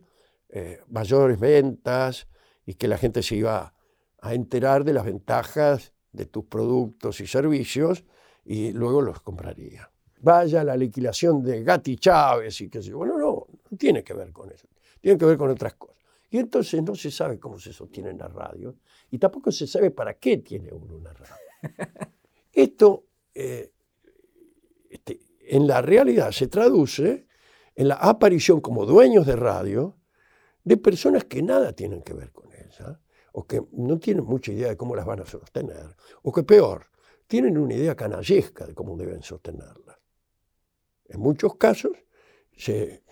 eh, 0.48 0.80
mayores 0.88 1.40
ventas 1.40 2.28
y 2.64 2.74
que 2.74 2.86
la 2.86 2.98
gente 2.98 3.24
se 3.24 3.34
iba 3.34 3.74
a 4.20 4.34
enterar 4.34 4.84
de 4.84 4.92
las 4.92 5.04
ventajas 5.04 5.92
de 6.12 6.26
tus 6.26 6.44
productos 6.44 7.20
y 7.20 7.26
servicios 7.26 8.04
y 8.44 8.70
luego 8.70 9.02
los 9.02 9.20
compraría 9.20 9.92
vaya 10.22 10.64
la 10.64 10.76
liquidación 10.76 11.42
de 11.42 11.62
Gatti 11.62 11.96
Chávez 11.96 12.60
y 12.60 12.68
qué 12.70 12.82
sé 12.82 12.90
yo. 12.90 12.98
Bueno, 12.98 13.18
no, 13.18 13.46
no 13.70 13.76
tiene 13.76 14.02
que 14.02 14.14
ver 14.14 14.32
con 14.32 14.50
eso. 14.50 14.68
Tiene 15.00 15.18
que 15.18 15.24
ver 15.26 15.36
con 15.36 15.50
otras 15.50 15.74
cosas. 15.74 16.01
Y 16.32 16.38
entonces 16.38 16.82
no 16.82 16.94
se 16.94 17.10
sabe 17.10 17.38
cómo 17.38 17.58
se 17.58 17.72
sostiene 17.72 18.14
la 18.14 18.26
radio 18.26 18.74
y 19.10 19.18
tampoco 19.18 19.52
se 19.52 19.66
sabe 19.66 19.90
para 19.90 20.14
qué 20.14 20.38
tiene 20.38 20.72
uno 20.72 20.96
una 20.96 21.12
radio. 21.12 21.34
Esto 22.52 23.04
eh, 23.34 23.70
este, 24.88 25.20
en 25.40 25.66
la 25.66 25.82
realidad 25.82 26.30
se 26.30 26.46
traduce 26.46 27.26
en 27.74 27.88
la 27.88 27.96
aparición 27.96 28.62
como 28.62 28.86
dueños 28.86 29.26
de 29.26 29.36
radio 29.36 29.98
de 30.64 30.78
personas 30.78 31.24
que 31.24 31.42
nada 31.42 31.74
tienen 31.74 32.02
que 32.02 32.14
ver 32.14 32.32
con 32.32 32.50
ella, 32.54 32.98
o 33.32 33.46
que 33.46 33.62
no 33.72 33.98
tienen 33.98 34.24
mucha 34.24 34.52
idea 34.52 34.68
de 34.68 34.76
cómo 34.76 34.96
las 34.96 35.04
van 35.04 35.20
a 35.20 35.26
sostener, 35.26 35.96
o 36.22 36.32
que 36.32 36.44
peor, 36.44 36.86
tienen 37.26 37.58
una 37.58 37.74
idea 37.74 37.94
canallesca 37.94 38.66
de 38.66 38.74
cómo 38.74 38.96
deben 38.96 39.22
sostenerlas. 39.22 39.98
En 41.06 41.20
muchos 41.20 41.56
casos 41.56 41.92
se, 42.56 43.02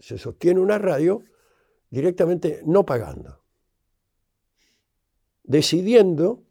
sostiene 0.00 0.60
una 0.60 0.78
radio 0.78 1.22
directamente 1.90 2.62
no 2.64 2.84
pagando, 2.84 3.42
decidiendo, 5.42 6.42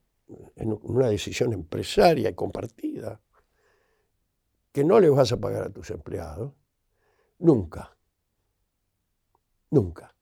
en 0.56 0.78
una 0.82 1.10
decisión 1.10 1.54
empresaria 1.54 2.30
y 2.30 2.34
compartida, 2.34 3.22
que 4.72 4.84
no 4.84 5.00
le 5.00 5.10
vas 5.10 5.32
a 5.32 5.38
pagar 5.38 5.64
a 5.64 5.70
tus 5.70 5.92
empleados, 5.92 6.54
nunca, 7.40 7.96
nunca. 9.70 10.16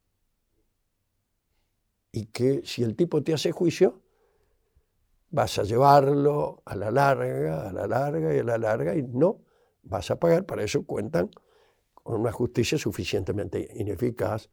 Y 2.12 2.26
que 2.28 2.62
si 2.66 2.84
el 2.84 2.96
tipo 2.96 3.24
te 3.24 3.34
hace 3.34 3.52
juicio, 3.52 4.02
vas 5.30 5.58
a 5.58 5.64
llevarlo 5.64 6.62
a 6.66 6.76
la 6.76 6.92
larga, 6.92 7.70
a 7.70 7.74
la 7.74 7.88
larga 7.88 8.36
y 8.36 8.40
a 8.40 8.44
la 8.44 8.58
larga, 8.58 8.96
y 8.96 9.02
no 9.02 9.42
vas 9.82 10.12
a 10.12 10.20
pagar, 10.20 10.46
para 10.46 10.64
eso 10.64 10.86
cuentan 10.86 11.32
con 11.94 12.20
una 12.20 12.32
justicia 12.32 12.78
suficientemente 12.78 13.68
ineficaz 13.76 14.50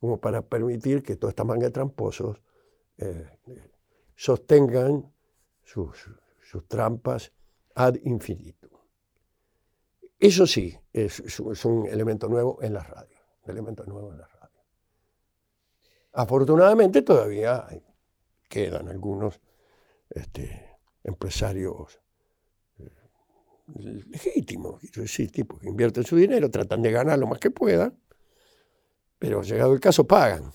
como 0.00 0.20
para 0.20 0.42
permitir 0.42 1.02
que 1.02 1.16
toda 1.16 1.30
esta 1.30 1.44
manga 1.44 1.66
de 1.66 1.72
tramposos 1.72 2.42
eh, 2.98 3.38
sostengan 4.14 5.12
sus, 5.64 6.08
trampas 6.68 7.32
ad 7.74 7.96
infinitum. 8.04 8.70
Eso 10.18 10.46
sí, 10.46 10.74
es, 10.92 11.40
un 11.64 11.86
elemento 11.86 12.28
nuevo 12.28 12.62
en 12.62 12.72
la 12.72 12.82
radio, 12.82 13.18
elemento 13.44 13.84
nuevo 13.84 14.12
en 14.12 14.18
la 14.18 14.26
radio. 14.26 14.62
Afortunadamente 16.12 17.02
todavía 17.02 17.66
quedan 18.48 18.88
algunos 18.88 19.38
este, 20.08 20.78
empresarios 21.04 22.00
legítimo, 23.74 24.78
quiero 24.78 25.02
decir, 25.02 25.30
tipo 25.30 25.58
que 25.58 25.68
invierten 25.68 26.04
su 26.04 26.16
dinero, 26.16 26.50
tratan 26.50 26.82
de 26.82 26.90
ganar 26.90 27.18
lo 27.18 27.26
más 27.26 27.38
que 27.38 27.50
puedan, 27.50 27.98
pero 29.18 29.42
llegado 29.42 29.72
el 29.72 29.80
caso 29.80 30.06
pagan. 30.06 30.50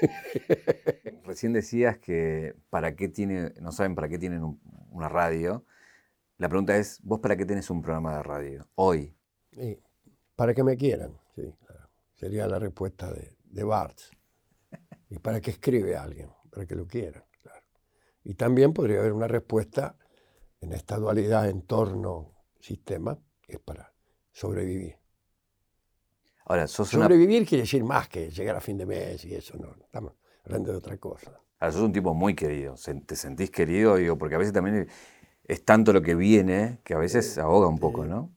Recién 1.24 1.52
decías 1.52 1.98
que 1.98 2.54
para 2.70 2.94
qué 2.94 3.08
tiene, 3.08 3.52
no 3.60 3.72
saben 3.72 3.94
para 3.94 4.08
qué 4.08 4.18
tienen 4.18 4.58
una 4.90 5.08
radio. 5.08 5.64
La 6.38 6.48
pregunta 6.48 6.76
es, 6.76 7.00
¿vos 7.02 7.20
para 7.20 7.36
qué 7.36 7.44
tenés 7.44 7.70
un 7.70 7.82
programa 7.82 8.16
de 8.16 8.22
radio 8.22 8.68
hoy? 8.74 9.12
para 10.36 10.52
que 10.52 10.62
me 10.62 10.76
quieran, 10.76 11.18
sí, 11.34 11.54
sería 12.14 12.46
la 12.46 12.58
respuesta 12.58 13.10
de, 13.10 13.34
de 13.44 13.64
Bartz. 13.64 14.10
¿Y 15.08 15.18
para 15.18 15.40
qué 15.40 15.52
escribe 15.52 15.96
alguien? 15.96 16.28
Para 16.50 16.66
que 16.66 16.74
lo 16.74 16.86
quieran, 16.86 17.24
claro. 17.40 17.64
Y 18.22 18.34
también 18.34 18.74
podría 18.74 18.98
haber 19.00 19.14
una 19.14 19.28
respuesta 19.28 19.96
en 20.60 20.72
esta 20.72 20.98
dualidad 20.98 21.48
en 21.48 21.62
torno 21.62 22.36
sistema 22.60 23.18
es 23.46 23.60
para 23.60 23.92
sobrevivir. 24.32 24.98
Ahora, 26.48 26.68
sobrevivir 26.68 27.44
quiere 27.44 27.62
decir 27.62 27.82
más 27.82 28.08
que 28.08 28.30
llegar 28.30 28.56
a 28.56 28.60
fin 28.60 28.78
de 28.78 28.86
mes 28.86 29.24
y 29.24 29.34
eso, 29.34 29.56
no, 29.58 29.74
estamos 29.82 30.12
hablando 30.44 30.70
de 30.70 30.78
otra 30.78 30.96
cosa. 30.96 31.40
Ahora, 31.58 31.72
sos 31.72 31.82
un 31.82 31.92
tipo 31.92 32.14
muy 32.14 32.34
querido, 32.34 32.76
¿te 33.04 33.16
sentís 33.16 33.50
querido? 33.50 33.96
Digo, 33.96 34.16
porque 34.16 34.36
a 34.36 34.38
veces 34.38 34.52
también 34.52 34.88
es 35.44 35.64
tanto 35.64 35.92
lo 35.92 36.02
que 36.02 36.14
viene 36.14 36.80
que 36.84 36.94
a 36.94 36.98
veces 36.98 37.36
ahoga 37.38 37.66
un 37.66 37.78
poco, 37.78 38.06
¿no? 38.06 38.32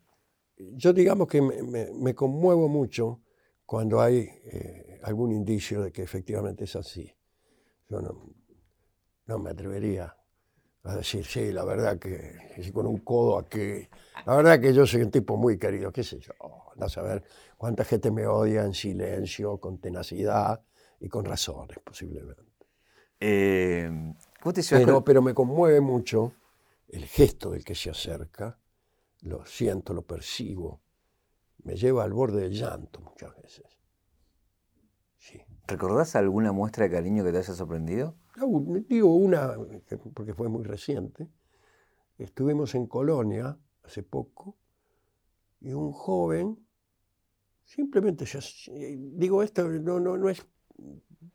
Yo 0.57 0.91
digamos 0.91 1.27
que 1.27 1.41
me, 1.41 2.15
conmuevo 2.15 2.67
mucho 2.67 3.21
cuando 3.65 4.01
hay 4.01 4.27
eh, 4.45 4.99
algún 5.03 5.31
indicio 5.31 5.83
de 5.83 5.91
que 5.91 6.01
efectivamente 6.01 6.63
es 6.63 6.75
así. 6.75 7.15
Yo 7.89 8.01
no 9.27 9.39
me 9.39 9.51
atrevería 9.51 10.18
a 10.83 10.95
decir, 10.95 11.25
sí, 11.25 11.51
la 11.51 11.63
verdad 11.65 11.99
que, 11.99 12.71
con 12.73 12.87
un 12.87 12.99
codo 12.99 13.37
aquí. 13.37 13.87
La 14.25 14.35
verdad 14.35 14.59
que 14.59 14.73
yo 14.73 14.85
soy 14.85 15.01
un 15.01 15.11
tipo 15.11 15.37
muy 15.37 15.57
querido, 15.57 15.91
qué 15.91 16.03
sé 16.03 16.19
yo. 16.19 16.33
No 16.75 16.89
saber 16.89 17.23
cuánta 17.57 17.83
gente 17.83 18.11
me 18.11 18.25
odia 18.27 18.63
en 18.63 18.73
silencio, 18.73 19.57
con 19.57 19.79
tenacidad 19.79 20.61
y 20.99 21.09
con 21.09 21.25
razones, 21.25 21.77
posiblemente. 21.83 22.43
Eh, 23.19 23.89
¿Cómo 24.41 24.53
te 24.53 24.61
Pero, 24.69 24.93
con- 24.93 25.03
pero 25.03 25.21
me 25.21 25.33
conmueve 25.33 25.81
mucho 25.81 26.33
el 26.87 27.05
gesto 27.05 27.51
del 27.51 27.63
que 27.63 27.75
se 27.75 27.89
acerca. 27.89 28.57
Lo 29.21 29.45
siento, 29.45 29.93
lo 29.93 30.03
percibo. 30.03 30.81
Me 31.63 31.75
lleva 31.75 32.05
al 32.05 32.13
borde 32.13 32.41
del 32.41 32.53
llanto 32.53 33.01
muchas 33.01 33.35
veces. 33.41 33.65
Sí. 35.17 35.41
¿Recordás 35.67 36.15
alguna 36.15 36.53
muestra 36.53 36.85
de 36.85 36.91
cariño 36.91 37.25
que 37.25 37.33
te 37.33 37.39
haya 37.39 37.53
sorprendido? 37.53 38.15
Ah, 38.39 38.45
un- 38.45 38.85
Digo 38.89 39.13
una, 39.27 39.41
que- 39.87 39.97
porque 40.15 40.33
fue 40.33 40.49
muy 40.49 40.63
reciente. 40.63 41.27
Estuvimos 42.17 42.75
en 42.75 42.87
Colonia 42.87 43.57
hace 43.83 44.03
poco 44.03 44.57
y 45.61 45.71
un 45.73 45.91
joven, 45.93 46.57
simplemente, 47.75 48.23
as- 48.39 48.67
eh, 48.69 48.95
digo 49.21 49.37
esto, 49.43 49.61
no, 49.87 49.99
no, 49.99 50.17
no 50.17 50.29
es 50.29 50.39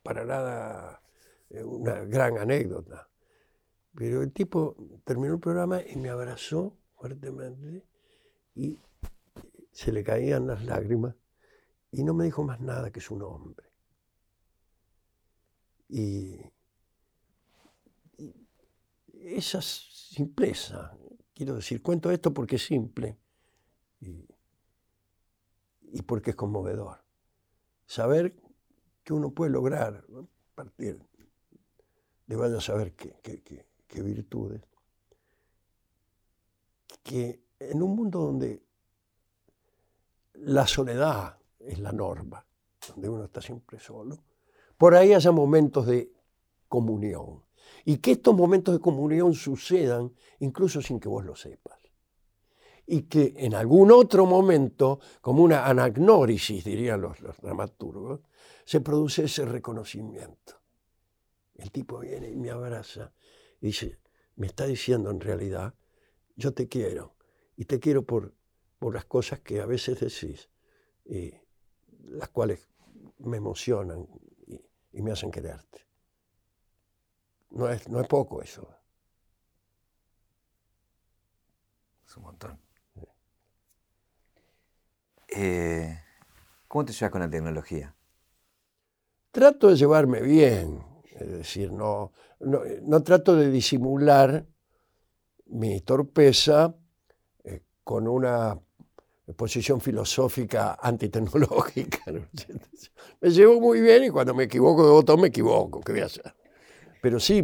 para 0.03 0.25
nada 0.25 1.01
eh, 1.49 1.63
una 1.63 1.95
gran 2.15 2.37
anécdota, 2.37 3.09
pero 3.95 4.23
el 4.23 4.31
tipo 4.33 4.75
terminó 5.05 5.35
el 5.35 5.39
programa 5.39 5.81
y 5.83 5.95
me 5.97 6.09
abrazó 6.09 6.77
fuertemente 6.97 7.83
y 8.55 8.79
se 9.71 9.91
le 9.93 10.03
caían 10.03 10.47
las 10.47 10.63
lágrimas 10.65 11.15
y 11.91 12.03
no 12.03 12.13
me 12.13 12.25
dijo 12.25 12.43
más 12.43 12.61
nada 12.61 12.91
que 12.91 13.01
su 13.01 13.17
nombre. 13.17 13.67
Y, 15.89 15.99
y 15.99 16.54
esa 19.25 19.61
simpleza, 19.61 20.97
quiero 21.33 21.55
decir, 21.55 21.81
cuento 21.81 22.11
esto 22.11 22.33
porque 22.33 22.55
es 22.57 22.65
simple 22.65 23.17
y, 24.01 24.27
porque 26.05 26.31
es 26.31 26.35
conmovedor. 26.35 27.03
Saber 27.85 28.35
que 29.03 29.13
uno 29.13 29.31
puede 29.31 29.51
lograr, 29.51 30.05
partir 30.53 30.99
de 32.27 32.35
vaya 32.35 32.57
a 32.57 32.61
saber 32.61 32.93
qué, 32.95 33.15
qué- 33.21 33.41
qué- 33.43 33.65
qué 33.87 34.01
virtudes, 34.01 34.61
que 37.03 37.43
en 37.59 37.81
un 37.81 37.95
mundo 37.95 38.19
donde 38.19 38.63
la 40.33 40.67
soledad 40.67 41.37
es 41.59 41.79
la 41.79 41.91
norma, 41.91 42.45
donde 42.87 43.09
uno 43.09 43.25
está 43.25 43.41
siempre 43.41 43.79
solo, 43.79 44.23
por 44.77 44.95
ahí 44.95 45.13
haya 45.13 45.31
momentos 45.31 45.85
de 45.85 46.11
comunión. 46.67 47.44
Y 47.85 47.97
que 47.97 48.11
estos 48.11 48.35
momentos 48.35 48.73
de 48.73 48.79
comunión 48.79 49.33
sucedan 49.33 50.13
incluso 50.39 50.81
sin 50.81 50.99
que 50.99 51.09
vos 51.09 51.25
lo 51.25 51.35
sepas. 51.35 51.79
Y 52.87 53.03
que 53.03 53.33
en 53.37 53.55
algún 53.55 53.91
otro 53.91 54.25
momento, 54.25 54.99
como 55.21 55.43
una 55.43 55.65
anagnórisis, 55.65 56.63
dirían 56.63 57.01
los, 57.01 57.17
dramaturgos, 57.41 58.21
se 58.63 58.81
produce 58.81 59.25
ese 59.25 59.45
reconocimiento. 59.45 60.61
El 61.55 61.71
tipo 61.71 61.99
viene 61.99 62.29
y 62.29 62.35
me 62.35 62.51
abraza 62.51 63.13
y 63.61 63.67
dice, 63.67 63.99
me 64.35 64.47
está 64.47 64.65
diciendo 64.65 65.09
en 65.09 65.19
realidad, 65.19 65.73
yo 66.35 66.53
te 66.53 66.67
quiero. 66.67 67.15
Y 67.57 67.65
te 67.65 67.79
quiero 67.79 68.03
por, 68.03 68.33
por 68.77 68.93
las 68.93 69.05
cosas 69.05 69.39
que 69.39 69.61
a 69.61 69.65
veces 69.65 69.99
decís, 69.99 70.49
y 71.05 71.33
las 72.03 72.29
cuales 72.29 72.67
me 73.19 73.37
emocionan 73.37 74.07
y 74.91 75.01
me 75.01 75.11
hacen 75.11 75.31
quererte. 75.31 75.85
No 77.55 77.69
es, 77.69 77.87
no 77.87 78.01
es 78.01 78.07
poco 78.07 78.41
eso. 78.41 78.67
Es 82.05 82.17
un 82.17 82.23
montón. 82.23 82.59
Eh, 85.29 85.97
¿Cómo 86.67 86.83
te 86.83 86.91
llevas 86.91 87.11
con 87.11 87.21
la 87.21 87.29
tecnología? 87.29 87.95
Trato 89.31 89.69
de 89.69 89.77
llevarme 89.77 90.21
bien, 90.21 90.83
es 91.11 91.29
decir, 91.29 91.71
no, 91.71 92.11
no, 92.41 92.61
no 92.83 93.03
trato 93.03 93.35
de 93.35 93.49
disimular 93.49 94.45
mi 95.47 95.79
torpeza 95.79 96.75
eh, 97.45 97.63
con 97.85 98.07
una 98.07 98.59
posición 99.37 99.79
filosófica 99.79 100.77
antitecnológica. 100.81 102.11
¿no? 102.11 102.27
Me 103.21 103.29
llevo 103.29 103.61
muy 103.61 103.79
bien 103.79 104.03
y 104.03 104.09
cuando 104.09 104.33
me 104.33 104.43
equivoco 104.43 104.85
de 104.85 104.91
botón 104.91 105.21
me 105.21 105.29
equivoco, 105.29 105.79
¿qué 105.79 105.93
voy 105.93 106.01
a 106.01 106.05
hacer? 106.05 106.35
Pero 107.05 107.19
sí, 107.19 107.37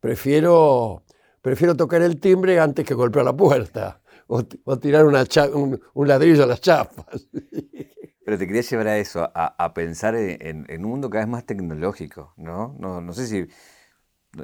prefiero, 0.00 1.02
prefiero 1.40 1.74
tocar 1.82 2.02
el 2.02 2.20
timbre 2.20 2.60
antes 2.60 2.84
que 2.86 2.94
golpear 2.94 3.24
la 3.24 3.36
puerta 3.36 4.02
o, 4.26 4.44
ti- 4.44 4.60
o 4.64 4.78
tirar 4.78 5.06
una 5.06 5.24
un, 5.54 5.80
un 5.94 6.08
ladrillo 6.08 6.44
a 6.44 6.46
las 6.52 6.60
chapas. 6.60 7.28
Pero 8.24 8.38
te 8.38 8.46
quería 8.46 8.62
llevar 8.62 8.88
a 8.88 8.98
eso, 8.98 9.30
a, 9.34 9.54
a 9.64 9.72
pensar 9.74 10.16
en, 10.16 10.66
un 10.84 10.90
mundo 10.90 11.08
cada 11.10 11.24
vez 11.24 11.30
más 11.30 11.46
tecnológico, 11.46 12.34
¿no? 12.36 12.74
No, 12.78 13.00
no 13.00 13.12
sé 13.12 13.26
si 13.28 13.46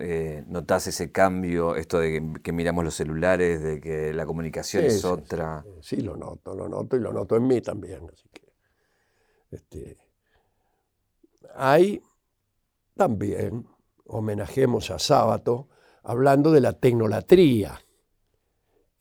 eh, 0.01 0.44
notás 0.49 0.86
ese 0.89 1.12
cambio, 1.12 1.77
esto 1.77 1.99
de 2.01 2.12
que, 2.12 2.43
que 2.43 2.53
miramos 2.53 2.85
los 2.85 2.94
celulares, 2.94 3.62
de 3.62 3.81
que 3.81 4.12
la 4.15 4.27
comunicación 4.27 4.85
Sí, 4.85 4.90
es 4.90 5.05
sí, 5.05 5.24
sí. 5.27 5.47
otra. 5.47 5.65
Sí, 5.81 5.97
lo 6.01 6.16
noto, 6.16 6.55
lo 6.55 6.69
noto 6.69 6.97
y 6.97 7.01
lo 7.01 7.12
noto 7.12 7.36
en 7.36 7.47
mí 7.47 7.61
también. 7.61 8.09
Así 8.12 8.28
que, 8.32 8.53
este, 9.51 9.97
hay 11.55 12.03
también, 12.97 13.66
homenajemos 14.04 14.90
a 14.90 14.98
Sábato, 14.98 15.68
hablando 16.02 16.50
de 16.50 16.60
la 16.60 16.72
tecnolatría, 16.72 17.80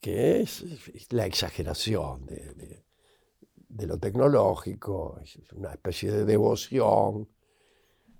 que 0.00 0.40
es 0.40 0.64
la 1.12 1.26
exageración 1.26 2.26
de, 2.26 3.86
lo 3.86 3.98
tecnológico, 3.98 5.18
es 5.22 5.38
una 5.52 5.72
especie 5.72 6.10
de 6.10 6.24
devoción 6.24 7.28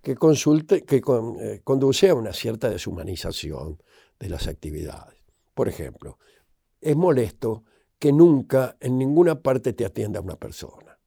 que, 0.01 0.15
consulte, 0.15 0.85
que 0.85 1.03
eh, 1.41 1.61
conduce 1.63 2.09
a 2.09 2.15
una 2.15 2.33
cierta 2.33 2.71
deshumanización 2.71 3.81
de 4.19 4.29
las 4.29 4.47
actividades. 4.49 5.19
Por 5.55 5.69
ejemplo, 5.69 6.19
es 6.81 6.97
molesto 6.97 7.65
que 7.99 8.13
nunca 8.13 8.77
en 8.81 8.99
ninguna 8.99 9.41
parte 9.41 9.73
te 9.73 9.85
atienda 9.85 10.21
una 10.21 10.37
persona. 10.37 10.99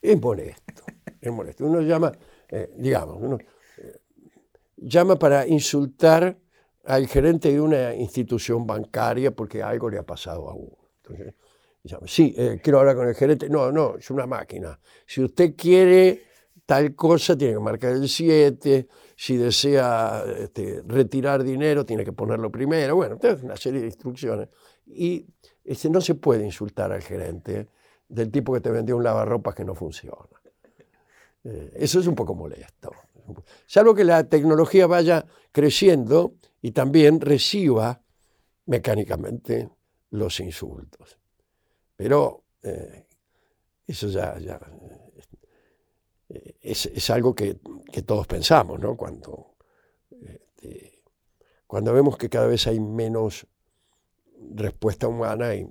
Es 0.00 0.20
molesto, 0.20 0.82
es 1.20 1.32
molesto. 1.32 1.64
Uno 1.64 1.80
llama, 1.80 2.12
eh, 2.48 2.70
digamos, 2.76 3.18
uno 3.20 3.38
llama 4.82 5.18
para 5.18 5.46
insultar 5.46 6.38
al 6.84 7.06
gerente 7.06 7.52
de 7.52 7.60
una 7.60 7.94
institución 7.94 8.66
bancaria 8.66 9.34
porque 9.34 9.62
algo 9.62 9.88
le 9.88 9.98
ha 9.98 10.02
pasado 10.02 10.48
a 10.48 10.54
uno. 10.54 10.76
Entonces, 10.96 11.34
llama, 11.84 12.06
sí, 12.06 12.34
eh, 12.36 12.60
quiero 12.62 12.80
hablar 12.80 12.96
con 12.96 13.08
el 13.08 13.14
gerente. 13.14 13.48
No, 13.48 13.70
no, 13.70 13.96
es 13.96 14.10
una 14.10 14.26
máquina. 14.26 14.78
Si 15.06 15.22
usted 15.22 15.54
quiere 15.56 16.22
tal 16.66 16.94
cosa, 16.94 17.36
tiene 17.36 17.54
que 17.54 17.60
marcar 17.60 17.92
el 17.92 18.08
7. 18.08 18.88
Si 19.16 19.36
desea 19.36 20.24
este, 20.38 20.82
retirar 20.86 21.44
dinero, 21.44 21.84
tiene 21.84 22.04
que 22.04 22.12
ponerlo 22.12 22.50
primero. 22.50 22.96
Bueno, 22.96 23.14
entonces 23.14 23.44
una 23.44 23.56
serie 23.56 23.80
de 23.80 23.86
instrucciones. 23.86 24.48
Y 24.86 25.26
este, 25.64 25.88
no 25.90 26.00
se 26.00 26.16
puede 26.16 26.44
insultar 26.44 26.92
al 26.92 27.02
gerente 27.02 27.68
del 28.08 28.30
tipo 28.30 28.52
que 28.52 28.60
te 28.60 28.70
vendió 28.70 28.96
un 28.96 29.04
lavarropas 29.04 29.54
que 29.54 29.64
no 29.64 29.74
funciona. 29.74 30.16
Eh, 31.44 31.72
eso 31.76 32.00
es 32.00 32.06
un 32.06 32.14
poco 32.14 32.34
molesto. 32.34 32.90
Salvo 33.66 33.94
que 33.94 34.04
la 34.04 34.24
tecnología 34.24 34.86
vaya 34.86 35.26
creciendo 35.52 36.34
y 36.60 36.72
también 36.72 37.20
reciba 37.20 38.02
mecánicamente 38.66 39.70
los 40.10 40.40
insultos. 40.40 41.18
Pero 41.96 42.44
eh, 42.62 43.06
eso 43.86 44.08
ya, 44.08 44.36
eh, 46.28 46.56
es, 46.60 46.86
es 46.86 47.10
algo 47.10 47.34
que, 47.34 47.58
que 47.92 48.02
todos 48.02 48.26
pensamos, 48.26 48.78
¿no? 48.80 48.96
Cuando, 48.96 49.56
este, 50.10 51.02
cuando 51.66 51.92
vemos 51.92 52.16
que 52.16 52.28
cada 52.28 52.46
vez 52.46 52.66
hay 52.66 52.80
menos 52.80 53.46
respuesta 54.54 55.08
humana 55.08 55.54
y 55.54 55.66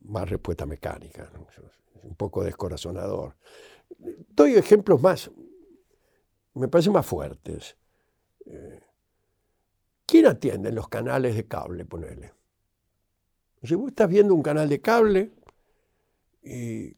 más 0.00 0.28
respuesta 0.28 0.66
mecánica. 0.66 1.30
Es 1.48 2.04
un 2.04 2.14
poco 2.14 2.42
descorazonador. 2.42 3.36
Doy 4.28 4.54
ejemplos 4.54 5.00
más, 5.00 5.30
me 6.54 6.68
parecen 6.68 6.92
más 6.92 7.06
fuertes. 7.06 7.76
Eh, 8.46 8.80
¿Quién 10.06 10.26
atiende 10.26 10.68
en 10.68 10.74
los 10.74 10.88
canales 10.88 11.34
de 11.34 11.46
cable, 11.46 11.84
ponele? 11.84 12.32
Si 13.62 13.74
vos 13.74 13.88
estás 13.88 14.08
viendo 14.08 14.34
un 14.34 14.42
canal 14.42 14.68
de 14.68 14.80
cable 14.80 15.32
y, 16.42 16.94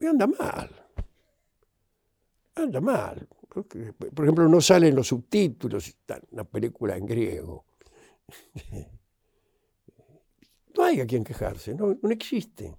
anda 0.00 0.26
mal. 0.26 0.70
Anda 2.54 2.80
mal. 2.80 3.28
Por 3.48 4.24
ejemplo, 4.24 4.48
no 4.48 4.60
salen 4.60 4.94
los 4.94 5.08
subtítulos, 5.08 5.88
está 5.88 6.20
una 6.30 6.44
película 6.44 6.96
en 6.96 7.06
griego. 7.06 7.64
No 10.76 10.84
hay 10.84 11.00
a 11.00 11.06
quien 11.08 11.24
quejarse, 11.24 11.74
no, 11.74 11.98
no 12.00 12.10
existe 12.10 12.78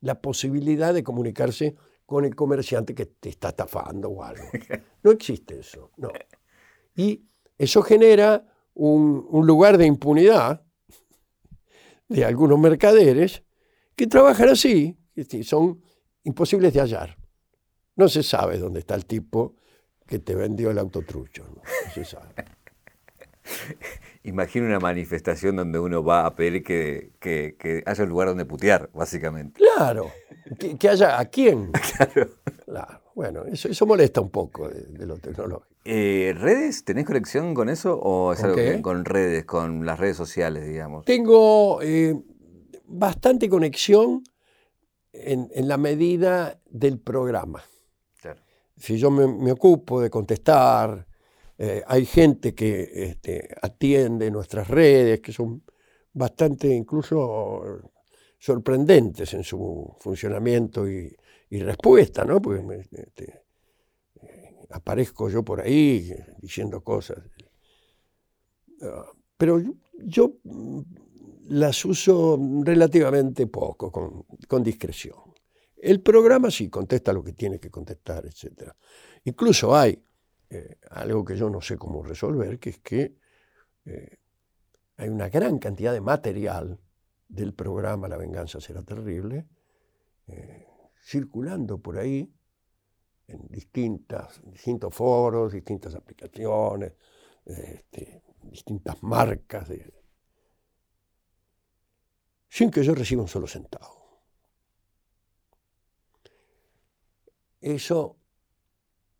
la 0.00 0.20
posibilidad 0.20 0.92
de 0.92 1.04
comunicarse 1.04 1.76
con 2.06 2.24
el 2.24 2.34
comerciante 2.34 2.94
que 2.94 3.06
te 3.06 3.28
está 3.28 3.48
estafando 3.48 4.08
o 4.08 4.22
algo. 4.22 4.44
No 5.02 5.10
existe 5.10 5.58
eso, 5.58 5.90
no. 5.96 6.08
Y 6.94 7.24
eso 7.58 7.82
genera 7.82 8.46
un, 8.74 9.46
lugar 9.46 9.76
de 9.76 9.86
impunidad 9.86 10.64
de 12.08 12.24
algunos 12.24 12.58
mercaderes 12.58 13.42
que 13.94 14.06
trabajan 14.06 14.48
así, 14.50 14.96
y 15.14 15.42
son 15.42 15.82
imposibles 16.22 16.72
de 16.72 16.80
hallar. 16.80 17.18
No 17.96 18.08
se 18.08 18.22
sabe 18.22 18.58
dónde 18.58 18.80
está 18.80 18.94
el 18.94 19.06
tipo 19.06 19.56
que 20.06 20.18
te 20.18 20.34
vendió 20.34 20.70
el 20.70 20.78
autotrucho. 20.78 21.44
No 21.44 21.62
se 21.92 22.04
sabe. 22.04 22.34
Imagina 24.28 24.66
una 24.66 24.80
manifestación 24.80 25.56
donde 25.56 25.78
uno 25.78 26.02
va 26.02 26.26
a 26.26 26.34
pedir 26.34 26.62
que, 26.62 27.12
que- 27.20 27.56
que 27.58 27.82
haya 27.86 28.04
un 28.04 28.10
lugar 28.10 28.28
donde 28.28 28.44
putear, 28.44 28.90
básicamente. 28.92 29.60
Claro, 29.60 30.10
que, 30.58 30.76
que 30.76 30.88
haya 30.88 31.18
a 31.18 31.24
quién. 31.26 31.70
Claro. 31.96 32.30
Claro, 32.64 33.00
bueno, 33.14 33.44
eso, 33.44 33.68
eso 33.68 33.86
molesta 33.86 34.20
un 34.20 34.30
poco 34.30 34.68
de, 34.68 34.82
de 34.86 35.06
lo 35.06 35.16
tecnológico. 35.18 35.68
Eh, 35.84 36.34
¿Redes? 36.36 36.84
¿Tenés 36.84 37.06
conexión 37.06 37.54
con 37.54 37.68
eso? 37.68 37.96
¿O 37.98 38.32
es 38.32 38.40
¿Con 38.40 38.50
algo 38.58 38.82
con 38.82 39.04
redes, 39.04 39.44
con 39.44 39.86
las 39.86 40.00
redes 40.00 40.16
sociales, 40.16 40.66
digamos? 40.66 41.04
Tengo 41.04 41.80
eh, 41.80 42.20
bastante 42.86 43.48
conexión 43.48 44.24
en, 45.12 45.48
en 45.54 45.68
la 45.68 45.76
medida 45.76 46.60
del 46.68 46.98
programa. 46.98 47.62
Claro. 48.20 48.40
Si 48.76 48.98
yo 48.98 49.10
me, 49.12 49.28
me 49.28 49.52
ocupo 49.52 50.00
de 50.00 50.10
contestar, 50.10 51.05
eh, 51.58 51.82
hay 51.86 52.04
gente 52.04 52.54
que 52.54 52.90
este, 52.92 53.48
atiende 53.62 54.30
nuestras 54.30 54.68
redes, 54.68 55.20
que 55.20 55.32
son 55.32 55.62
bastante 56.12 56.68
incluso 56.68 57.90
sorprendentes 58.38 59.32
en 59.34 59.44
su 59.44 59.94
funcionamiento 59.98 60.88
y, 60.88 61.16
respuesta, 61.48 62.24
¿no? 62.24 62.42
Porque 62.42 62.86
este, 62.90 63.44
aparezco 64.70 65.30
yo 65.30 65.42
por 65.42 65.60
ahí 65.62 66.12
diciendo 66.38 66.82
cosas. 66.82 67.18
Ah, 68.82 69.06
pero 69.36 69.62
yo, 69.98 70.34
las 71.48 71.84
uso 71.84 72.38
relativamente 72.62 73.46
poco, 73.46 73.90
con, 73.90 74.24
con 74.48 74.62
discreción. 74.62 75.16
El 75.76 76.00
programa 76.00 76.50
sí 76.50 76.68
contesta 76.68 77.12
lo 77.12 77.22
que 77.22 77.32
tiene 77.32 77.60
que 77.60 77.70
contestar, 77.70 78.26
etc. 78.26 78.72
Incluso 79.24 79.76
hay 79.76 80.02
eh, 80.50 80.78
algo 80.90 81.24
que 81.24 81.36
yo 81.36 81.50
no 81.50 81.60
sé 81.60 81.76
cómo 81.76 82.02
resolver, 82.02 82.58
que 82.58 82.70
es 82.70 82.78
que 82.78 83.16
eh, 83.84 84.18
hay 84.96 85.08
una 85.08 85.28
gran 85.28 85.58
cantidad 85.58 85.92
de 85.92 86.00
material 86.00 86.78
del 87.28 87.54
programa 87.54 88.08
La 88.08 88.16
venganza 88.16 88.60
será 88.60 88.82
terrible, 88.82 89.46
eh, 90.28 90.66
circulando 91.00 91.78
por 91.78 91.98
ahí 91.98 92.32
en 93.26 93.46
distintas, 93.48 94.40
distintos 94.44 94.94
foros, 94.94 95.52
distintas 95.52 95.94
aplicaciones, 95.94 96.94
este, 97.44 98.22
distintas 98.42 99.02
marcas, 99.02 99.68
sin 102.48 102.70
que 102.70 102.84
yo 102.84 102.94
reciba 102.94 103.22
un 103.22 103.28
solo 103.28 103.46
centavo. 103.48 104.22
Eso 107.60 108.16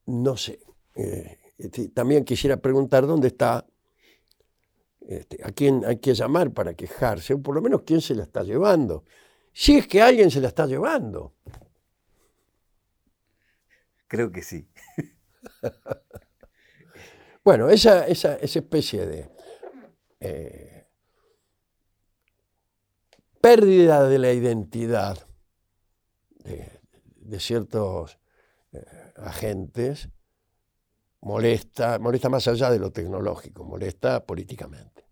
no 0.06 0.36
sé. 0.36 0.60
Eh, 0.96 1.38
este, 1.58 1.88
también 1.88 2.24
quisiera 2.24 2.56
preguntar 2.56 3.06
dónde 3.06 3.28
está, 3.28 3.66
este, 5.00 5.38
a 5.44 5.52
quién 5.52 5.84
hay 5.84 5.98
que 5.98 6.14
llamar 6.14 6.52
para 6.52 6.74
quejarse, 6.74 7.34
o 7.34 7.42
por 7.42 7.54
lo 7.54 7.62
menos 7.62 7.82
quién 7.82 8.00
se 8.00 8.14
la 8.14 8.22
está 8.24 8.42
llevando. 8.42 9.04
Si 9.52 9.76
es 9.76 9.86
que 9.86 10.02
alguien 10.02 10.30
se 10.30 10.40
la 10.40 10.48
está 10.48 10.66
llevando. 10.66 11.34
Creo 14.08 14.30
que 14.32 14.42
sí. 14.42 14.68
Bueno, 17.44 17.68
esa, 17.68 18.08
esa, 18.08 18.34
esa 18.34 18.58
especie 18.58 19.06
de 19.06 19.30
eh, 20.18 20.88
pérdida 23.40 24.08
de 24.08 24.18
la 24.18 24.32
identidad 24.32 25.28
de, 26.42 26.80
de 27.14 27.38
ciertos 27.38 28.18
eh, 28.72 28.82
agentes 29.14 30.08
molesta, 31.30 31.98
molesta 31.98 32.28
más 32.28 32.46
allá 32.48 32.70
de 32.70 32.78
lo 32.78 32.90
tecnológico, 32.92 33.64
molesta 33.64 34.24
políticamente. 34.24 35.04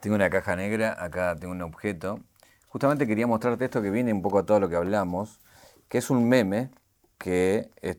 Tengo 0.00 0.16
una 0.16 0.30
caja 0.30 0.56
negra, 0.56 0.96
acá 0.98 1.34
tengo 1.38 1.52
un 1.52 1.62
objeto. 1.62 2.20
Justamente 2.68 3.06
quería 3.06 3.26
mostrarte 3.26 3.64
esto 3.64 3.82
que 3.82 3.90
viene 3.90 4.12
un 4.12 4.22
poco 4.22 4.38
a 4.38 4.46
todo 4.46 4.60
lo 4.60 4.68
que 4.68 4.76
hablamos, 4.76 5.40
que 5.88 5.98
es 5.98 6.10
un 6.10 6.28
meme 6.28 6.70
que 7.18 7.70
es 7.80 7.98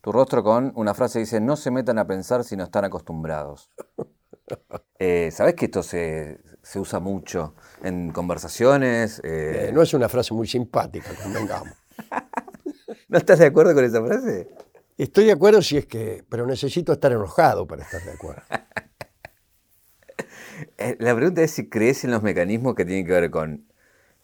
tu 0.00 0.12
rostro 0.12 0.42
con 0.42 0.72
una 0.76 0.94
frase 0.94 1.18
que 1.18 1.20
dice, 1.20 1.40
no 1.40 1.56
se 1.56 1.70
metan 1.70 1.98
a 1.98 2.06
pensar 2.06 2.44
si 2.44 2.56
no 2.56 2.64
están 2.64 2.84
acostumbrados. 2.84 3.70
Eh, 4.98 5.30
¿Sabes 5.30 5.54
que 5.54 5.66
esto 5.66 5.82
se, 5.82 6.40
se 6.62 6.78
usa 6.78 7.00
mucho 7.00 7.54
en 7.82 8.12
conversaciones? 8.12 9.20
Eh, 9.24 9.68
Eh, 9.68 9.70
no 9.72 9.82
es 9.82 9.92
una 9.92 10.08
frase 10.08 10.32
muy 10.32 10.46
simpática, 10.46 11.10
convengamos. 11.22 11.74
¿No 13.08 13.18
estás 13.18 13.38
de 13.38 13.46
acuerdo 13.46 13.74
con 13.74 13.84
esa 13.84 14.04
frase? 14.04 14.48
Estoy 14.96 15.24
de 15.26 15.32
acuerdo 15.32 15.60
si 15.62 15.76
es 15.76 15.86
que, 15.86 16.24
pero 16.28 16.46
necesito 16.46 16.92
estar 16.92 17.12
enojado 17.12 17.66
para 17.66 17.82
estar 17.82 18.02
de 18.02 18.12
acuerdo. 18.12 18.42
Eh, 20.78 20.96
La 21.00 21.14
pregunta 21.14 21.42
es 21.42 21.50
si 21.50 21.68
crees 21.68 22.04
en 22.04 22.10
los 22.10 22.22
mecanismos 22.22 22.74
que 22.74 22.84
tienen 22.84 23.04
que 23.06 23.12
ver 23.12 23.30
con 23.30 23.66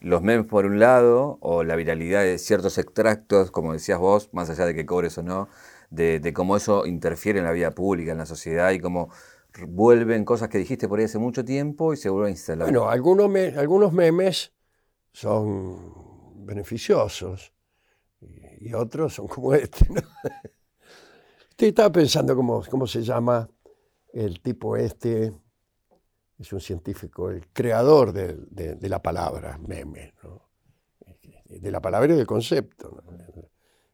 los 0.01 0.23
memes 0.23 0.47
por 0.47 0.67
un 0.67 0.79
lado, 0.81 1.39
o 1.41 1.63
la 1.63 1.77
viralidad 1.77 2.23
de 2.23 2.39
ciertos 2.39 2.79
extractos, 2.79 3.51
como 3.51 3.73
decías 3.73 3.99
vos, 3.99 4.31
más 4.33 4.51
allá 4.51 4.67
de 4.67 4.75
que 4.75 4.85
cobres 4.87 5.17
o 5.19 5.23
no, 5.23 5.49
de, 5.91 6.19
de 6.19 6.33
cómo 6.33 6.57
eso 6.57 6.87
interfiere 6.87 7.39
en 7.39 7.45
la 7.45 7.53
vida 7.53 7.71
pública, 7.71 8.13
en 8.13 8.19
la 8.19 8.27
sociedad, 8.27 8.71
y 8.73 8.81
cómo 8.81 9.11
vuelven 9.69 10.25
cosas 10.25 10.49
que 10.49 10.59
dijiste 10.59 10.89
por 10.89 10.99
ahí 10.99 11.05
hace 11.05 11.19
mucho 11.19 11.45
tiempo 11.45 11.93
y 11.93 11.97
se 11.99 12.09
vuelven 12.09 12.29
a 12.29 12.31
instalar. 12.31 12.67
Bueno, 12.67 12.89
algunos, 12.89 13.29
me- 13.31 13.55
algunos 13.57 13.93
memes 13.93 14.53
son 15.13 16.45
beneficiosos 16.47 17.53
y 18.61 18.73
otros 18.75 19.15
son 19.15 19.29
como 19.29 19.55
este. 19.55 19.87
¿no? 19.91 20.01
Este, 21.63 21.69
estaba 21.69 21.93
pensando 21.93 22.35
cómo, 22.35 22.61
cómo 22.69 22.89
se 22.89 23.03
llama 23.03 23.49
el 24.13 24.41
tipo 24.41 24.77
este, 24.77 25.33
es 26.37 26.53
un 26.53 26.59
científico, 26.61 27.31
el 27.31 27.47
creador 27.53 28.13
de, 28.13 28.35
de- 28.51 28.75
de 28.75 28.89
la 28.89 29.01
palabra 29.01 29.59
meme, 29.59 30.13
¿no? 30.25 30.51
de 31.47 31.71
la 31.71 31.81
palabra 31.81 32.13
y 32.13 32.17
del 32.17 32.27
concepto. 32.27 33.01
¿no? 33.05 33.13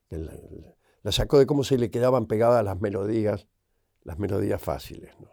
El- 0.09 0.29
el- 0.31 0.75
la 1.03 1.13
sacó 1.13 1.39
de 1.39 1.45
cómo 1.45 1.63
se 1.63 1.77
le 1.77 1.91
quedaban 1.91 2.25
pegadas 2.25 2.65
las 2.65 2.81
melodías, 2.81 3.49
las 4.03 4.19
melodías 4.19 4.63
fáciles. 4.63 5.15
¿no? 5.21 5.29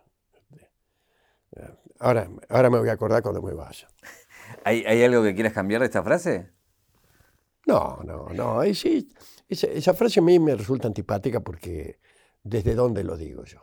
Ahora, 1.99 2.29
ahora 2.49 2.69
me 2.69 2.79
voy 2.79 2.89
a 2.89 2.93
acordar 2.93 3.23
cuando 3.23 3.41
me 3.41 3.53
vaya. 3.53 3.87
¿Hay, 4.65 4.83
hay 4.85 5.01
algo 5.05 5.23
que 5.23 5.33
quieras 5.35 5.53
cambiar 5.53 5.79
de 5.79 5.85
esta 5.85 6.03
frase? 6.03 6.51
No, 7.65 8.01
no, 8.03 8.27
no. 8.27 8.61
sí, 8.73 9.07
esa, 9.47 9.67
esa 9.67 9.93
frase 9.93 10.19
a 10.19 10.23
mí 10.23 10.37
me 10.37 10.53
resulta 10.53 10.87
antipática 10.89 11.39
porque 11.39 11.99
¿desde 12.45 12.75
dónde 12.75 13.03
lo 13.03 13.17
digo 13.17 13.43
yo? 13.43 13.59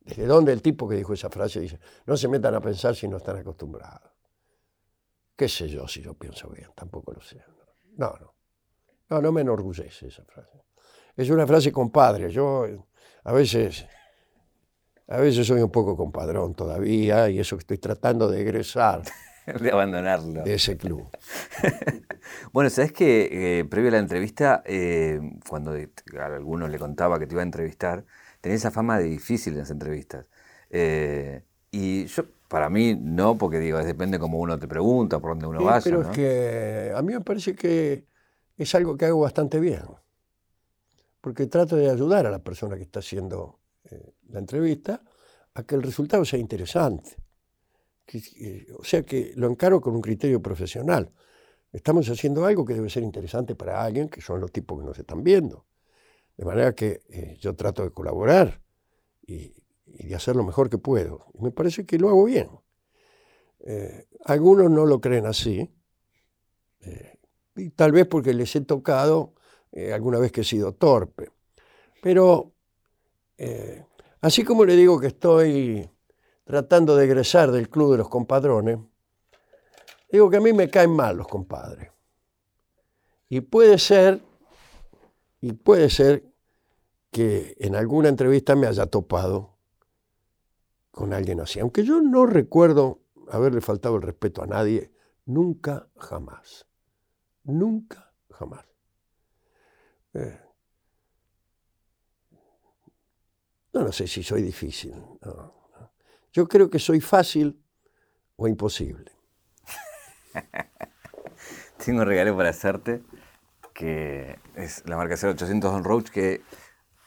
¿Desde 0.00 0.26
dónde 0.26 0.52
el 0.52 0.60
tipo 0.60 0.88
que 0.88 0.96
dijo 0.96 1.14
esa 1.14 1.30
frase 1.30 1.60
dice, 1.60 1.78
no 2.06 2.16
se 2.16 2.28
metan 2.28 2.54
a 2.54 2.60
pensar 2.60 2.94
si 2.96 3.06
no 3.06 3.18
están 3.18 3.36
acostumbrados? 3.36 4.10
¿Qué 5.36 5.48
sé 5.48 5.68
yo 5.68 5.86
si 5.86 6.02
yo 6.02 6.14
pienso 6.14 6.48
bien? 6.48 6.70
Tampoco 6.74 7.12
lo 7.12 7.20
sé. 7.20 7.40
No, 7.96 8.12
no. 8.20 8.34
No, 9.10 9.22
no 9.22 9.32
me 9.32 9.42
enorgullece 9.42 10.08
esa 10.08 10.24
frase. 10.24 10.64
Es 11.16 11.30
una 11.30 11.46
frase 11.46 11.70
compadre. 11.70 12.30
Yo 12.30 12.66
a 13.22 13.32
veces, 13.32 13.86
a 15.06 15.18
veces 15.18 15.46
soy 15.46 15.62
un 15.62 15.70
poco 15.70 15.96
compadrón 15.96 16.54
todavía 16.54 17.28
y 17.28 17.38
eso 17.38 17.56
que 17.56 17.60
estoy 17.60 17.78
tratando 17.78 18.28
de 18.28 18.40
egresar 18.40 19.02
de 19.60 19.70
abandonarlo. 19.70 20.42
de 20.44 20.54
ese 20.54 20.76
club. 20.76 21.08
Bueno, 22.52 22.68
sabes 22.70 22.92
que 22.92 23.66
previo 23.70 23.88
a 23.88 23.92
la 23.92 23.98
entrevista, 23.98 24.62
eh, 24.66 25.18
cuando 25.48 25.72
a 25.72 26.24
algunos 26.26 26.70
le 26.70 26.78
contaba 26.78 27.18
que 27.18 27.26
te 27.26 27.34
iba 27.34 27.42
a 27.42 27.44
entrevistar, 27.44 28.04
tenía 28.40 28.56
esa 28.56 28.70
fama 28.70 28.98
de 28.98 29.04
difícil 29.04 29.54
en 29.54 29.60
las 29.60 29.70
entrevistas. 29.70 30.26
Eh, 30.70 31.42
y 31.70 32.04
yo, 32.06 32.24
para 32.48 32.68
mí, 32.68 32.94
no, 33.00 33.36
porque 33.38 33.58
digo, 33.58 33.78
depende 33.78 34.18
cómo 34.18 34.38
uno 34.38 34.58
te 34.58 34.68
pregunta, 34.68 35.18
por 35.20 35.30
dónde 35.30 35.46
uno 35.46 35.60
Sí, 35.60 35.64
vaya. 35.64 35.80
pero 35.84 36.02
¿no? 36.02 36.10
es 36.10 36.16
que 36.16 36.92
a 36.94 37.02
mí 37.02 37.12
me 37.14 37.20
parece 37.20 37.54
que 37.54 38.06
es 38.56 38.74
algo 38.74 38.96
que 38.96 39.06
hago 39.06 39.20
bastante 39.20 39.58
bien, 39.60 39.82
porque 41.20 41.46
trato 41.46 41.76
de 41.76 41.90
ayudar 41.90 42.26
a 42.26 42.30
la 42.30 42.40
persona 42.40 42.76
que 42.76 42.82
está 42.82 43.00
haciendo 43.00 43.60
eh, 43.84 44.12
la 44.28 44.38
entrevista 44.38 45.02
a 45.54 45.62
que 45.62 45.74
el 45.74 45.82
resultado 45.82 46.24
sea 46.24 46.38
interesante. 46.38 47.16
Que- 48.08 48.66
o 48.78 48.84
sea 48.84 49.02
que 49.02 49.32
lo 49.36 49.48
encaro 49.48 49.82
con 49.82 49.94
un 49.94 50.00
criterio 50.00 50.40
profesional. 50.40 51.12
Estamos 51.70 52.08
haciendo 52.08 52.46
algo 52.46 52.64
que 52.64 52.72
debe 52.72 52.88
ser 52.88 53.02
interesante 53.02 53.54
para 53.54 53.84
alguien, 53.84 54.08
que 54.08 54.22
son 54.22 54.40
los 54.40 54.50
tipos 54.50 54.80
que 54.80 54.86
nos 54.86 54.98
están 54.98 55.22
viendo. 55.22 55.66
De 56.34 56.46
manera 56.46 56.74
que 56.74 57.02
eh, 57.10 57.36
yo 57.38 57.54
trato 57.54 57.82
de 57.82 57.90
colaborar 57.90 58.62
y, 59.26 59.52
de 59.84 60.14
hacer 60.14 60.36
lo 60.36 60.44
mejor 60.44 60.70
que 60.70 60.78
puedo. 60.78 61.26
Y 61.34 61.42
me 61.42 61.50
parece 61.50 61.84
que 61.84 61.98
lo 61.98 62.08
hago 62.08 62.24
bien. 62.24 62.48
Eh, 63.60 64.06
algunos 64.24 64.70
no 64.70 64.86
lo 64.86 65.00
creen 65.00 65.26
así, 65.26 65.70
eh, 66.80 67.18
y 67.56 67.70
tal 67.70 67.92
vez 67.92 68.06
porque 68.06 68.32
les 68.32 68.54
he 68.56 68.62
tocado 68.62 69.34
eh, 69.72 69.92
alguna 69.92 70.18
vez 70.18 70.32
que 70.32 70.40
he 70.42 70.44
sido 70.44 70.72
torpe. 70.72 71.30
Pero 72.00 72.54
eh, 73.36 73.84
Así 74.20 74.42
como 74.42 74.64
le 74.64 74.74
digo 74.74 74.98
que 74.98 75.08
estoy 75.08 75.88
tratando 76.48 76.96
de 76.96 77.04
egresar 77.04 77.52
del 77.52 77.68
club 77.68 77.92
de 77.92 77.98
los 77.98 78.08
compadrones, 78.08 78.78
digo 80.10 80.30
que 80.30 80.38
a 80.38 80.40
mí 80.40 80.54
me 80.54 80.70
caen 80.70 80.96
mal 80.96 81.18
los 81.18 81.28
compadres. 81.28 81.90
Y 83.28 83.42
puede 83.42 83.76
ser, 83.76 84.22
y 85.42 85.52
puede 85.52 85.90
ser 85.90 86.24
que 87.10 87.54
en 87.60 87.76
alguna 87.76 88.08
entrevista 88.08 88.56
me 88.56 88.66
haya 88.66 88.86
topado 88.86 89.58
con 90.90 91.12
alguien 91.12 91.38
así. 91.40 91.60
Aunque 91.60 91.84
yo 91.84 92.00
no 92.00 92.24
recuerdo 92.24 93.02
haberle 93.30 93.60
faltado 93.60 93.96
el 93.96 94.02
respeto 94.02 94.42
a 94.42 94.46
nadie, 94.46 94.90
nunca, 95.26 95.90
jamás. 95.98 96.66
Nunca, 97.44 98.14
jamás. 98.30 98.64
Eh, 100.14 100.40
no, 103.74 103.82
no 103.82 103.92
sé 103.92 104.06
si 104.06 104.22
soy 104.22 104.40
difícil. 104.40 104.94
Yo 106.32 106.48
creo 106.48 106.70
que 106.70 106.78
soy 106.78 107.00
fácil 107.00 107.62
o 108.36 108.48
imposible. 108.48 109.12
Tengo 111.84 112.00
un 112.00 112.06
regalo 112.06 112.36
para 112.36 112.50
hacerte, 112.50 113.02
que 113.72 114.38
es 114.54 114.82
la 114.86 114.96
marca 114.96 115.14
0800 115.14 115.72
On 115.72 115.84
Roach, 115.84 116.10
que 116.10 116.42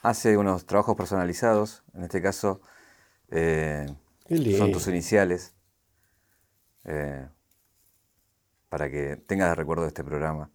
hace 0.02 0.38
unos 0.38 0.65
trabajos 0.65 0.95
personalizados. 0.95 1.84
En 1.93 2.03
este 2.03 2.22
caso, 2.22 2.61
eh, 3.30 3.85
son 4.57 4.72
tus 4.72 4.88
iniciales. 4.88 5.53
Eh, 6.85 7.27
para 8.72 8.89
que 8.89 9.18
tengas 9.18 9.49
de 9.49 9.56
recuerdo 9.56 9.84
de 9.84 9.89
este 9.89 10.02
programa. 10.02 10.49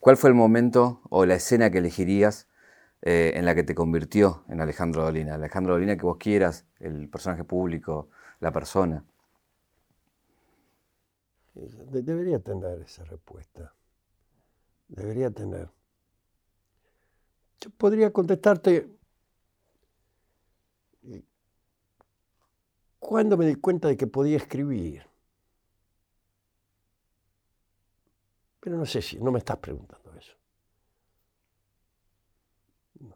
¿Cuál 0.00 0.16
fue 0.16 0.30
el 0.30 0.34
momento 0.34 1.00
o 1.08 1.24
la 1.24 1.36
escena 1.36 1.70
que 1.70 1.78
elegirías 1.78 2.48
eh, 3.04 3.32
en 3.36 3.44
la 3.44 3.54
que 3.54 3.62
te 3.62 3.74
convirtió 3.74 4.44
en 4.48 4.60
Alejandro 4.60 5.04
Dolina? 5.04 5.34
Alejandro 5.34 5.74
Dolina 5.74 5.96
que 5.96 6.06
vos 6.06 6.16
quieras, 6.16 6.66
el 6.80 7.08
personaje 7.08 7.44
público, 7.44 8.08
la 8.40 8.50
persona. 8.50 9.04
Debería 11.54 12.40
tener 12.40 12.80
esa 12.80 13.04
respuesta. 13.04 13.72
Debería 14.88 15.30
tener. 15.30 15.70
Yo 17.60 17.70
podría 17.70 18.12
contestarte 18.12 18.88
cuando 23.04 23.36
me 23.36 23.46
di 23.46 23.56
cuenta 23.56 23.88
de 23.88 23.96
que 23.98 24.06
podía 24.06 24.38
escribir. 24.38 25.06
Pero 28.60 28.78
no 28.78 28.86
sé 28.86 29.02
si, 29.02 29.18
no 29.18 29.30
me 29.30 29.40
estás 29.40 29.58
preguntando 29.58 30.14
eso. 30.14 30.34
No. 33.00 33.14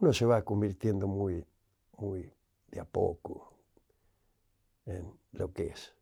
Uno 0.00 0.12
se 0.12 0.26
va 0.26 0.42
convirtiendo 0.42 1.06
muy, 1.06 1.44
muy 1.98 2.30
de 2.68 2.80
a 2.80 2.84
poco 2.84 3.54
en 4.84 5.12
lo 5.32 5.52
que 5.52 5.68
es. 5.68 5.94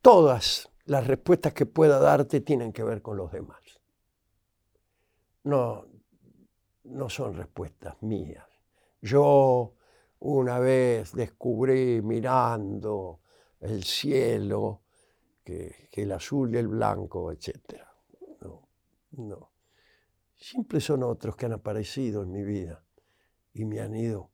Todas 0.00 0.70
las 0.86 1.06
respuestas 1.06 1.54
que 1.54 1.66
pueda 1.66 1.98
darte 1.98 2.40
tienen 2.40 2.72
que 2.72 2.82
ver 2.82 3.00
con 3.02 3.16
los 3.16 3.32
demás. 3.32 3.80
No, 5.44 5.86
no 6.84 7.08
son 7.08 7.34
respuestas 7.34 8.02
mías. 8.02 8.46
Yo 9.00 9.74
una 10.20 10.58
vez 10.58 11.12
descubrí 11.12 12.00
mirando 12.02 13.20
el 13.60 13.84
cielo, 13.84 14.82
que, 15.42 15.88
el 15.92 16.12
azul 16.12 16.54
y 16.54 16.58
el 16.58 16.68
blanco, 16.68 17.30
etc. 17.30 17.93
No. 19.16 19.52
Siempre 20.36 20.80
son 20.80 21.02
otros 21.02 21.36
que 21.36 21.46
han 21.46 21.52
aparecido 21.52 22.22
en 22.22 22.32
mi 22.32 22.42
vida 22.42 22.84
y 23.52 23.64
me 23.64 23.80
han 23.80 23.94
ido 23.94 24.30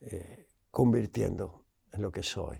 eh, 0.00 0.48
convirtiendo 0.70 1.64
en 1.92 2.02
lo 2.02 2.12
que 2.12 2.22
soy. 2.22 2.58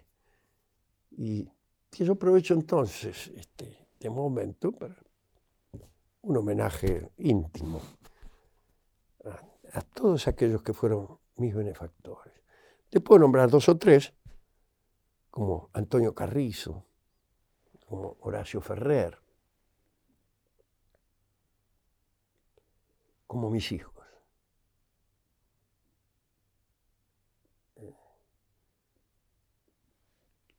Y, 1.10 1.48
yo 1.92 2.12
aprovecho 2.12 2.54
entonces 2.54 3.32
este, 3.34 3.88
este 3.92 4.08
momento 4.08 4.70
para 4.72 4.96
un 6.22 6.36
homenaje 6.36 7.10
íntimo 7.18 7.80
a 9.72 9.82
todos 9.82 10.28
aquellos 10.28 10.62
que 10.62 10.72
fueron 10.72 11.18
mis 11.36 11.54
benefactores. 11.54 12.34
Te 12.88 13.00
puedo 13.00 13.20
nombrar 13.20 13.50
dos 13.50 13.68
o 13.68 13.78
tres 13.78 14.12
como 15.30 15.70
Antonio 15.72 16.14
Carrizo, 16.14 16.86
como 17.86 18.16
Horacio 18.20 18.60
Ferrer, 18.60 19.19
como 23.30 23.48
mis 23.48 23.70
hijos. 23.70 23.94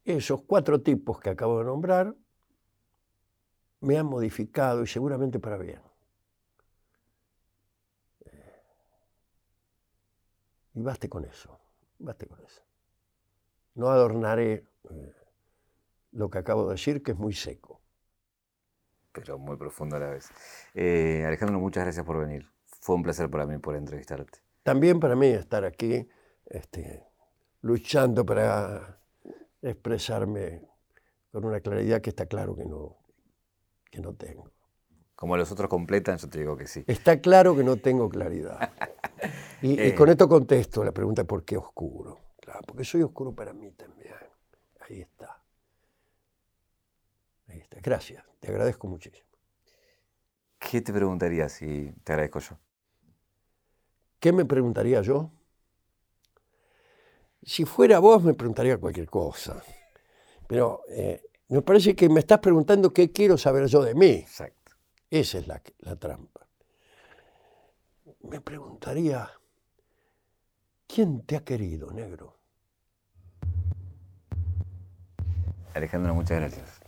Esos 0.05 0.43
cuatro 0.43 0.81
tipos 0.81 1.19
que 1.19 1.31
acabo 1.31 1.59
de 1.59 1.65
nombrar 1.65 2.15
me 3.81 3.97
han 3.97 4.05
modificado 4.05 4.83
y 4.83 4.87
seguramente 4.87 5.37
para 5.37 5.57
bien. 5.57 5.81
Y 10.73 10.81
baste 10.81 11.09
con 11.09 11.25
eso, 11.25 11.59
baste 11.99 12.25
con 12.25 12.41
eso. 12.41 12.61
No 13.75 13.89
adornaré 13.89 14.65
eh, 14.89 15.13
lo 16.13 16.29
que 16.29 16.37
acabo 16.37 16.67
de 16.67 16.75
decir, 16.75 17.03
que 17.03 17.11
es 17.11 17.17
muy 17.17 17.33
seco. 17.33 17.81
Pero 19.11 19.37
muy 19.37 19.57
profundo 19.57 19.97
a 19.97 19.99
la 19.99 20.11
vez. 20.11 20.29
Eh, 20.73 21.25
Alejandro, 21.27 21.59
muchas 21.59 21.83
gracias 21.83 22.05
por 22.05 22.17
venir. 22.17 22.49
Fue 22.81 22.95
un 22.95 23.03
placer 23.03 23.29
para 23.29 23.45
mí 23.45 23.57
por 23.59 23.75
entrevistarte. 23.75 24.39
También 24.63 24.99
para 24.99 25.15
mí 25.15 25.27
estar 25.27 25.63
aquí, 25.63 26.07
este, 26.47 27.03
luchando 27.61 28.25
para 28.25 28.99
expresarme 29.61 30.67
con 31.31 31.45
una 31.45 31.61
claridad 31.61 32.01
que 32.01 32.09
está 32.09 32.25
claro 32.25 32.55
que 32.55 32.65
no, 32.65 32.97
que 33.89 34.01
no 34.01 34.13
tengo. 34.13 34.51
Como 35.15 35.37
los 35.37 35.51
otros 35.51 35.69
completan, 35.69 36.17
yo 36.17 36.27
te 36.27 36.39
digo 36.39 36.57
que 36.57 36.65
sí. 36.65 36.83
Está 36.87 37.21
claro 37.21 37.55
que 37.55 37.63
no 37.63 37.77
tengo 37.77 38.09
claridad. 38.09 38.71
Y, 39.63 39.79
y 39.79 39.93
con 39.93 40.09
eh. 40.09 40.13
esto 40.13 40.27
contesto 40.27 40.83
la 40.83 40.91
pregunta 40.91 41.23
¿por 41.23 41.45
qué 41.45 41.55
oscuro? 41.55 42.17
porque 42.65 42.83
soy 42.83 43.03
oscuro 43.03 43.33
para 43.33 43.53
mí 43.53 43.71
también. 43.71 44.15
Ahí 44.79 45.01
está. 45.01 45.41
Ahí 47.47 47.59
está. 47.59 47.77
Gracias, 47.81 48.25
te 48.39 48.49
agradezco 48.49 48.87
muchísimo. 48.87 49.27
¿Qué 50.57 50.81
te 50.81 50.91
preguntaría 50.91 51.47
si 51.49 51.93
te 52.03 52.13
agradezco 52.13 52.39
yo? 52.39 52.57
¿Qué 54.21 54.31
me 54.31 54.45
preguntaría 54.45 55.01
yo? 55.01 55.31
Si 57.41 57.65
fuera 57.65 57.97
vos 57.97 58.23
me 58.23 58.35
preguntaría 58.35 58.77
cualquier 58.77 59.09
cosa. 59.09 59.63
Pero 60.47 60.83
eh, 60.89 61.23
me 61.47 61.63
parece 61.63 61.95
que 61.95 62.07
me 62.07 62.19
estás 62.19 62.37
preguntando 62.37 62.93
qué 62.93 63.11
quiero 63.11 63.35
saber 63.35 63.65
yo 63.65 63.81
de 63.81 63.95
mí. 63.95 64.11
Exacto. 64.11 64.73
Esa 65.09 65.39
es 65.39 65.47
la, 65.47 65.59
la 65.79 65.95
trampa. 65.95 66.47
Me 68.21 68.39
preguntaría, 68.41 69.27
¿quién 70.85 71.25
te 71.25 71.37
ha 71.37 71.43
querido, 71.43 71.89
negro? 71.91 72.37
Alejandro, 75.73 76.13
muchas 76.13 76.39
gracias. 76.39 76.80